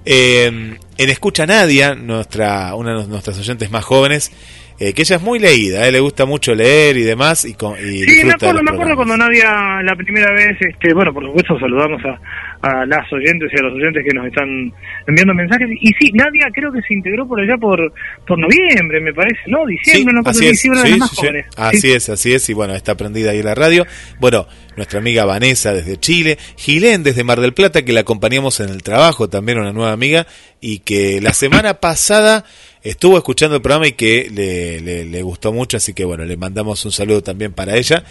[0.05, 4.31] en Escucha Nadia, nuestra, una de nuestras oyentes más jóvenes,
[4.77, 7.45] que ella es muy leída, le gusta mucho leer y demás.
[7.45, 11.25] Y, con, sí, me acuerdo, me acuerdo cuando Nadia la primera vez, este, bueno, por
[11.25, 12.19] supuesto saludamos a,
[12.65, 14.73] a las oyentes y a los oyentes que nos están
[15.05, 15.69] enviando mensajes.
[15.79, 17.93] Y sí, Nadia creo que se integró por allá por,
[18.25, 19.65] por noviembre, me parece, ¿no?
[19.67, 21.45] Diciembre, no así es, diciembre sí, de más sí, jóvenes.
[21.55, 23.85] Así es, así es, y bueno, está prendida ahí la radio.
[24.19, 28.69] Bueno, nuestra amiga Vanessa desde Chile, Gilén desde Mar del Plata, que la acompañamos en
[28.69, 30.25] el trabajo, también una nueva amiga,
[30.59, 32.45] y que la semana pasada
[32.81, 36.35] estuvo escuchando el programa y que le, le, le gustó mucho, así que bueno, le
[36.35, 38.03] mandamos un saludo también para ella.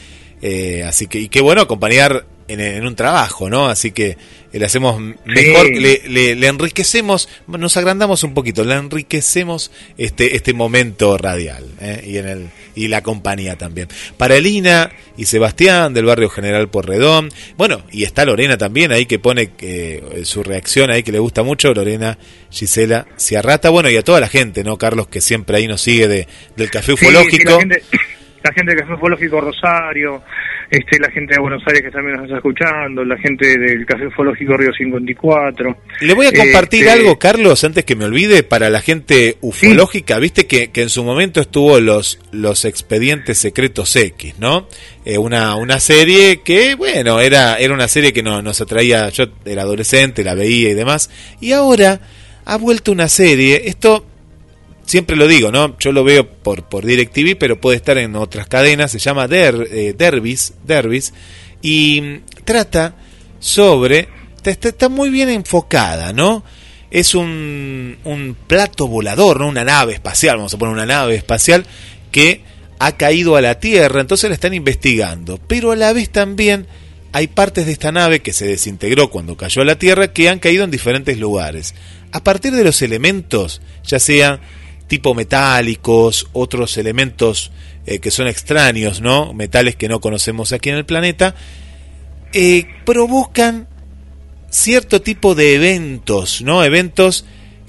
[0.43, 3.69] Eh, así que, y qué bueno acompañar en, en, un trabajo, ¿no?
[3.69, 4.17] Así que
[4.53, 5.75] le hacemos mejor, sí.
[5.75, 12.05] le, le, le, enriquecemos, nos agrandamos un poquito, le enriquecemos este, este momento radial ¿eh?
[12.07, 13.89] y en el y la compañía también.
[14.17, 19.19] Para Elina y Sebastián del barrio General Porredón, bueno, y está Lorena también ahí que
[19.19, 22.19] pone eh, su reacción ahí que le gusta mucho, Lorena
[22.51, 24.77] Gisela Ciarrata, bueno, y a toda la gente, ¿no?
[24.77, 27.61] Carlos, que siempre ahí nos sigue de, del Café Ufológico.
[27.61, 27.69] Sí,
[28.43, 30.23] la gente del Café Ufológico Rosario,
[30.75, 34.09] este, la gente de Buenos Aires que también nos está escuchando, la gente del Café
[34.09, 35.77] Ufológico Río 54.
[36.01, 36.93] Le voy a compartir este...
[36.93, 40.17] algo, Carlos, antes que me olvide, para la gente ufológica.
[40.17, 40.21] ¿Sí?
[40.21, 44.67] Viste que, que, en su momento estuvo los, los expedientes secretos X, ¿no?
[45.05, 49.27] Eh, una, una serie que, bueno, era, era una serie que no, nos atraía, yo
[49.45, 51.11] era adolescente, la veía y demás.
[51.41, 52.01] Y ahora
[52.45, 54.07] ha vuelto una serie, esto
[54.87, 55.77] siempre lo digo, ¿no?
[55.79, 59.69] Yo lo veo por, por DirecTV, pero puede estar en otras cadenas, se llama Der,
[59.71, 61.13] eh, Derbis, Derbis,
[61.63, 62.97] y trata
[63.41, 64.09] sobre,
[64.45, 66.45] está, está, muy bien enfocada, ¿no?
[66.91, 69.49] Es un, un plato volador, ¿no?
[69.49, 71.67] Una nave espacial, vamos a poner una nave espacial
[72.13, 72.43] que
[72.79, 76.67] ha caído a la Tierra, entonces la están investigando, pero a la vez también
[77.13, 80.41] hay partes de esta nave que se desintegró cuando cayó a la Tierra que han
[80.41, 81.75] caído en diferentes lugares.
[82.11, 84.41] A partir de los elementos, ya sean
[84.87, 87.51] tipo metálicos, otros elementos
[87.87, 89.33] eh, que son extraños, ¿no?
[89.33, 91.35] Metales que no conocemos aquí en el planeta,
[92.33, 93.69] eh, provocan
[94.51, 96.65] cierto tipo de eventos, ¿no?
[96.65, 97.25] Eventos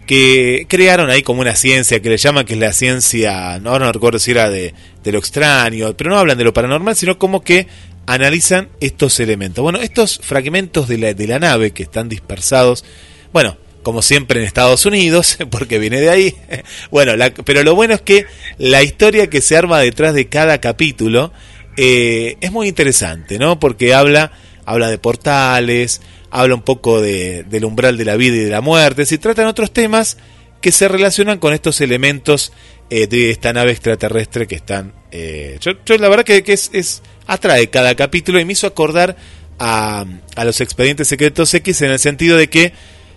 [0.06, 3.92] que crearon ahí como una ciencia que le llaman que es la ciencia, no, no
[3.92, 4.74] recuerdo si era de,
[5.04, 7.68] de lo extraño, pero no hablan de lo paranormal, sino como que
[8.06, 9.64] analizan estos elementos.
[9.64, 12.86] Bueno, estos fragmentos de la, de la nave que están dispersados,
[13.34, 16.36] bueno, como siempre en Estados Unidos, porque viene de ahí.
[16.90, 18.26] Bueno, la, pero lo bueno es que
[18.58, 21.32] la historia que se arma detrás de cada capítulo
[21.78, 23.60] eh, es muy interesante, ¿no?
[23.60, 24.32] Porque habla,
[24.66, 26.02] habla de portales,
[26.32, 29.46] habla un poco de, del umbral de la vida y de la muerte, se tratan
[29.46, 30.18] otros temas
[30.62, 32.54] que se relacionan con estos elementos
[32.90, 34.94] eh, de esta nave extraterrestre que están...
[35.12, 39.16] Eh, yo, yo, la verdad que, es, es, atrae cada capítulo y me hizo acordar
[39.60, 40.06] a,
[40.36, 42.74] a los expedientes secretos X en el sentido de que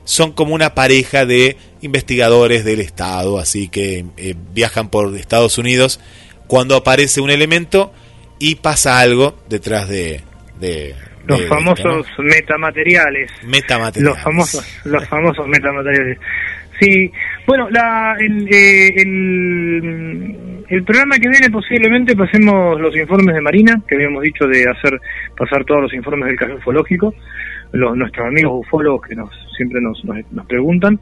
[0.09, 6.01] son como una pareja de investigadores del Estado, así que eh, viajan por Estados Unidos
[6.47, 7.93] cuando aparece un elemento
[8.39, 10.22] y pasa algo detrás de...
[10.59, 10.94] de
[11.26, 12.28] los de famosos esto, ¿no?
[12.30, 13.30] metamateriales.
[13.44, 14.16] Metamateriales.
[14.16, 16.18] Los famosos, los famosos metamateriales.
[16.80, 17.12] Sí,
[17.47, 23.82] bueno, la, el, eh, el, el, programa que viene posiblemente pasemos los informes de Marina,
[23.86, 24.98] que habíamos dicho de hacer
[25.36, 27.14] pasar todos los informes del café ufológico,
[27.72, 30.98] los, nuestros amigos ufólogos que nos siempre nos, nos, nos, preguntan.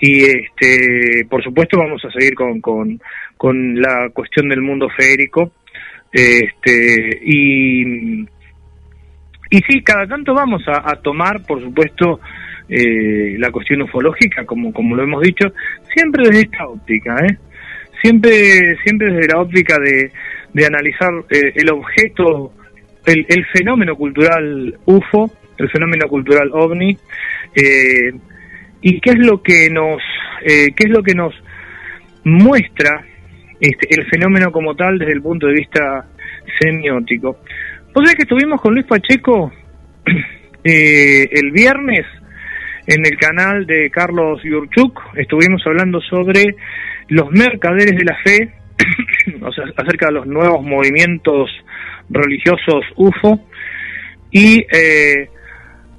[0.00, 3.00] Y este, por supuesto vamos a seguir con, con,
[3.36, 5.52] con la cuestión del mundo férico.
[6.12, 8.22] Este, y,
[9.50, 12.20] y sí, cada tanto vamos a, a tomar, por supuesto,
[12.68, 15.52] eh, la cuestión ufológica, como, como lo hemos dicho,
[15.94, 17.38] siempre desde esta óptica, ¿eh?
[18.02, 20.10] Siempre, siempre desde la óptica de,
[20.52, 22.52] de analizar eh, el objeto,
[23.06, 26.96] el, el fenómeno cultural UFO, el fenómeno cultural ovni,
[27.54, 28.12] eh,
[28.82, 30.02] y qué es lo que nos,
[30.42, 31.34] eh, qué es lo que nos
[32.24, 33.04] muestra
[33.60, 36.06] este, el fenómeno como tal desde el punto de vista
[36.60, 37.38] semiótico.
[37.94, 39.52] Vos sabés que estuvimos con Luis Pacheco
[40.64, 42.04] eh, el viernes
[42.86, 46.54] en el canal de Carlos Yurchuk, estuvimos hablando sobre
[47.08, 48.54] los mercaderes de la fe,
[49.42, 51.50] o sea, acerca de los nuevos movimientos
[52.08, 53.40] religiosos UFO,
[54.30, 55.30] y eh,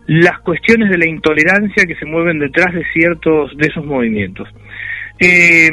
[0.07, 4.47] las cuestiones de la intolerancia que se mueven detrás de ciertos de esos movimientos.
[5.19, 5.69] Eh,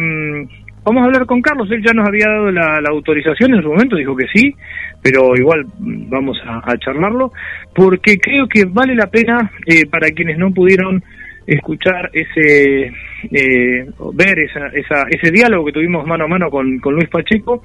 [0.82, 3.96] vamos a hablar con Carlos, él ya nos había dado la, autorización en su momento,
[3.96, 4.54] dijo que sí,
[5.02, 7.32] pero igual vamos a, charlarlo,
[7.74, 11.02] porque creo que vale la pena eh, para quienes no pudieron
[11.46, 12.92] escuchar ese,
[13.30, 17.62] eh, ver esa, ese diálogo que tuvimos mano a mano con, con Luis Pacheco,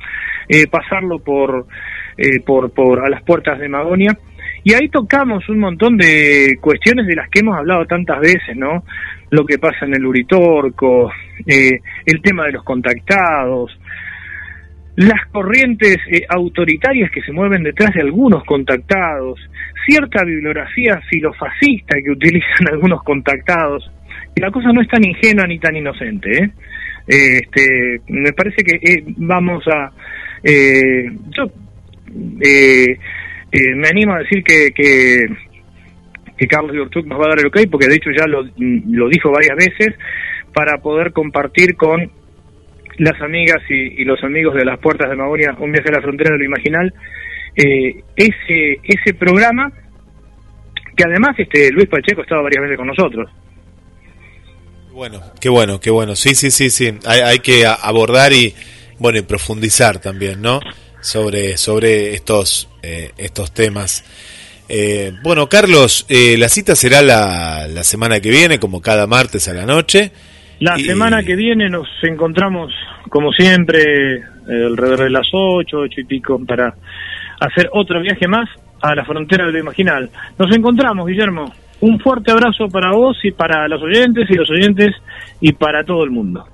[0.47, 1.67] eh, pasarlo por,
[2.17, 4.17] eh, por, por a las puertas de Magonia
[4.63, 8.83] y ahí tocamos un montón de cuestiones de las que hemos hablado tantas veces, ¿no?
[9.29, 11.11] Lo que pasa en el Uritorco,
[11.45, 13.77] eh, el tema de los contactados,
[14.95, 19.39] las corrientes eh, autoritarias que se mueven detrás de algunos contactados,
[19.87, 23.89] cierta bibliografía filofascista que utilizan algunos contactados,
[24.35, 26.43] y la cosa no es tan ingenua ni tan inocente.
[26.43, 26.49] ¿eh?
[27.07, 29.91] Este, me parece que eh, vamos a...
[30.43, 31.45] Eh, yo
[33.51, 37.87] me animo a decir que, que, Carlos Yorchuk nos va a dar el ok, porque
[37.87, 39.95] de hecho ya lo, lo dijo varias veces,
[40.53, 42.11] para poder compartir con
[42.97, 46.31] las amigas y, los amigos de las puertas de Magonia, un viaje a la frontera
[46.31, 46.93] de lo imaginal,
[47.55, 49.71] eh, ese, ese programa
[50.95, 53.29] que además este Luis Pacheco estaba varias veces con nosotros.
[54.91, 56.15] Bueno, qué bueno, qué bueno.
[56.15, 56.93] Sí, sí, sí, sí.
[57.05, 58.53] Hay, hay que abordar y
[58.99, 60.59] bueno y profundizar también, ¿no?
[61.01, 64.03] Sobre sobre estos eh, estos temas.
[64.67, 69.53] Eh, bueno, Carlos, la cita será la, la semana que viene, como cada martes a
[69.53, 70.11] la noche.
[70.59, 72.71] La semana que viene nos encontramos,
[73.09, 76.75] como siempre, alrededor de las ocho, ocho y pico, para
[77.39, 78.47] hacer otro viaje más
[78.81, 80.09] a la frontera de lo imaginal.
[80.37, 81.51] Nos encontramos, Guillermo.
[81.81, 84.91] Un fuerte abrazo para vos y para los oyentes y los oyentes
[85.39, 86.45] y para todo el mundo.